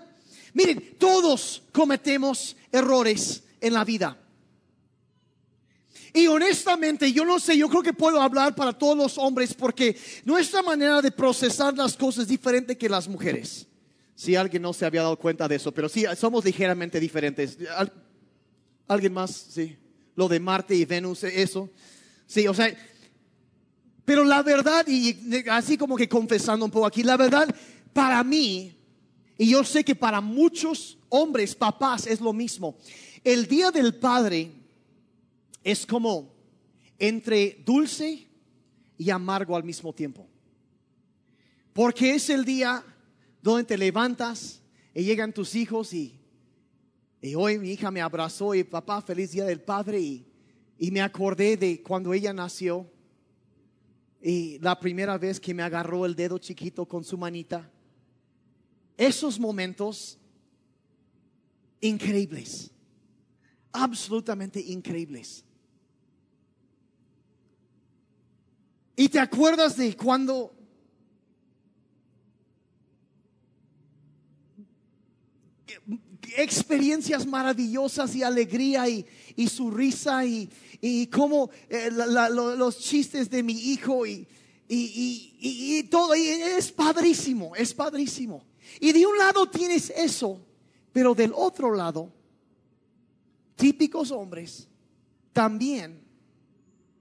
miren, 0.53 0.95
todos 0.97 1.63
cometemos 1.71 2.55
errores 2.71 3.43
en 3.61 3.73
la 3.73 3.83
vida. 3.83 4.17
Y 6.13 6.27
honestamente, 6.27 7.11
yo 7.11 7.23
no 7.23 7.39
sé, 7.39 7.57
yo 7.57 7.69
creo 7.69 7.83
que 7.83 7.93
puedo 7.93 8.21
hablar 8.21 8.55
para 8.55 8.73
todos 8.73 8.97
los 8.97 9.17
hombres 9.17 9.53
porque 9.53 9.95
nuestra 10.25 10.61
manera 10.61 11.01
de 11.01 11.11
procesar 11.11 11.75
las 11.77 11.95
cosas 11.95 12.23
es 12.23 12.29
diferente 12.29 12.77
que 12.77 12.89
las 12.89 13.07
mujeres. 13.07 13.68
Si 14.19 14.35
alguien 14.35 14.63
no 14.63 14.73
se 14.73 14.85
había 14.85 15.03
dado 15.03 15.17
cuenta 15.17 15.47
de 15.47 15.55
eso, 15.55 15.71
pero 15.71 15.87
sí, 15.87 16.03
somos 16.17 16.43
ligeramente 16.43 16.99
diferentes. 16.99 17.57
¿Alguien 18.85 19.13
más? 19.13 19.31
Sí. 19.31 19.77
Lo 20.13 20.27
de 20.27 20.41
Marte 20.41 20.75
y 20.75 20.83
Venus, 20.83 21.23
eso. 21.23 21.69
Sí, 22.27 22.45
o 22.45 22.53
sea, 22.53 22.69
pero 24.03 24.25
la 24.25 24.43
verdad, 24.43 24.85
y 24.89 25.15
así 25.49 25.77
como 25.77 25.95
que 25.95 26.09
confesando 26.09 26.65
un 26.65 26.71
poco 26.71 26.85
aquí, 26.85 27.01
la 27.01 27.15
verdad, 27.15 27.55
para 27.93 28.21
mí, 28.25 28.75
y 29.37 29.51
yo 29.51 29.63
sé 29.63 29.85
que 29.85 29.95
para 29.95 30.19
muchos 30.19 30.97
hombres, 31.07 31.55
papás, 31.55 32.05
es 32.05 32.19
lo 32.19 32.33
mismo. 32.33 32.77
El 33.23 33.47
día 33.47 33.71
del 33.71 33.95
Padre 33.95 34.51
es 35.63 35.85
como 35.85 36.35
entre 36.97 37.63
dulce 37.65 38.27
y 38.97 39.09
amargo 39.11 39.55
al 39.55 39.63
mismo 39.63 39.93
tiempo. 39.93 40.27
Porque 41.71 42.15
es 42.15 42.29
el 42.29 42.43
día 42.43 42.83
donde 43.41 43.63
te 43.63 43.77
levantas 43.77 44.61
y 44.93 45.03
llegan 45.03 45.33
tus 45.33 45.55
hijos 45.55 45.93
y, 45.93 46.19
hoy 47.35 47.59
mi 47.59 47.71
hija 47.71 47.91
me 47.91 48.01
abrazó 48.01 48.55
y 48.55 48.63
papá, 48.63 49.01
feliz 49.01 49.31
día 49.31 49.45
del 49.45 49.61
Padre 49.61 49.99
y, 49.99 50.25
y 50.77 50.91
me 50.91 51.01
acordé 51.01 51.57
de 51.57 51.81
cuando 51.81 52.13
ella 52.13 52.33
nació 52.33 52.89
y 54.21 54.59
la 54.59 54.79
primera 54.79 55.17
vez 55.17 55.39
que 55.39 55.53
me 55.53 55.63
agarró 55.63 56.05
el 56.05 56.15
dedo 56.15 56.37
chiquito 56.37 56.85
con 56.85 57.03
su 57.03 57.17
manita. 57.17 57.69
Esos 58.97 59.39
momentos 59.39 60.17
increíbles, 61.79 62.71
absolutamente 63.71 64.59
increíbles. 64.59 65.45
Y 68.95 69.07
te 69.07 69.19
acuerdas 69.19 69.77
de 69.77 69.95
cuando 69.95 70.53
experiencias 76.37 77.25
maravillosas 77.25 78.15
y 78.15 78.23
alegría 78.23 78.87
y, 78.87 79.05
su 79.47 79.71
risa 79.71 80.25
y, 80.25 80.49
y 80.81 81.07
como 81.07 81.49
eh, 81.69 81.89
los 81.91 82.79
chistes 82.79 83.29
de 83.29 83.43
mi 83.43 83.53
hijo 83.53 84.05
y, 84.05 84.27
y, 84.67 85.83
todo. 85.89 86.15
Y 86.15 86.27
es 86.27 86.71
padrísimo, 86.71 87.55
es 87.55 87.73
padrísimo. 87.73 88.43
Y 88.79 88.91
de 88.91 89.05
un 89.05 89.17
lado 89.17 89.49
tienes 89.49 89.89
eso, 89.89 90.39
pero 90.91 91.15
del 91.15 91.33
otro 91.35 91.73
lado, 91.73 92.11
típicos 93.55 94.11
hombres, 94.11 94.67
también 95.33 96.01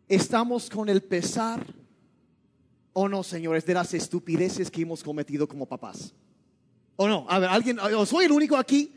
estamos 0.08 0.70
con 0.70 0.88
el 0.88 1.02
pesar 1.02 1.78
¿O 3.00 3.08
no, 3.08 3.22
señores, 3.22 3.64
de 3.64 3.74
las 3.74 3.94
estupideces 3.94 4.72
que 4.72 4.82
hemos 4.82 5.04
cometido 5.04 5.46
como 5.46 5.66
papás? 5.66 6.12
¿O 7.00 7.06
no? 7.06 7.26
A 7.28 7.38
ver, 7.38 7.48
alguien, 7.48 7.78
soy 8.06 8.24
el 8.24 8.32
único 8.32 8.56
aquí 8.56 8.92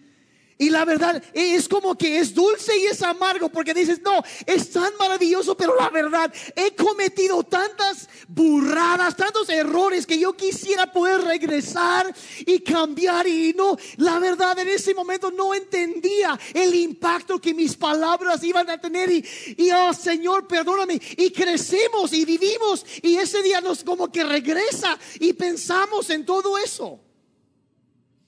y 0.58 0.72
la 0.72 0.86
verdad 0.86 1.22
es 1.34 1.68
como 1.68 1.96
que 1.96 2.18
es 2.18 2.34
dulce 2.34 2.76
y 2.80 2.88
es 2.88 3.04
amargo 3.04 3.50
porque 3.50 3.76
dices, 3.76 4.02
no, 4.02 4.24
es 4.44 4.72
tan 4.72 4.92
maravilloso, 4.98 5.56
pero 5.56 5.76
la 5.76 5.90
verdad, 5.90 6.34
he 6.56 6.76
cometido 6.76 7.44
tantas 7.44 8.10
burradas, 8.28 9.16
tantos 9.16 9.50
errores 9.50 10.08
que 10.08 10.18
yo 10.18 10.34
quisiera 10.34 10.92
poder 10.92 11.22
regresar 11.22 12.12
y 12.40 12.60
cambiar 12.62 13.28
y 13.28 13.54
no, 13.56 13.78
la 13.98 14.18
verdad 14.18 14.58
en 14.58 14.70
ese 14.70 14.96
momento 14.96 15.30
no 15.30 15.54
entendía 15.54 16.40
el 16.56 16.74
impacto 16.74 17.40
que 17.40 17.54
mis 17.54 17.76
palabras 17.76 18.44
iban 18.44 18.68
a 18.72 18.82
tener 18.82 19.12
y, 19.12 19.24
y 19.58 19.70
oh 19.70 19.94
Señor, 19.94 20.48
perdóname, 20.48 21.00
y 21.18 21.30
crecemos 21.30 22.14
y 22.14 22.26
vivimos 22.26 22.84
y 23.04 23.18
ese 23.18 23.44
día 23.44 23.62
nos 23.62 23.84
como 23.84 24.12
que 24.12 24.24
regresa 24.24 24.98
y 25.20 25.34
pensamos 25.34 26.10
en 26.10 26.26
todo 26.26 26.58
eso 26.58 27.00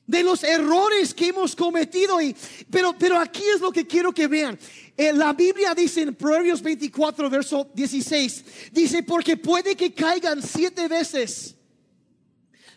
de 0.05 0.23
los 0.23 0.43
errores 0.43 1.13
que 1.13 1.27
hemos 1.27 1.55
cometido. 1.55 2.21
Y, 2.21 2.35
pero, 2.69 2.95
pero 2.97 3.19
aquí 3.19 3.43
es 3.55 3.61
lo 3.61 3.71
que 3.71 3.87
quiero 3.87 4.11
que 4.11 4.27
vean. 4.27 4.57
Eh, 4.95 5.13
la 5.13 5.33
Biblia 5.33 5.73
dice 5.73 6.01
en 6.01 6.15
Proverbios 6.15 6.61
24, 6.61 7.29
verso 7.29 7.69
16, 7.73 8.45
dice, 8.71 9.03
porque 9.03 9.37
puede 9.37 9.75
que 9.75 9.93
caigan 9.93 10.41
siete 10.41 10.87
veces. 10.87 11.55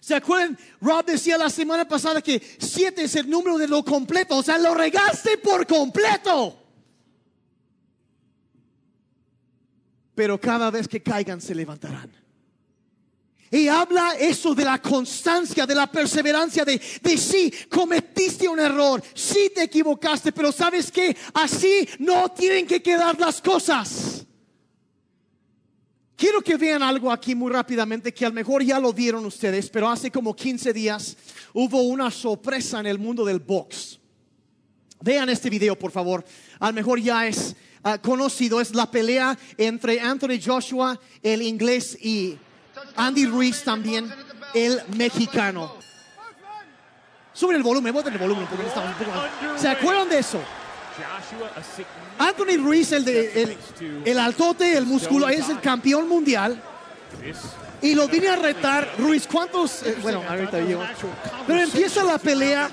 ¿Se 0.01 0.15
acuerdan? 0.15 0.57
Rob 0.81 1.05
decía 1.05 1.37
la 1.37 1.51
semana 1.51 1.87
pasada 1.87 2.23
que 2.23 2.41
siete 2.59 3.03
es 3.05 3.17
el 3.17 3.29
número 3.29 3.59
de 3.59 3.67
lo 3.67 3.85
completo. 3.85 4.37
O 4.37 4.43
sea, 4.43 4.57
lo 4.57 4.73
regaste 4.73 5.37
por 5.39 5.67
completo. 5.67 6.57
Pero 10.15 10.41
cada 10.41 10.71
vez 10.71 10.87
que 10.87 11.03
caigan 11.03 11.41
se 11.41 11.55
levantarán. 11.55 12.26
Y 13.51 13.69
habla 13.69 14.15
eso 14.19 14.55
de 14.55 14.65
la 14.65 14.81
constancia, 14.83 15.67
de 15.67 15.75
la 15.75 15.87
perseverancia, 15.87 16.65
de, 16.65 16.81
de 17.01 17.17
sí, 17.17 17.53
cometiste 17.69 18.49
un 18.49 18.59
error, 18.59 19.03
sí 19.15 19.53
te 19.55 19.63
equivocaste, 19.65 20.33
pero 20.33 20.51
sabes 20.51 20.91
que 20.91 21.17
así 21.35 21.89
no 22.01 22.31
tienen 22.33 22.67
que 22.67 22.83
quedar 22.83 23.19
las 23.21 23.41
cosas. 23.41 24.27
Quiero 26.17 26.41
que 26.41 26.57
vean 26.57 26.83
algo 26.83 27.13
aquí 27.13 27.35
muy 27.35 27.53
rápidamente 27.53 28.13
que 28.13 28.25
a 28.25 28.31
lo 28.31 28.35
mejor 28.35 28.63
ya 28.65 28.81
lo 28.81 28.93
vieron 28.93 29.27
ustedes, 29.27 29.69
pero 29.69 29.89
hace 29.89 30.11
como 30.11 30.35
15 30.35 30.73
días 30.73 31.15
hubo 31.53 31.83
una 31.83 32.11
sorpresa 32.11 32.81
en 32.81 32.87
el 32.87 32.99
mundo 32.99 33.23
del 33.23 33.39
box. 33.39 34.01
Vean 35.03 35.29
este 35.29 35.51
video, 35.51 35.79
por 35.79 35.91
favor. 35.91 36.25
A 36.59 36.69
lo 36.69 36.73
mejor 36.73 37.01
ya 37.01 37.27
es 37.27 37.55
ah, 37.83 37.99
conocido, 37.99 38.63
es 38.63 38.75
la 38.75 38.91
pelea 38.91 39.39
entre 39.59 40.01
Anthony 40.01 40.41
Joshua, 40.43 40.99
el 41.23 41.43
inglés, 41.43 41.99
y 42.01 42.39
Andy 42.97 43.27
Ruiz 43.27 43.63
también, 43.63 44.13
el 44.55 44.83
mexicano. 44.97 45.75
Suben 47.33 47.57
el 47.57 47.63
volumen, 47.63 47.93
boten 47.93 48.15
el 48.15 48.19
volumen. 48.19 48.47
¿Se 49.57 49.69
acuerdan 49.69 50.09
de 50.09 50.19
eso? 50.19 50.41
Anthony 52.19 52.57
Ruiz, 52.59 52.93
el, 52.93 53.05
de, 53.05 53.43
el, 53.43 53.59
el 54.07 54.19
altote, 54.19 54.77
el 54.77 54.87
músculo, 54.87 55.29
es 55.29 55.49
el 55.51 55.61
campeón 55.61 56.09
mundial. 56.09 56.61
Y 57.83 57.95
lo 57.95 58.09
vine 58.09 58.29
a 58.29 58.37
retar, 58.37 58.91
Ruiz, 58.99 59.29
¿cuántos? 59.31 59.83
eh, 59.83 59.97
bueno, 60.01 60.23
ahorita 60.27 60.61
yo. 60.61 60.81
Pero 61.47 61.61
empieza 61.61 62.03
la 62.05 62.17
pelea, 62.17 62.71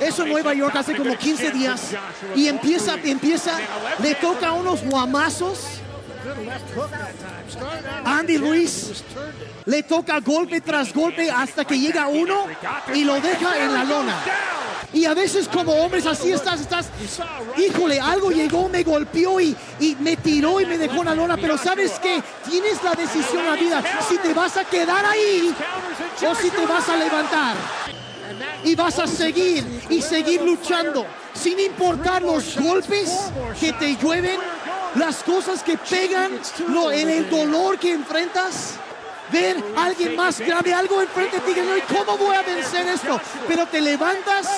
eso 0.00 0.22
en 0.22 0.28
Nueva 0.30 0.54
York 0.54 0.76
hace 0.76 0.94
como 0.94 1.16
15 1.16 1.50
días. 1.50 1.90
Y 2.36 2.46
empieza, 2.46 2.94
empieza, 3.02 3.58
le 4.00 4.14
toca 4.14 4.52
unos 4.52 4.84
guamazos. 4.84 5.58
Andy 8.04 8.38
Ruiz 8.38 9.04
le 9.64 9.82
toca 9.82 10.20
golpe 10.20 10.60
tras 10.60 10.92
golpe 10.92 11.30
hasta 11.30 11.64
que 11.64 11.78
llega 11.78 12.08
uno 12.08 12.46
y 12.94 13.04
lo 13.04 13.20
deja 13.20 13.64
en 13.64 13.74
la 13.74 13.84
lona. 13.84 14.16
Y 14.92 15.04
a 15.04 15.14
veces 15.14 15.48
como 15.48 15.72
hombres 15.72 16.06
así 16.06 16.32
estás, 16.32 16.60
estás, 16.60 16.86
híjole, 17.58 18.00
algo 18.00 18.30
llegó, 18.30 18.68
me 18.68 18.82
golpeó 18.82 19.40
y, 19.40 19.54
y 19.80 19.96
me 19.96 20.16
tiró 20.16 20.60
y 20.60 20.66
me 20.66 20.78
dejó 20.78 21.00
en 21.00 21.06
la 21.06 21.14
lona. 21.14 21.36
Pero 21.36 21.58
sabes 21.58 21.92
que 21.98 22.22
tienes 22.48 22.82
la 22.82 22.94
decisión 22.94 23.44
en 23.46 23.60
vida, 23.60 23.82
si 24.08 24.16
te 24.18 24.32
vas 24.32 24.56
a 24.56 24.64
quedar 24.64 25.04
ahí 25.04 25.54
o 26.26 26.34
si 26.34 26.50
te 26.50 26.66
vas 26.66 26.88
a 26.88 26.96
levantar. 26.96 27.56
Y 28.64 28.74
vas 28.74 28.98
a 28.98 29.06
seguir 29.06 29.64
y 29.90 30.00
seguir 30.00 30.42
luchando, 30.42 31.06
sin 31.34 31.58
importar 31.60 32.22
los 32.22 32.58
golpes 32.58 33.30
que 33.60 33.72
te 33.72 33.96
llueven, 33.96 34.38
las 34.94 35.22
cosas 35.22 35.62
que 35.62 35.76
pegan, 35.76 36.40
lo, 36.68 36.90
el, 36.90 37.08
el 37.10 37.30
dolor 37.30 37.78
que 37.78 37.92
enfrentas 37.92 38.74
ver 39.30 39.62
a 39.76 39.86
alguien 39.86 40.16
más 40.16 40.40
grave, 40.40 40.72
algo 40.72 41.02
enfrente 41.02 41.40
de 41.40 41.42
ti, 41.42 41.54
que 41.54 41.62
no, 41.62 41.76
¿y 41.76 41.80
cómo 41.82 42.16
voy 42.16 42.36
a 42.36 42.42
vencer 42.42 42.86
esto? 42.86 43.20
Pero 43.48 43.66
te 43.66 43.80
levantas 43.80 44.48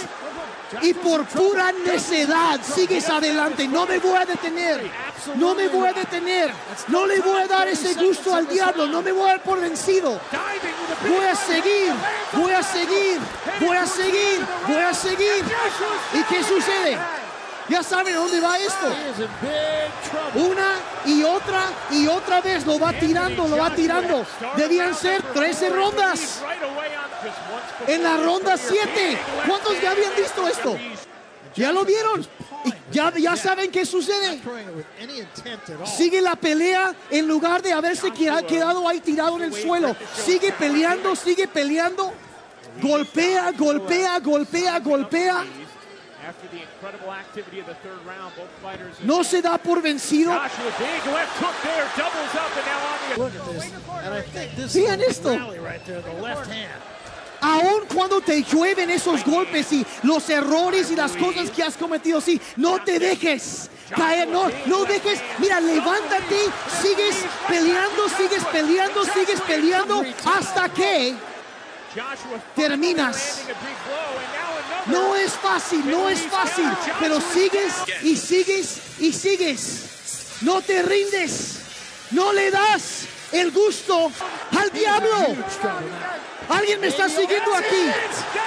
y 0.82 0.92
por 0.94 1.24
pura 1.24 1.72
necedad 1.72 2.60
sigues 2.62 3.08
adelante. 3.08 3.66
No 3.66 3.86
me 3.86 3.98
voy 3.98 4.16
a 4.16 4.26
detener, 4.26 4.90
no 5.36 5.54
me 5.54 5.68
voy 5.68 5.88
a 5.88 5.92
detener, 5.92 6.52
no 6.88 7.06
le 7.06 7.20
voy 7.20 7.42
a 7.42 7.46
dar 7.46 7.68
ese 7.68 7.94
gusto 7.94 8.34
al 8.34 8.46
diablo, 8.46 8.86
no 8.86 9.02
me 9.02 9.12
voy 9.12 9.28
a 9.28 9.32
dar 9.32 9.42
por 9.42 9.60
vencido. 9.60 10.20
Voy 11.08 11.24
a 11.24 11.34
seguir, 11.34 11.92
voy 12.32 12.52
a 12.52 12.62
seguir, 12.62 13.18
voy 13.60 13.76
a 13.76 13.86
seguir, 13.86 14.40
voy 14.66 14.82
a 14.82 14.94
seguir. 14.94 15.44
¿Y 16.14 16.22
qué 16.24 16.42
sucede? 16.42 16.98
Ya 17.68 17.82
saben 17.82 18.14
dónde 18.14 18.40
va 18.40 18.58
esto. 18.58 18.86
Una 20.34 20.76
y 21.04 21.22
otra 21.22 21.64
y 21.90 22.06
otra 22.06 22.40
vez 22.40 22.64
lo 22.66 22.78
va 22.78 22.92
tirando, 22.92 23.46
lo 23.46 23.58
va 23.58 23.74
tirando. 23.74 24.24
Debían 24.56 24.94
ser 24.94 25.22
13 25.22 25.68
rondas. 25.70 26.40
En 27.86 28.02
la 28.02 28.16
ronda 28.16 28.56
7. 28.56 29.18
¿Cuántos 29.46 29.80
ya 29.82 29.90
habían 29.90 30.14
visto 30.16 30.48
esto? 30.48 30.76
¿Ya 31.56 31.72
lo 31.72 31.84
vieron? 31.84 32.26
Y 32.64 32.72
ya, 32.92 33.12
ya 33.16 33.36
saben 33.36 33.70
qué 33.70 33.84
sucede. 33.84 34.40
Sigue 35.86 36.20
la 36.20 36.36
pelea 36.36 36.94
en 37.10 37.26
lugar 37.28 37.60
de 37.62 37.72
haberse 37.72 38.10
queda- 38.12 38.42
quedado 38.42 38.88
ahí 38.88 39.00
tirado 39.00 39.36
en 39.36 39.44
el 39.44 39.52
suelo. 39.54 39.94
Sigue 40.24 40.52
peleando, 40.52 41.14
sigue 41.16 41.46
peleando. 41.48 42.12
Golpea, 42.80 43.50
golpea, 43.52 44.20
golpea, 44.20 44.78
golpea. 44.78 45.44
No 49.00 49.24
se 49.24 49.42
da 49.42 49.58
por 49.58 49.80
vencido. 49.82 50.32
Vean 54.74 55.00
esto. 55.00 55.30
Aun 57.40 57.86
cuando 57.94 58.20
te 58.20 58.42
llueven 58.42 58.90
esos 58.90 59.24
golpes 59.24 59.72
y 59.72 59.86
los 60.02 60.28
errores 60.28 60.90
y 60.90 60.96
las 60.96 61.16
cosas 61.16 61.50
que 61.50 61.62
has 61.62 61.76
cometido, 61.76 62.20
sí, 62.20 62.40
no 62.56 62.82
te 62.82 62.98
dejes 62.98 63.70
caer, 63.94 64.28
no, 64.28 64.48
no 64.66 64.84
dejes, 64.84 65.20
mira, 65.38 65.60
levántate, 65.60 66.36
sigues 66.82 67.24
peleando, 67.46 68.08
sigues 68.08 68.44
peleando, 68.46 69.04
sigues 69.04 69.40
peleando 69.42 70.04
hasta 70.24 70.68
que 70.68 71.14
Joshua 71.94 72.38
terminas. 72.54 73.44
No 74.88 75.14
es 75.16 75.32
fácil, 75.32 75.88
no 75.90 76.08
es 76.08 76.20
fácil, 76.20 76.68
pero 77.00 77.20
sigues 77.20 77.72
y 78.02 78.16
sigues 78.16 78.78
y 78.98 79.12
sigues. 79.12 80.38
No 80.40 80.62
te 80.62 80.82
rindes, 80.82 81.58
no 82.12 82.32
le 82.32 82.50
das 82.50 83.06
el 83.32 83.50
gusto 83.50 84.10
al 84.58 84.70
diablo. 84.70 85.36
Alguien 86.48 86.80
me 86.80 86.86
está 86.86 87.08
siguiendo 87.08 87.54
aquí. 87.54 87.90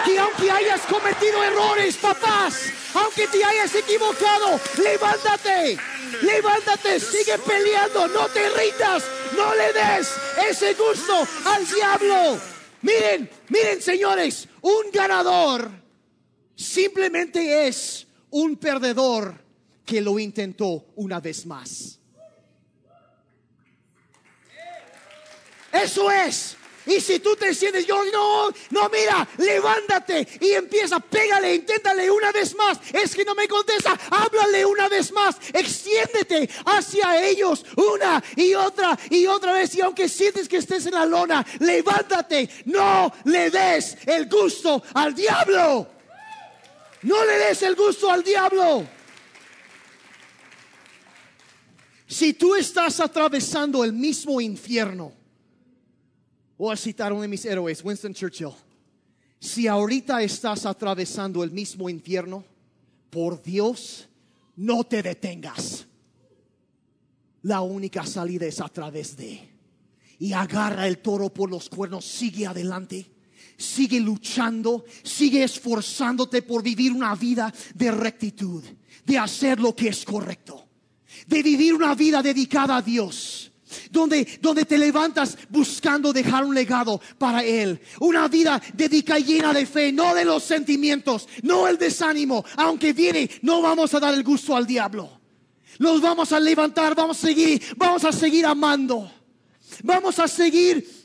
Que 0.05 0.17
aunque 0.17 0.49
hayas 0.49 0.81
cometido 0.81 1.43
errores, 1.43 1.95
papás, 1.97 2.71
aunque 2.95 3.27
te 3.27 3.43
hayas 3.43 3.75
equivocado, 3.75 4.59
levántate. 4.77 5.77
Levántate, 6.21 6.99
sigue 6.99 7.37
peleando, 7.39 8.07
no 8.07 8.27
te 8.27 8.49
rindas, 8.49 9.03
no 9.35 9.55
le 9.55 9.73
des 9.73 10.11
ese 10.49 10.73
gusto 10.73 11.27
al 11.45 11.65
diablo. 11.67 12.39
Miren, 12.81 13.29
miren 13.49 13.81
señores, 13.81 14.47
un 14.61 14.91
ganador 14.91 15.80
simplemente 16.61 17.67
es 17.67 18.07
un 18.29 18.55
perdedor 18.55 19.43
que 19.85 20.01
lo 20.01 20.19
intentó 20.19 20.85
una 20.95 21.19
vez 21.19 21.45
más. 21.45 21.99
Eso 25.71 26.11
es. 26.11 26.57
Y 26.85 26.99
si 26.99 27.19
tú 27.19 27.35
te 27.35 27.53
sientes, 27.53 27.85
yo 27.85 28.03
no, 28.11 28.49
no, 28.71 28.89
mira, 28.89 29.27
levántate 29.37 30.27
y 30.39 30.51
empieza, 30.51 30.99
pégale, 30.99 31.53
inténtale 31.53 32.09
una 32.09 32.31
vez 32.31 32.55
más. 32.55 32.79
Es 32.91 33.15
que 33.15 33.23
no 33.23 33.35
me 33.35 33.47
contesta, 33.47 33.97
háblale 34.09 34.65
una 34.65 34.89
vez 34.89 35.11
más, 35.11 35.37
extiéndete 35.53 36.49
hacia 36.65 37.23
ellos 37.27 37.63
una 37.75 38.23
y 38.35 38.55
otra 38.55 38.97
y 39.09 39.27
otra 39.27 39.53
vez. 39.53 39.75
Y 39.75 39.81
aunque 39.81 40.09
sientes 40.09 40.49
que 40.49 40.57
estés 40.57 40.87
en 40.87 40.95
la 40.95 41.05
lona, 41.05 41.45
levántate, 41.59 42.49
no 42.65 43.13
le 43.25 43.51
des 43.51 43.97
el 44.07 44.27
gusto 44.27 44.81
al 44.95 45.13
diablo. 45.13 46.00
No 47.03 47.25
le 47.25 47.37
des 47.37 47.61
el 47.63 47.75
gusto 47.75 48.09
al 48.09 48.23
diablo. 48.23 48.87
Si 52.07 52.33
tú 52.33 52.55
estás 52.55 52.99
atravesando 52.99 53.83
el 53.83 53.93
mismo 53.93 54.41
infierno, 54.41 55.13
voy 56.57 56.73
a 56.73 56.77
citar 56.77 57.13
uno 57.13 57.21
de 57.21 57.27
mis 57.27 57.45
héroes, 57.45 57.83
Winston 57.83 58.13
Churchill. 58.13 58.51
Si 59.39 59.67
ahorita 59.67 60.21
estás 60.21 60.65
atravesando 60.65 61.43
el 61.43 61.51
mismo 61.51 61.89
infierno, 61.89 62.45
por 63.09 63.41
Dios, 63.41 64.07
no 64.55 64.83
te 64.83 65.01
detengas. 65.01 65.85
La 67.43 67.61
única 67.61 68.05
salida 68.05 68.45
es 68.45 68.61
a 68.61 68.69
través 68.69 69.17
de. 69.17 69.49
Y 70.19 70.33
agarra 70.33 70.87
el 70.87 70.99
toro 70.99 71.29
por 71.29 71.49
los 71.49 71.69
cuernos, 71.69 72.05
sigue 72.05 72.45
adelante. 72.45 73.10
Sigue 73.61 73.99
luchando, 73.99 74.85
sigue 75.03 75.43
esforzándote 75.43 76.41
por 76.41 76.63
vivir 76.63 76.91
una 76.91 77.15
vida 77.15 77.53
de 77.75 77.91
rectitud, 77.91 78.63
de 79.05 79.17
hacer 79.17 79.59
lo 79.59 79.75
que 79.75 79.89
es 79.89 80.03
correcto, 80.03 80.67
de 81.27 81.43
vivir 81.43 81.73
una 81.73 81.93
vida 81.95 82.21
dedicada 82.21 82.77
a 82.77 82.81
Dios 82.81 83.51
donde, 83.89 84.27
donde 84.41 84.65
te 84.65 84.77
levantas 84.77 85.37
buscando 85.49 86.13
dejar 86.13 86.43
un 86.43 86.55
legado 86.55 86.99
para 87.17 87.43
Él. 87.43 87.79
Una 87.99 88.27
vida 88.27 88.61
dedicada 88.73 89.19
y 89.19 89.23
llena 89.23 89.53
de 89.53 89.65
fe, 89.65 89.91
no 89.91 90.13
de 90.13 90.25
los 90.25 90.43
sentimientos, 90.43 91.27
no 91.43 91.67
el 91.67 91.77
desánimo. 91.77 92.43
Aunque 92.57 92.93
viene, 92.93 93.29
no 93.41 93.61
vamos 93.61 93.93
a 93.93 93.99
dar 93.99 94.13
el 94.13 94.23
gusto 94.23 94.55
al 94.55 94.65
diablo. 94.65 95.21
Nos 95.79 96.01
vamos 96.01 96.31
a 96.31 96.39
levantar, 96.39 96.95
vamos 96.95 97.17
a 97.17 97.27
seguir, 97.27 97.61
vamos 97.77 98.03
a 98.03 98.11
seguir 98.11 98.45
amando. 98.45 99.11
Vamos 99.83 100.19
a 100.19 100.27
seguir 100.27 101.00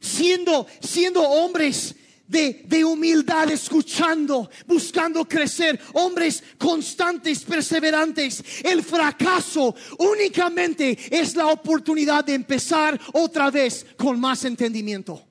siendo, 0.00 0.66
siendo 0.80 1.22
hombres 1.22 1.94
de, 2.26 2.64
de 2.66 2.84
humildad, 2.84 3.50
escuchando, 3.50 4.50
buscando 4.66 5.26
crecer, 5.26 5.80
hombres 5.92 6.42
constantes, 6.58 7.44
perseverantes. 7.44 8.42
El 8.64 8.82
fracaso 8.82 9.74
únicamente 9.98 10.98
es 11.10 11.36
la 11.36 11.46
oportunidad 11.46 12.24
de 12.24 12.34
empezar 12.34 13.00
otra 13.12 13.50
vez 13.50 13.86
con 13.96 14.18
más 14.18 14.44
entendimiento. 14.44 15.22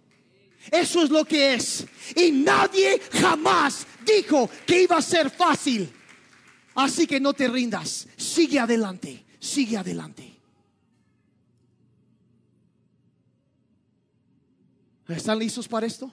Eso 0.72 1.04
es 1.04 1.10
lo 1.10 1.26
que 1.26 1.54
es. 1.54 1.86
Y 2.16 2.32
nadie 2.32 3.00
jamás 3.12 3.86
dijo 4.06 4.50
que 4.66 4.84
iba 4.84 4.98
a 4.98 5.02
ser 5.02 5.30
fácil. 5.30 5.92
Así 6.76 7.08
que 7.08 7.20
no 7.20 7.34
te 7.34 7.48
rindas. 7.48 8.08
Sigue 8.18 8.60
adelante. 8.60 9.24
Sigue 9.40 9.78
adelante. 9.78 10.35
¿Están 15.08 15.40
listos 15.40 15.68
para 15.68 15.86
esto? 15.86 16.12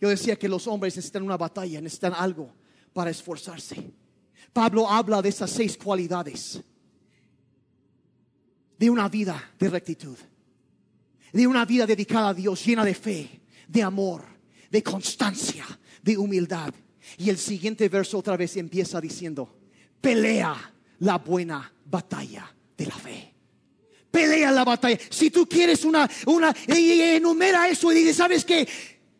Yo 0.00 0.08
decía 0.08 0.36
que 0.36 0.48
los 0.48 0.66
hombres 0.66 0.96
necesitan 0.96 1.22
una 1.22 1.36
batalla, 1.36 1.80
necesitan 1.80 2.14
algo 2.14 2.52
para 2.92 3.10
esforzarse. 3.10 3.92
Pablo 4.52 4.88
habla 4.88 5.20
de 5.20 5.30
esas 5.30 5.50
seis 5.50 5.76
cualidades 5.76 6.60
de 8.78 8.90
una 8.90 9.08
vida 9.08 9.52
de 9.58 9.68
rectitud, 9.68 10.16
de 11.32 11.46
una 11.46 11.64
vida 11.64 11.86
dedicada 11.86 12.28
a 12.28 12.34
Dios, 12.34 12.64
llena 12.64 12.84
de 12.84 12.94
fe, 12.94 13.40
de 13.66 13.82
amor, 13.82 14.22
de 14.70 14.82
constancia, 14.82 15.64
de 16.02 16.16
humildad. 16.16 16.72
Y 17.18 17.30
el 17.30 17.38
siguiente 17.38 17.88
verso 17.88 18.18
otra 18.18 18.36
vez 18.36 18.56
empieza 18.56 19.00
diciendo, 19.00 19.58
pelea 20.00 20.74
la 21.00 21.18
buena 21.18 21.72
batalla 21.84 22.54
de 22.76 22.86
la 22.86 22.94
fe. 22.94 23.33
Pelea 24.14 24.52
la 24.52 24.62
batalla. 24.62 24.96
Si 25.10 25.28
tú 25.28 25.48
quieres 25.48 25.84
una, 25.84 26.08
una, 26.26 26.54
y 26.68 27.00
enumera 27.00 27.68
eso 27.68 27.90
y 27.90 27.96
dice, 27.96 28.14
¿sabes 28.14 28.44
qué? 28.44 28.64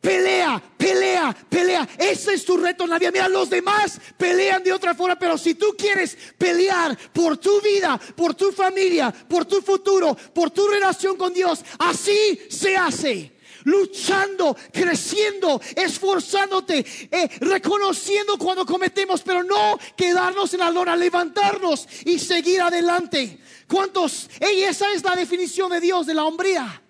Pelea, 0.01 0.63
pelea, 0.77 1.37
pelea. 1.49 1.89
Ese 1.99 2.35
es 2.35 2.45
tu 2.45 2.57
reto 2.57 2.85
en 2.85 2.91
la 2.91 3.01
vida. 3.01 3.11
Mira, 3.11 3.29
los 3.29 3.51
demás 3.51 4.01
pelean 4.17 4.63
de 4.63 4.73
otra 4.73 4.95
forma, 4.95 5.19
pero 5.19 5.37
si 5.37 5.57
tú 5.57 5.75
quieres 5.77 6.17
pelear 6.39 6.97
por 7.13 7.39
tu 7.39 7.61
vida, 7.61 8.01
por 8.15 8.37
tu 8.37 8.53
familia, 8.53 9.11
por 9.11 9.47
tu 9.47 9.61
futuro, 9.63 10.17
por 10.33 10.53
tu 10.53 10.69
relación 10.69 11.17
con 11.17 11.35
Dios, 11.35 11.65
así 11.81 12.39
se 12.49 12.77
hace 12.77 13.34
luchando, 13.65 14.57
creciendo, 14.73 15.61
esforzándote, 15.75 16.85
eh, 17.11 17.29
reconociendo 17.41 18.39
cuando 18.39 18.65
cometemos, 18.65 19.23
pero 19.23 19.43
no 19.43 19.79
quedarnos 19.97 20.53
en 20.55 20.61
la 20.61 20.71
lona, 20.71 20.97
levantarnos 20.97 21.89
y 22.05 22.19
seguir 22.19 22.63
adelante. 22.63 23.41
¿Cuántos? 23.69 24.29
Ey, 24.41 24.63
esa 24.63 24.93
es 24.93 25.03
la 25.03 25.17
definición 25.17 25.71
de 25.71 25.81
Dios 25.81 26.07
de 26.07 26.15
la 26.15 26.25
hombría. 26.25 26.83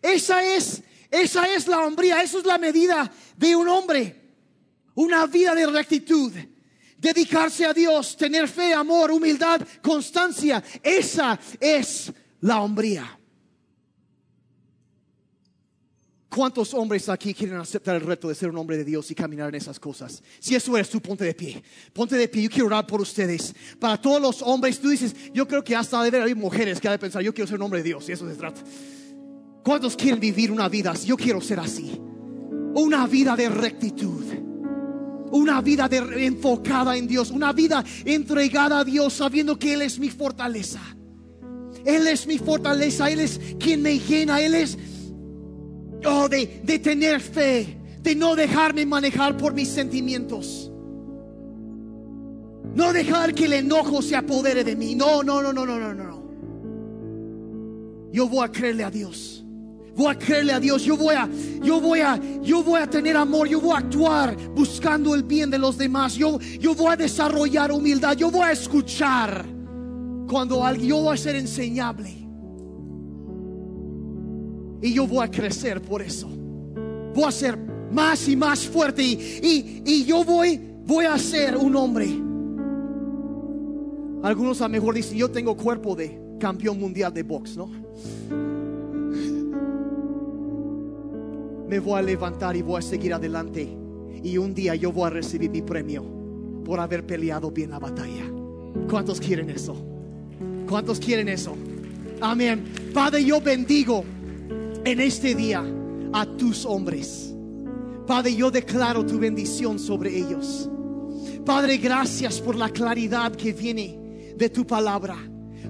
Esa 0.00 0.42
es, 0.42 0.82
esa 1.10 1.48
es 1.52 1.66
la 1.66 1.80
hombría, 1.80 2.22
esa 2.22 2.38
es 2.38 2.44
la 2.44 2.58
medida 2.58 3.10
de 3.36 3.56
un 3.56 3.68
hombre. 3.68 4.14
Una 4.94 5.26
vida 5.26 5.54
de 5.54 5.66
rectitud, 5.66 6.32
dedicarse 6.96 7.64
a 7.64 7.72
Dios, 7.72 8.16
tener 8.16 8.48
fe, 8.48 8.74
amor, 8.74 9.12
humildad, 9.12 9.60
constancia. 9.80 10.62
Esa 10.82 11.38
es 11.60 12.12
la 12.40 12.60
hombría. 12.60 13.18
¿Cuántos 16.38 16.72
hombres 16.72 17.08
aquí 17.08 17.34
quieren 17.34 17.56
aceptar 17.56 17.96
el 17.96 18.02
reto 18.02 18.28
de 18.28 18.34
ser 18.36 18.48
un 18.48 18.58
hombre 18.58 18.76
de 18.76 18.84
Dios 18.84 19.10
y 19.10 19.14
caminar 19.16 19.48
en 19.48 19.56
esas 19.56 19.80
cosas? 19.80 20.22
Si 20.38 20.54
eso 20.54 20.76
eres 20.76 20.88
tú, 20.88 21.00
ponte 21.02 21.24
de 21.24 21.34
pie. 21.34 21.60
Ponte 21.92 22.14
de 22.14 22.28
pie. 22.28 22.44
Yo 22.44 22.48
quiero 22.48 22.66
orar 22.66 22.86
por 22.86 23.00
ustedes. 23.00 23.52
Para 23.80 24.00
todos 24.00 24.22
los 24.22 24.40
hombres, 24.42 24.78
tú 24.78 24.88
dices, 24.88 25.16
yo 25.34 25.48
creo 25.48 25.64
que 25.64 25.74
hasta 25.74 26.00
debe 26.00 26.20
haber 26.20 26.36
mujeres 26.36 26.80
que 26.80 26.86
han 26.86 26.94
de 26.94 27.00
pensar, 27.00 27.22
yo 27.22 27.34
quiero 27.34 27.48
ser 27.48 27.56
un 27.56 27.62
hombre 27.62 27.80
de 27.80 27.88
Dios. 27.88 28.08
Y 28.08 28.12
eso 28.12 28.30
se 28.30 28.36
trata. 28.36 28.60
¿Cuántos 29.64 29.96
quieren 29.96 30.20
vivir 30.20 30.52
una 30.52 30.68
vida 30.68 30.92
así? 30.92 31.08
Yo 31.08 31.16
quiero 31.16 31.40
ser 31.40 31.58
así. 31.58 32.00
Una 32.72 33.08
vida 33.08 33.34
de 33.34 33.48
rectitud. 33.48 34.24
Una 35.32 35.60
vida 35.60 35.88
de, 35.88 36.24
enfocada 36.24 36.96
en 36.96 37.08
Dios. 37.08 37.32
Una 37.32 37.52
vida 37.52 37.84
entregada 38.04 38.78
a 38.78 38.84
Dios 38.84 39.12
sabiendo 39.12 39.58
que 39.58 39.72
Él 39.72 39.82
es 39.82 39.98
mi 39.98 40.08
fortaleza. 40.08 40.82
Él 41.84 42.06
es 42.06 42.28
mi 42.28 42.38
fortaleza. 42.38 43.10
Él 43.10 43.18
es 43.18 43.40
quien 43.58 43.82
me 43.82 43.98
llena. 43.98 44.40
Él 44.40 44.54
es 44.54 44.78
Oh, 46.04 46.28
de, 46.28 46.60
de 46.62 46.78
tener 46.78 47.20
fe, 47.20 47.76
de 48.00 48.14
no 48.14 48.36
dejarme 48.36 48.86
manejar 48.86 49.36
por 49.36 49.52
mis 49.52 49.68
sentimientos. 49.68 50.70
No 52.74 52.92
dejar 52.92 53.34
que 53.34 53.46
el 53.46 53.54
enojo 53.54 54.02
se 54.02 54.14
apodere 54.14 54.62
de 54.62 54.76
mí. 54.76 54.94
No, 54.94 55.22
no, 55.22 55.42
no, 55.42 55.52
no, 55.52 55.66
no, 55.66 55.78
no, 55.78 55.94
no. 55.94 56.28
Yo 58.12 58.28
voy 58.28 58.44
a 58.44 58.52
creerle 58.52 58.84
a 58.84 58.90
Dios. 58.90 59.44
Voy 59.96 60.12
a 60.12 60.18
creerle 60.18 60.52
a 60.52 60.60
Dios. 60.60 60.84
Yo 60.84 60.96
voy 60.96 61.16
a, 61.16 61.28
yo 61.60 61.80
voy 61.80 62.00
a, 62.00 62.20
yo 62.40 62.62
voy 62.62 62.80
a 62.80 62.86
tener 62.88 63.16
amor. 63.16 63.48
Yo 63.48 63.60
voy 63.60 63.74
a 63.74 63.78
actuar 63.78 64.36
buscando 64.54 65.14
el 65.14 65.24
bien 65.24 65.50
de 65.50 65.58
los 65.58 65.76
demás. 65.76 66.14
Yo, 66.14 66.38
yo 66.38 66.74
voy 66.74 66.92
a 66.92 66.96
desarrollar 66.96 67.72
humildad. 67.72 68.16
Yo 68.16 68.30
voy 68.30 68.42
a 68.42 68.52
escuchar 68.52 69.44
cuando 70.28 70.64
alguien, 70.64 70.90
yo 70.90 70.98
voy 70.98 71.14
a 71.14 71.16
ser 71.16 71.34
enseñable. 71.34 72.27
Y 74.80 74.94
yo 74.94 75.06
voy 75.06 75.24
a 75.24 75.30
crecer 75.30 75.80
por 75.82 76.02
eso. 76.02 76.28
Voy 77.14 77.24
a 77.24 77.32
ser 77.32 77.58
más 77.90 78.28
y 78.28 78.36
más 78.36 78.66
fuerte. 78.66 79.02
Y, 79.02 79.82
y, 79.84 80.04
yo 80.04 80.24
voy, 80.24 80.60
voy 80.86 81.04
a 81.04 81.18
ser 81.18 81.56
un 81.56 81.74
hombre. 81.76 82.06
Algunos 84.22 84.60
a 84.60 84.64
lo 84.64 84.70
mejor 84.70 84.94
dicen, 84.94 85.18
yo 85.18 85.30
tengo 85.30 85.56
cuerpo 85.56 85.94
de 85.94 86.18
campeón 86.38 86.78
mundial 86.78 87.12
de 87.12 87.22
box, 87.22 87.56
¿no? 87.56 87.70
Me 91.68 91.80
voy 91.80 91.98
a 91.98 92.02
levantar 92.02 92.56
y 92.56 92.62
voy 92.62 92.78
a 92.78 92.82
seguir 92.82 93.12
adelante. 93.12 93.68
Y 94.22 94.38
un 94.38 94.54
día 94.54 94.74
yo 94.74 94.90
voy 94.92 95.06
a 95.06 95.10
recibir 95.10 95.50
mi 95.50 95.62
premio 95.62 96.04
por 96.64 96.80
haber 96.80 97.06
peleado 97.06 97.50
bien 97.50 97.70
la 97.70 97.78
batalla. 97.78 98.24
¿Cuántos 98.88 99.20
quieren 99.20 99.50
eso? 99.50 99.76
¿Cuántos 100.68 100.98
quieren 100.98 101.28
eso? 101.28 101.54
Amén. 102.20 102.64
Padre, 102.92 103.24
yo 103.24 103.40
bendigo 103.40 104.04
en 104.84 105.00
este 105.00 105.34
día 105.34 105.64
a 106.12 106.26
tus 106.26 106.64
hombres. 106.64 107.34
Padre, 108.06 108.34
yo 108.34 108.50
declaro 108.50 109.04
tu 109.04 109.18
bendición 109.18 109.78
sobre 109.78 110.16
ellos. 110.16 110.68
Padre, 111.44 111.76
gracias 111.78 112.40
por 112.40 112.56
la 112.56 112.68
claridad 112.68 113.32
que 113.32 113.52
viene 113.52 114.34
de 114.36 114.48
tu 114.48 114.66
palabra. 114.66 115.16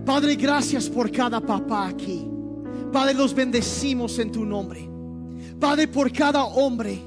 Padre, 0.05 0.37
gracias 0.37 0.89
por 0.89 1.11
cada 1.11 1.41
papá 1.41 1.89
aquí. 1.89 2.27
Padre, 2.93 3.15
los 3.15 3.35
bendecimos 3.35 4.19
en 4.19 4.31
tu 4.31 4.45
nombre. 4.45 4.89
Padre, 5.59 5.89
por 5.89 6.13
cada 6.13 6.45
hombre, 6.45 6.99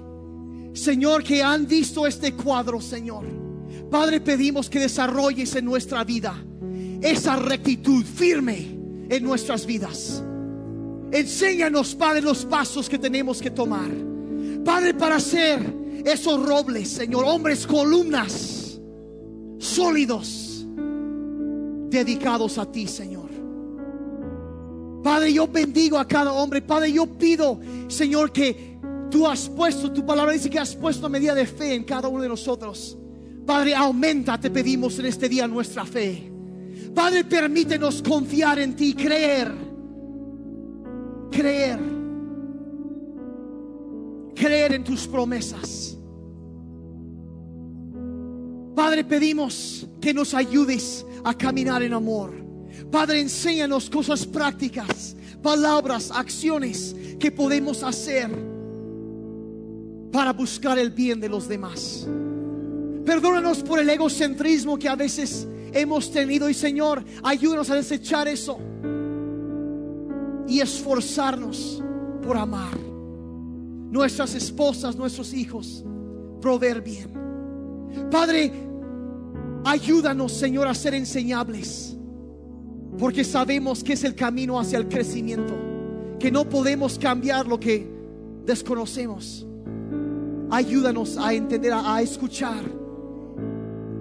Señor, 0.73 1.23
que 1.23 1.41
han 1.41 1.65
visto 1.65 2.05
este 2.05 2.33
cuadro, 2.33 2.81
Señor. 2.81 3.25
Padre, 3.89 4.19
pedimos 4.21 4.69
que 4.69 4.79
desarrolles 4.79 5.55
en 5.55 5.65
nuestra 5.65 6.03
vida 6.03 6.33
esa 7.01 7.35
rectitud 7.35 8.05
firme 8.05 8.77
en 9.09 9.23
nuestras 9.23 9.65
vidas. 9.65 10.23
Enséñanos, 11.11 11.93
Padre, 11.93 12.21
los 12.21 12.45
pasos 12.45 12.87
que 12.87 12.97
tenemos 12.97 13.41
que 13.41 13.51
tomar. 13.51 13.89
Padre, 14.63 14.93
para 14.93 15.19
ser 15.19 15.59
esos 16.05 16.45
robles, 16.45 16.89
Señor, 16.89 17.25
hombres 17.25 17.67
columnas 17.67 18.79
sólidos, 19.59 20.65
dedicados 21.89 22.57
a 22.57 22.71
ti, 22.71 22.87
Señor. 22.87 23.29
Padre, 25.03 25.33
yo 25.33 25.47
bendigo 25.47 25.97
a 25.97 26.07
cada 26.07 26.31
hombre. 26.31 26.61
Padre, 26.61 26.93
yo 26.93 27.05
pido, 27.05 27.59
Señor, 27.87 28.31
que 28.31 28.79
tú 29.09 29.27
has 29.27 29.49
puesto, 29.49 29.91
tu 29.91 30.05
palabra 30.05 30.31
dice 30.31 30.49
que 30.49 30.59
has 30.59 30.75
puesto 30.75 31.09
medida 31.09 31.35
de 31.35 31.45
fe 31.45 31.73
en 31.73 31.83
cada 31.83 32.07
uno 32.07 32.21
de 32.21 32.29
nosotros. 32.29 32.97
Padre, 33.45 33.75
aumenta, 33.75 34.39
te 34.39 34.49
pedimos 34.49 34.97
en 34.99 35.07
este 35.07 35.27
día 35.27 35.47
nuestra 35.47 35.83
fe. 35.85 36.31
Padre, 36.95 37.25
permítenos 37.25 38.01
confiar 38.01 38.59
en 38.59 38.75
ti, 38.75 38.93
creer 38.93 39.70
creer, 41.31 41.79
creer 44.35 44.73
en 44.73 44.83
tus 44.83 45.07
promesas. 45.07 45.97
Padre, 48.75 49.03
pedimos 49.03 49.87
que 49.99 50.13
nos 50.13 50.33
ayudes 50.33 51.05
a 51.23 51.33
caminar 51.33 51.81
en 51.81 51.93
amor. 51.93 52.33
Padre, 52.91 53.21
enséñanos 53.21 53.89
cosas 53.89 54.25
prácticas, 54.25 55.15
palabras, 55.41 56.11
acciones 56.13 56.95
que 57.19 57.31
podemos 57.31 57.83
hacer 57.83 58.29
para 60.11 60.33
buscar 60.33 60.77
el 60.77 60.91
bien 60.91 61.19
de 61.19 61.29
los 61.29 61.47
demás. 61.47 62.07
Perdónanos 63.05 63.63
por 63.63 63.79
el 63.79 63.89
egocentrismo 63.89 64.77
que 64.77 64.89
a 64.89 64.95
veces 64.95 65.47
hemos 65.73 66.11
tenido 66.11 66.49
y 66.49 66.53
Señor, 66.53 67.03
ayúdanos 67.23 67.69
a 67.69 67.75
desechar 67.75 68.27
eso 68.27 68.59
y 70.51 70.59
esforzarnos 70.59 71.81
por 72.21 72.35
amar. 72.35 72.77
Nuestras 73.89 74.35
esposas, 74.35 74.97
nuestros 74.97 75.33
hijos, 75.33 75.85
proveer 76.41 76.81
bien. 76.81 77.09
Padre, 78.11 78.51
ayúdanos, 79.63 80.33
Señor, 80.33 80.67
a 80.67 80.73
ser 80.73 80.93
enseñables, 80.93 81.95
porque 82.99 83.23
sabemos 83.23 83.81
que 83.81 83.93
es 83.93 84.03
el 84.03 84.13
camino 84.13 84.59
hacia 84.59 84.77
el 84.77 84.89
crecimiento, 84.89 85.53
que 86.19 86.29
no 86.29 86.43
podemos 86.49 86.99
cambiar 86.99 87.47
lo 87.47 87.57
que 87.57 87.89
desconocemos. 88.45 89.47
ayúdanos 90.49 91.17
a 91.17 91.33
entender, 91.33 91.71
a, 91.71 91.95
a 91.95 92.01
escuchar 92.01 92.61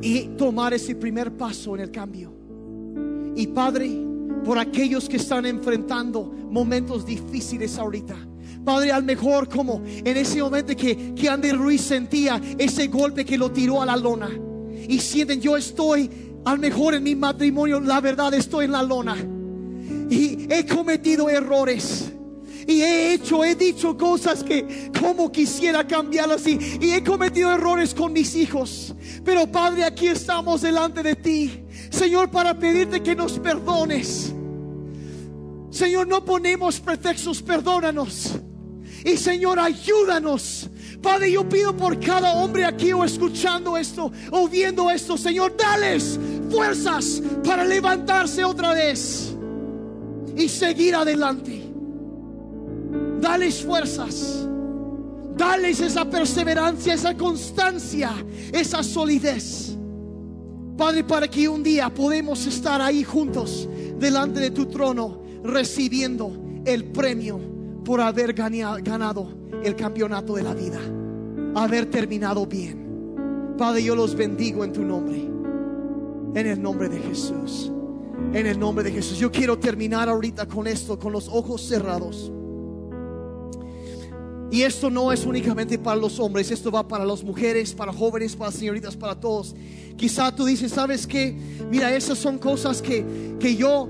y 0.03 0.23
tomar 0.37 0.75
ese 0.75 0.97
primer 0.97 1.37
paso 1.37 1.77
en 1.77 1.83
el 1.83 1.93
cambio. 1.93 2.33
Y 3.37 3.47
Padre, 3.47 4.10
por 4.45 4.59
aquellos 4.59 5.09
que 5.09 5.17
están 5.17 5.47
enfrentando 5.47 6.25
momentos 6.25 7.05
difíciles 7.05 7.79
ahorita. 7.79 8.17
Padre, 8.65 8.93
al 8.93 9.05
mejor 9.05 9.49
como 9.49 9.83
en 9.85 10.17
ese 10.17 10.43
momento 10.43 10.77
que, 10.77 11.15
que 11.15 11.29
Andy 11.29 11.53
Ruiz 11.53 11.81
sentía 11.81 12.41
ese 12.59 12.89
golpe 12.89 13.25
que 13.25 13.39
lo 13.39 13.51
tiró 13.51 13.81
a 13.81 13.87
la 13.87 13.97
lona. 13.97 14.29
Y 14.89 14.99
sienten, 14.99 15.41
yo 15.41 15.57
estoy 15.57 16.11
al 16.45 16.59
mejor 16.59 16.95
en 16.95 17.03
mi 17.03 17.15
matrimonio, 17.15 17.81
la 17.81 18.01
verdad 18.01 18.35
estoy 18.35 18.67
en 18.67 18.73
la 18.73 18.83
lona. 18.83 19.17
Y 20.11 20.47
he 20.51 20.67
cometido 20.67 21.29
errores. 21.29 22.13
Y 22.67 22.83
he 22.83 23.15
hecho, 23.15 23.45
he 23.45 23.55
dicho 23.55 23.97
cosas 23.97 24.45
que 24.45 24.91
como 25.01 25.33
quisiera 25.33 25.87
cambiarlas 25.87 26.47
y, 26.47 26.59
y 26.81 26.93
he 26.93 27.03
cometido 27.03 27.51
errores 27.51 27.95
con 27.95 28.13
mis 28.13 28.35
hijos. 28.37 28.95
Pero 29.25 29.47
Padre, 29.47 29.85
aquí 29.85 30.07
estamos 30.07 30.61
delante 30.61 31.03
de 31.03 31.17
ti. 31.17 31.65
Señor, 32.01 32.31
para 32.31 32.59
pedirte 32.59 33.03
que 33.03 33.15
nos 33.15 33.39
perdones. 33.39 34.33
Señor, 35.69 36.07
no 36.09 36.25
ponemos 36.25 36.81
pretextos, 36.81 37.43
perdónanos. 37.43 38.31
Y 39.05 39.19
Señor, 39.19 39.59
ayúdanos. 39.59 40.71
Padre, 41.03 41.31
yo 41.33 41.47
pido 41.47 41.77
por 41.77 42.01
cada 42.01 42.33
hombre 42.37 42.65
aquí 42.65 42.95
o 42.95 43.05
escuchando 43.05 43.77
esto 43.77 44.11
o 44.31 44.49
viendo 44.49 44.91
esto, 44.91 45.19
Señor, 45.19 45.55
dales 45.59 46.19
fuerzas 46.51 47.23
para 47.45 47.67
levantarse 47.67 48.47
otra 48.47 48.73
vez 48.73 49.35
y 50.35 50.49
seguir 50.49 50.95
adelante. 50.95 51.71
Dales 53.21 53.63
fuerzas. 53.63 54.49
Dales 55.37 55.81
esa 55.81 56.07
perseverancia, 56.07 56.95
esa 56.95 57.15
constancia, 57.15 58.11
esa 58.55 58.83
solidez. 58.83 59.77
Padre, 60.81 61.05
para 61.05 61.29
que 61.29 61.47
un 61.47 61.63
día 61.63 61.93
podemos 61.93 62.47
estar 62.47 62.81
ahí 62.81 63.05
juntos 63.05 63.69
delante 63.99 64.41
de 64.41 64.51
tu 64.51 64.65
trono 64.65 65.21
recibiendo 65.45 66.33
el 66.65 66.87
premio 66.87 67.39
por 67.85 68.01
haber 68.01 68.33
ganado 68.33 69.29
el 69.63 69.77
campeonato 69.77 70.37
de 70.37 70.43
la 70.43 70.55
vida, 70.55 70.79
haber 71.55 71.85
terminado 71.91 72.47
bien. 72.47 73.53
Padre, 73.59 73.85
yo 73.85 73.95
los 73.95 74.15
bendigo 74.15 74.65
en 74.65 74.73
tu 74.73 74.83
nombre, 74.83 75.19
en 76.35 76.47
el 76.47 76.63
nombre 76.63 76.89
de 76.89 76.99
Jesús, 76.99 77.71
en 78.33 78.47
el 78.47 78.59
nombre 78.59 78.83
de 78.83 78.93
Jesús. 78.93 79.19
Yo 79.19 79.31
quiero 79.31 79.59
terminar 79.59 80.09
ahorita 80.09 80.49
con 80.49 80.67
esto, 80.67 80.99
con 80.99 81.13
los 81.13 81.29
ojos 81.29 81.61
cerrados. 81.61 82.33
Y 84.51 84.63
esto 84.63 84.91
no 84.91 85.13
es 85.13 85.25
únicamente 85.25 85.79
para 85.79 85.97
los 85.97 86.19
hombres, 86.19 86.51
esto 86.51 86.73
va 86.73 86.87
para 86.87 87.05
las 87.05 87.23
mujeres, 87.23 87.73
para 87.73 87.93
jóvenes, 87.93 88.35
para 88.35 88.51
señoritas, 88.51 88.97
para 88.97 89.15
todos. 89.15 89.55
Quizá 89.97 90.35
tú 90.35 90.45
dices, 90.45 90.73
¿sabes 90.73 91.07
qué? 91.07 91.37
Mira, 91.71 91.95
esas 91.95 92.19
son 92.19 92.37
cosas 92.37 92.83
que, 92.83 93.37
que 93.39 93.55
yo, 93.55 93.89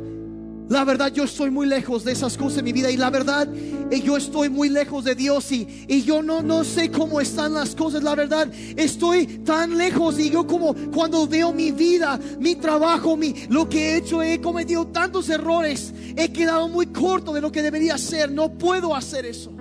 la 0.69 0.85
verdad, 0.85 1.11
yo 1.15 1.25
estoy 1.25 1.51
muy 1.51 1.67
lejos 1.67 2.05
de 2.05 2.13
esas 2.13 2.37
cosas 2.37 2.59
en 2.59 2.67
mi 2.67 2.73
vida. 2.73 2.91
Y 2.91 2.99
la 2.99 3.09
verdad, 3.09 3.49
eh, 3.91 4.03
yo 4.03 4.19
estoy 4.19 4.51
muy 4.51 4.69
lejos 4.69 5.05
de 5.05 5.15
Dios 5.15 5.51
y, 5.51 5.67
y 5.89 6.03
yo 6.03 6.23
no, 6.23 6.43
no 6.43 6.63
sé 6.63 6.91
cómo 6.91 7.23
están 7.23 7.55
las 7.55 7.75
cosas. 7.75 8.03
La 8.03 8.15
verdad, 8.15 8.53
estoy 8.77 9.27
tan 9.39 9.79
lejos 9.79 10.19
y 10.19 10.29
yo 10.29 10.47
como 10.47 10.75
cuando 10.93 11.27
veo 11.27 11.55
mi 11.55 11.73
vida, 11.73 12.21
mi 12.39 12.55
trabajo, 12.57 13.17
mi, 13.17 13.47
lo 13.49 13.67
que 13.67 13.93
he 13.93 13.97
hecho, 13.97 14.23
he 14.23 14.43
cometido 14.43 14.87
tantos 14.89 15.31
errores. 15.31 15.95
He 16.17 16.31
quedado 16.31 16.69
muy 16.69 16.85
corto 16.89 17.33
de 17.33 17.41
lo 17.41 17.51
que 17.51 17.63
debería 17.63 17.97
ser. 17.97 18.31
No 18.31 18.53
puedo 18.53 18.95
hacer 18.95 19.25
eso 19.25 19.60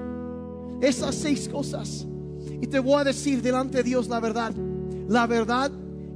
esas 0.82 1.16
seis 1.16 1.48
cosas. 1.48 2.06
Y 2.62 2.68
te 2.68 2.80
voy 2.80 3.00
a 3.02 3.04
decir 3.04 3.42
delante 3.42 3.78
de 3.78 3.84
Dios 3.84 4.08
la 4.08 4.20
verdad. 4.20 4.54
La 5.08 5.28
verdad 5.28 5.72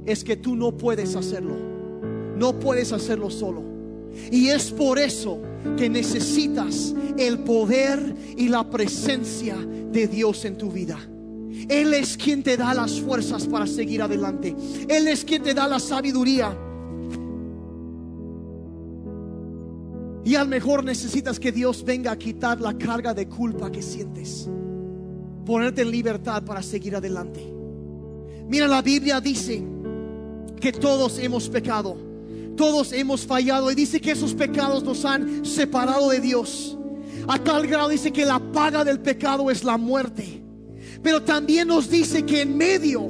es 0.06 0.24
que 0.24 0.36
tú 0.36 0.56
no 0.56 0.76
puedes 0.76 1.16
hacerlo. 1.16 1.56
No 2.36 2.58
puedes 2.58 2.92
hacerlo 2.92 3.30
solo. 3.30 3.62
Y 4.30 4.48
es 4.48 4.70
por 4.70 4.98
eso 4.98 5.40
que 5.76 5.88
necesitas 5.88 6.94
el 7.16 7.38
poder 7.40 8.14
y 8.36 8.48
la 8.48 8.68
presencia 8.68 9.56
de 9.56 10.06
Dios 10.06 10.44
en 10.44 10.58
tu 10.58 10.70
vida. 10.70 10.98
Él 11.68 11.94
es 11.94 12.16
quien 12.16 12.42
te 12.42 12.56
da 12.56 12.74
las 12.74 13.00
fuerzas 13.00 13.46
para 13.46 13.66
seguir 13.66 14.02
adelante. 14.02 14.54
Él 14.88 15.08
es 15.08 15.24
quien 15.24 15.42
te 15.42 15.54
da 15.54 15.68
la 15.68 15.78
sabiduría. 15.78 16.56
Y 20.24 20.34
a 20.36 20.44
lo 20.44 20.48
mejor 20.48 20.82
necesitas 20.82 21.38
que 21.38 21.52
Dios 21.52 21.84
venga 21.84 22.10
a 22.12 22.18
quitar 22.18 22.60
la 22.60 22.76
carga 22.78 23.12
de 23.12 23.28
culpa 23.28 23.70
que 23.70 23.82
sientes. 23.82 24.48
Ponerte 25.44 25.82
en 25.82 25.90
libertad 25.90 26.42
para 26.44 26.62
seguir 26.62 26.96
adelante. 26.96 27.40
Mira, 28.48 28.66
la 28.66 28.80
Biblia 28.80 29.20
dice 29.20 29.62
que 30.58 30.72
todos 30.72 31.18
hemos 31.18 31.50
pecado. 31.50 31.96
Todos 32.56 32.92
hemos 32.92 33.26
fallado. 33.26 33.70
Y 33.70 33.74
dice 33.74 34.00
que 34.00 34.12
esos 34.12 34.32
pecados 34.32 34.82
nos 34.82 35.04
han 35.04 35.44
separado 35.44 36.08
de 36.08 36.20
Dios. 36.20 36.78
A 37.28 37.38
tal 37.38 37.66
grado 37.66 37.90
dice 37.90 38.10
que 38.10 38.24
la 38.24 38.38
paga 38.38 38.82
del 38.82 39.00
pecado 39.00 39.50
es 39.50 39.62
la 39.62 39.76
muerte. 39.76 40.42
Pero 41.02 41.22
también 41.22 41.68
nos 41.68 41.90
dice 41.90 42.24
que 42.24 42.40
en 42.40 42.56
medio 42.56 43.06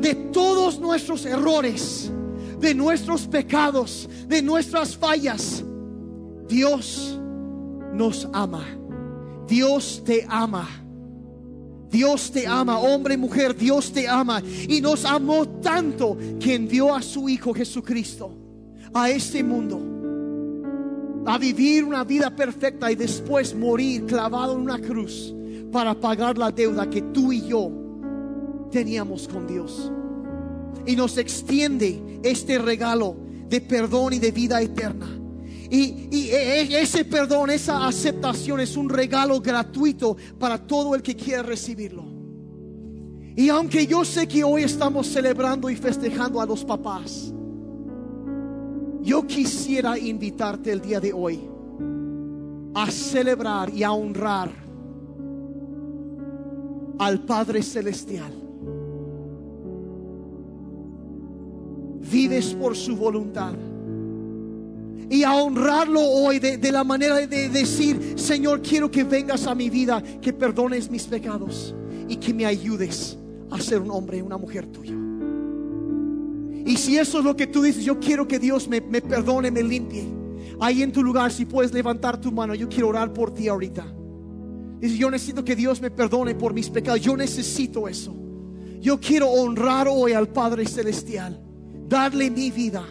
de 0.00 0.14
todos 0.14 0.78
nuestros 0.78 1.26
errores, 1.26 2.10
de 2.58 2.74
nuestros 2.74 3.26
pecados, 3.26 4.08
de 4.26 4.40
nuestras 4.40 4.96
fallas, 4.96 5.62
Dios 6.48 7.18
nos 7.92 8.28
ama. 8.32 8.64
Dios 9.46 10.02
te 10.04 10.26
ama. 10.28 10.68
Dios 11.90 12.32
te 12.32 12.44
ama, 12.44 12.80
hombre, 12.80 13.16
mujer, 13.16 13.56
Dios 13.56 13.92
te 13.92 14.08
ama. 14.08 14.42
Y 14.68 14.80
nos 14.80 15.04
amó 15.04 15.46
tanto 15.60 16.18
que 16.40 16.54
envió 16.54 16.94
a 16.94 17.00
su 17.00 17.28
Hijo 17.28 17.54
Jesucristo 17.54 18.32
a 18.92 19.10
este 19.10 19.42
mundo. 19.44 19.80
A 21.26 21.38
vivir 21.38 21.84
una 21.84 22.04
vida 22.04 22.34
perfecta 22.34 22.90
y 22.90 22.96
después 22.96 23.54
morir 23.54 24.06
clavado 24.06 24.54
en 24.54 24.60
una 24.60 24.78
cruz 24.78 25.32
para 25.72 25.94
pagar 25.94 26.36
la 26.36 26.50
deuda 26.50 26.90
que 26.90 27.00
tú 27.00 27.32
y 27.32 27.46
yo 27.46 27.70
teníamos 28.70 29.28
con 29.28 29.46
Dios. 29.46 29.90
Y 30.86 30.96
nos 30.96 31.16
extiende 31.16 32.20
este 32.22 32.58
regalo 32.58 33.16
de 33.48 33.60
perdón 33.60 34.14
y 34.14 34.18
de 34.18 34.32
vida 34.32 34.60
eterna. 34.60 35.23
Y, 35.74 36.08
y 36.12 36.28
e- 36.30 36.82
ese 36.82 37.04
perdón, 37.04 37.50
esa 37.50 37.88
aceptación 37.88 38.60
es 38.60 38.76
un 38.76 38.88
regalo 38.88 39.40
gratuito 39.40 40.16
para 40.38 40.56
todo 40.56 40.94
el 40.94 41.02
que 41.02 41.16
quiera 41.16 41.42
recibirlo. 41.42 42.04
Y 43.34 43.48
aunque 43.48 43.84
yo 43.84 44.04
sé 44.04 44.28
que 44.28 44.44
hoy 44.44 44.62
estamos 44.62 45.08
celebrando 45.08 45.68
y 45.68 45.74
festejando 45.74 46.40
a 46.40 46.46
los 46.46 46.64
papás, 46.64 47.34
yo 49.02 49.26
quisiera 49.26 49.98
invitarte 49.98 50.70
el 50.70 50.80
día 50.80 51.00
de 51.00 51.12
hoy 51.12 51.40
a 52.72 52.88
celebrar 52.88 53.68
y 53.70 53.82
a 53.82 53.90
honrar 53.90 54.52
al 57.00 57.24
Padre 57.24 57.64
Celestial. 57.64 58.32
Vives 61.98 62.54
por 62.54 62.76
su 62.76 62.94
voluntad 62.94 63.54
y 65.10 65.22
a 65.22 65.34
honrarlo 65.34 66.00
hoy 66.00 66.38
de, 66.38 66.56
de 66.56 66.72
la 66.72 66.84
manera 66.84 67.16
de 67.26 67.48
decir, 67.48 68.14
Señor, 68.16 68.62
quiero 68.62 68.90
que 68.90 69.04
vengas 69.04 69.46
a 69.46 69.54
mi 69.54 69.70
vida, 69.70 70.02
que 70.20 70.32
perdones 70.32 70.90
mis 70.90 71.04
pecados 71.04 71.74
y 72.08 72.16
que 72.16 72.32
me 72.32 72.46
ayudes 72.46 73.18
a 73.50 73.60
ser 73.60 73.80
un 73.80 73.90
hombre, 73.90 74.22
una 74.22 74.36
mujer 74.36 74.66
tuya. 74.66 74.94
Y 76.66 76.76
si 76.76 76.96
eso 76.96 77.18
es 77.18 77.24
lo 77.24 77.36
que 77.36 77.46
tú 77.46 77.62
dices, 77.62 77.84
yo 77.84 78.00
quiero 78.00 78.26
que 78.26 78.38
Dios 78.38 78.68
me, 78.68 78.80
me 78.80 79.02
perdone, 79.02 79.50
me 79.50 79.62
limpie. 79.62 80.04
Ahí 80.60 80.82
en 80.82 80.92
tu 80.92 81.02
lugar, 81.02 81.30
si 81.30 81.44
puedes 81.44 81.72
levantar 81.72 82.20
tu 82.20 82.32
mano, 82.32 82.54
yo 82.54 82.68
quiero 82.68 82.88
orar 82.88 83.12
por 83.12 83.34
ti 83.34 83.48
ahorita. 83.48 83.84
Dice, 84.80 84.96
yo 84.96 85.10
necesito 85.10 85.44
que 85.44 85.56
Dios 85.56 85.80
me 85.80 85.90
perdone 85.90 86.34
por 86.34 86.54
mis 86.54 86.70
pecados. 86.70 87.00
Yo 87.00 87.16
necesito 87.16 87.88
eso. 87.88 88.14
Yo 88.80 88.98
quiero 89.00 89.30
honrar 89.30 89.88
hoy 89.88 90.12
al 90.12 90.28
Padre 90.28 90.66
Celestial, 90.66 91.40
darle 91.88 92.30
mi 92.30 92.50
vida. 92.50 92.84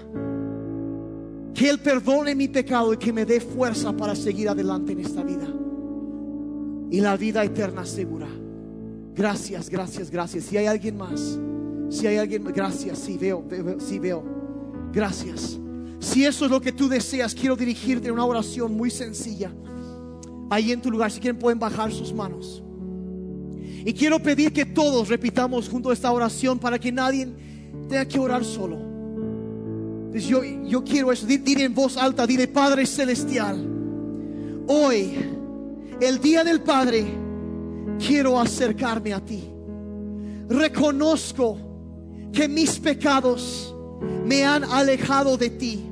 Que 1.53 1.69
Él 1.69 1.79
perdone 1.79 2.35
mi 2.35 2.47
pecado 2.47 2.93
y 2.93 2.97
que 2.97 3.13
me 3.13 3.25
dé 3.25 3.39
fuerza 3.39 3.93
para 3.93 4.15
seguir 4.15 4.49
adelante 4.49 4.93
en 4.93 4.99
esta 4.99 5.23
vida. 5.23 5.47
Y 6.89 6.99
la 6.99 7.15
vida 7.17 7.43
eterna 7.43 7.85
segura. 7.85 8.27
Gracias, 9.15 9.69
gracias, 9.69 10.09
gracias. 10.09 10.45
Si 10.45 10.57
hay 10.57 10.65
alguien 10.65 10.97
más, 10.97 11.39
si 11.89 12.07
hay 12.07 12.17
alguien, 12.17 12.43
gracias, 12.45 12.99
sí 12.99 13.17
veo, 13.17 13.43
veo, 13.47 13.79
sí 13.79 13.99
veo. 13.99 14.23
Gracias. 14.91 15.59
Si 15.99 16.25
eso 16.25 16.45
es 16.45 16.51
lo 16.51 16.59
que 16.59 16.71
tú 16.71 16.89
deseas, 16.89 17.33
quiero 17.33 17.55
dirigirte 17.55 18.11
una 18.11 18.25
oración 18.25 18.75
muy 18.75 18.89
sencilla. 18.89 19.51
Ahí 20.49 20.71
en 20.71 20.81
tu 20.81 20.91
lugar, 20.91 21.11
si 21.11 21.19
quieren 21.19 21.39
pueden 21.39 21.59
bajar 21.59 21.91
sus 21.91 22.13
manos. 22.13 22.63
Y 23.85 23.93
quiero 23.93 24.19
pedir 24.19 24.53
que 24.53 24.65
todos 24.65 25.09
repitamos 25.09 25.69
junto 25.69 25.89
a 25.89 25.93
esta 25.93 26.11
oración 26.11 26.59
para 26.59 26.79
que 26.79 26.91
nadie 26.91 27.27
tenga 27.87 28.05
que 28.05 28.19
orar 28.19 28.43
solo. 28.43 28.92
Yo, 30.13 30.43
yo 30.43 30.83
quiero 30.83 31.11
eso. 31.11 31.25
Di- 31.25 31.37
Dile 31.37 31.63
en 31.65 31.73
voz 31.73 31.97
alta, 31.97 32.25
dile 32.27 32.47
Padre 32.47 32.85
Celestial. 32.85 33.67
Hoy, 34.67 35.13
el 35.99 36.19
día 36.19 36.43
del 36.43 36.61
Padre, 36.61 37.05
quiero 37.99 38.39
acercarme 38.39 39.13
a 39.13 39.19
ti. 39.19 39.43
reconozco 40.49 41.57
que 42.31 42.47
mis 42.47 42.79
pecados 42.79 43.73
me 44.25 44.43
han 44.43 44.63
alejado 44.63 45.37
de 45.37 45.49
ti. 45.49 45.83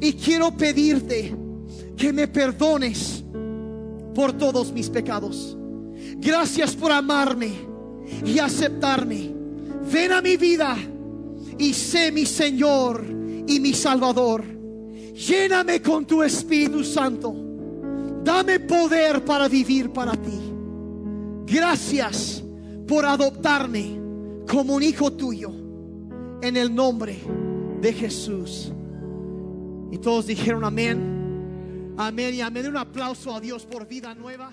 Y 0.00 0.12
quiero 0.12 0.50
pedirte 0.56 1.34
que 1.96 2.12
me 2.12 2.28
perdones 2.28 3.24
por 4.14 4.32
todos 4.32 4.72
mis 4.72 4.88
pecados. 4.90 5.56
Gracias 6.18 6.74
por 6.76 6.92
amarme 6.92 7.50
y 8.24 8.38
aceptarme. 8.38 9.32
Ven 9.92 10.12
a 10.12 10.20
mi 10.20 10.36
vida 10.36 10.76
y 11.58 11.74
sé 11.74 12.12
mi 12.12 12.24
Señor 12.24 13.04
y 13.46 13.60
mi 13.60 13.72
Salvador. 13.72 14.44
Lléname 15.14 15.82
con 15.82 16.06
tu 16.06 16.22
Espíritu 16.22 16.84
Santo. 16.84 17.34
Dame 18.22 18.60
poder 18.60 19.24
para 19.24 19.48
vivir 19.48 19.90
para 19.90 20.12
ti. 20.12 20.38
Gracias 21.46 22.42
por 22.86 23.04
adoptarme 23.04 23.98
como 24.48 24.74
un 24.74 24.82
hijo 24.82 25.12
tuyo 25.12 25.50
en 26.42 26.56
el 26.56 26.74
nombre 26.74 27.18
de 27.80 27.92
Jesús. 27.92 28.72
Y 29.90 29.98
todos 29.98 30.26
dijeron 30.26 30.64
amén. 30.64 31.94
Amén 31.96 32.34
y 32.34 32.40
amén. 32.40 32.68
Un 32.68 32.76
aplauso 32.76 33.34
a 33.34 33.40
Dios 33.40 33.64
por 33.64 33.88
vida 33.88 34.14
nueva. 34.14 34.52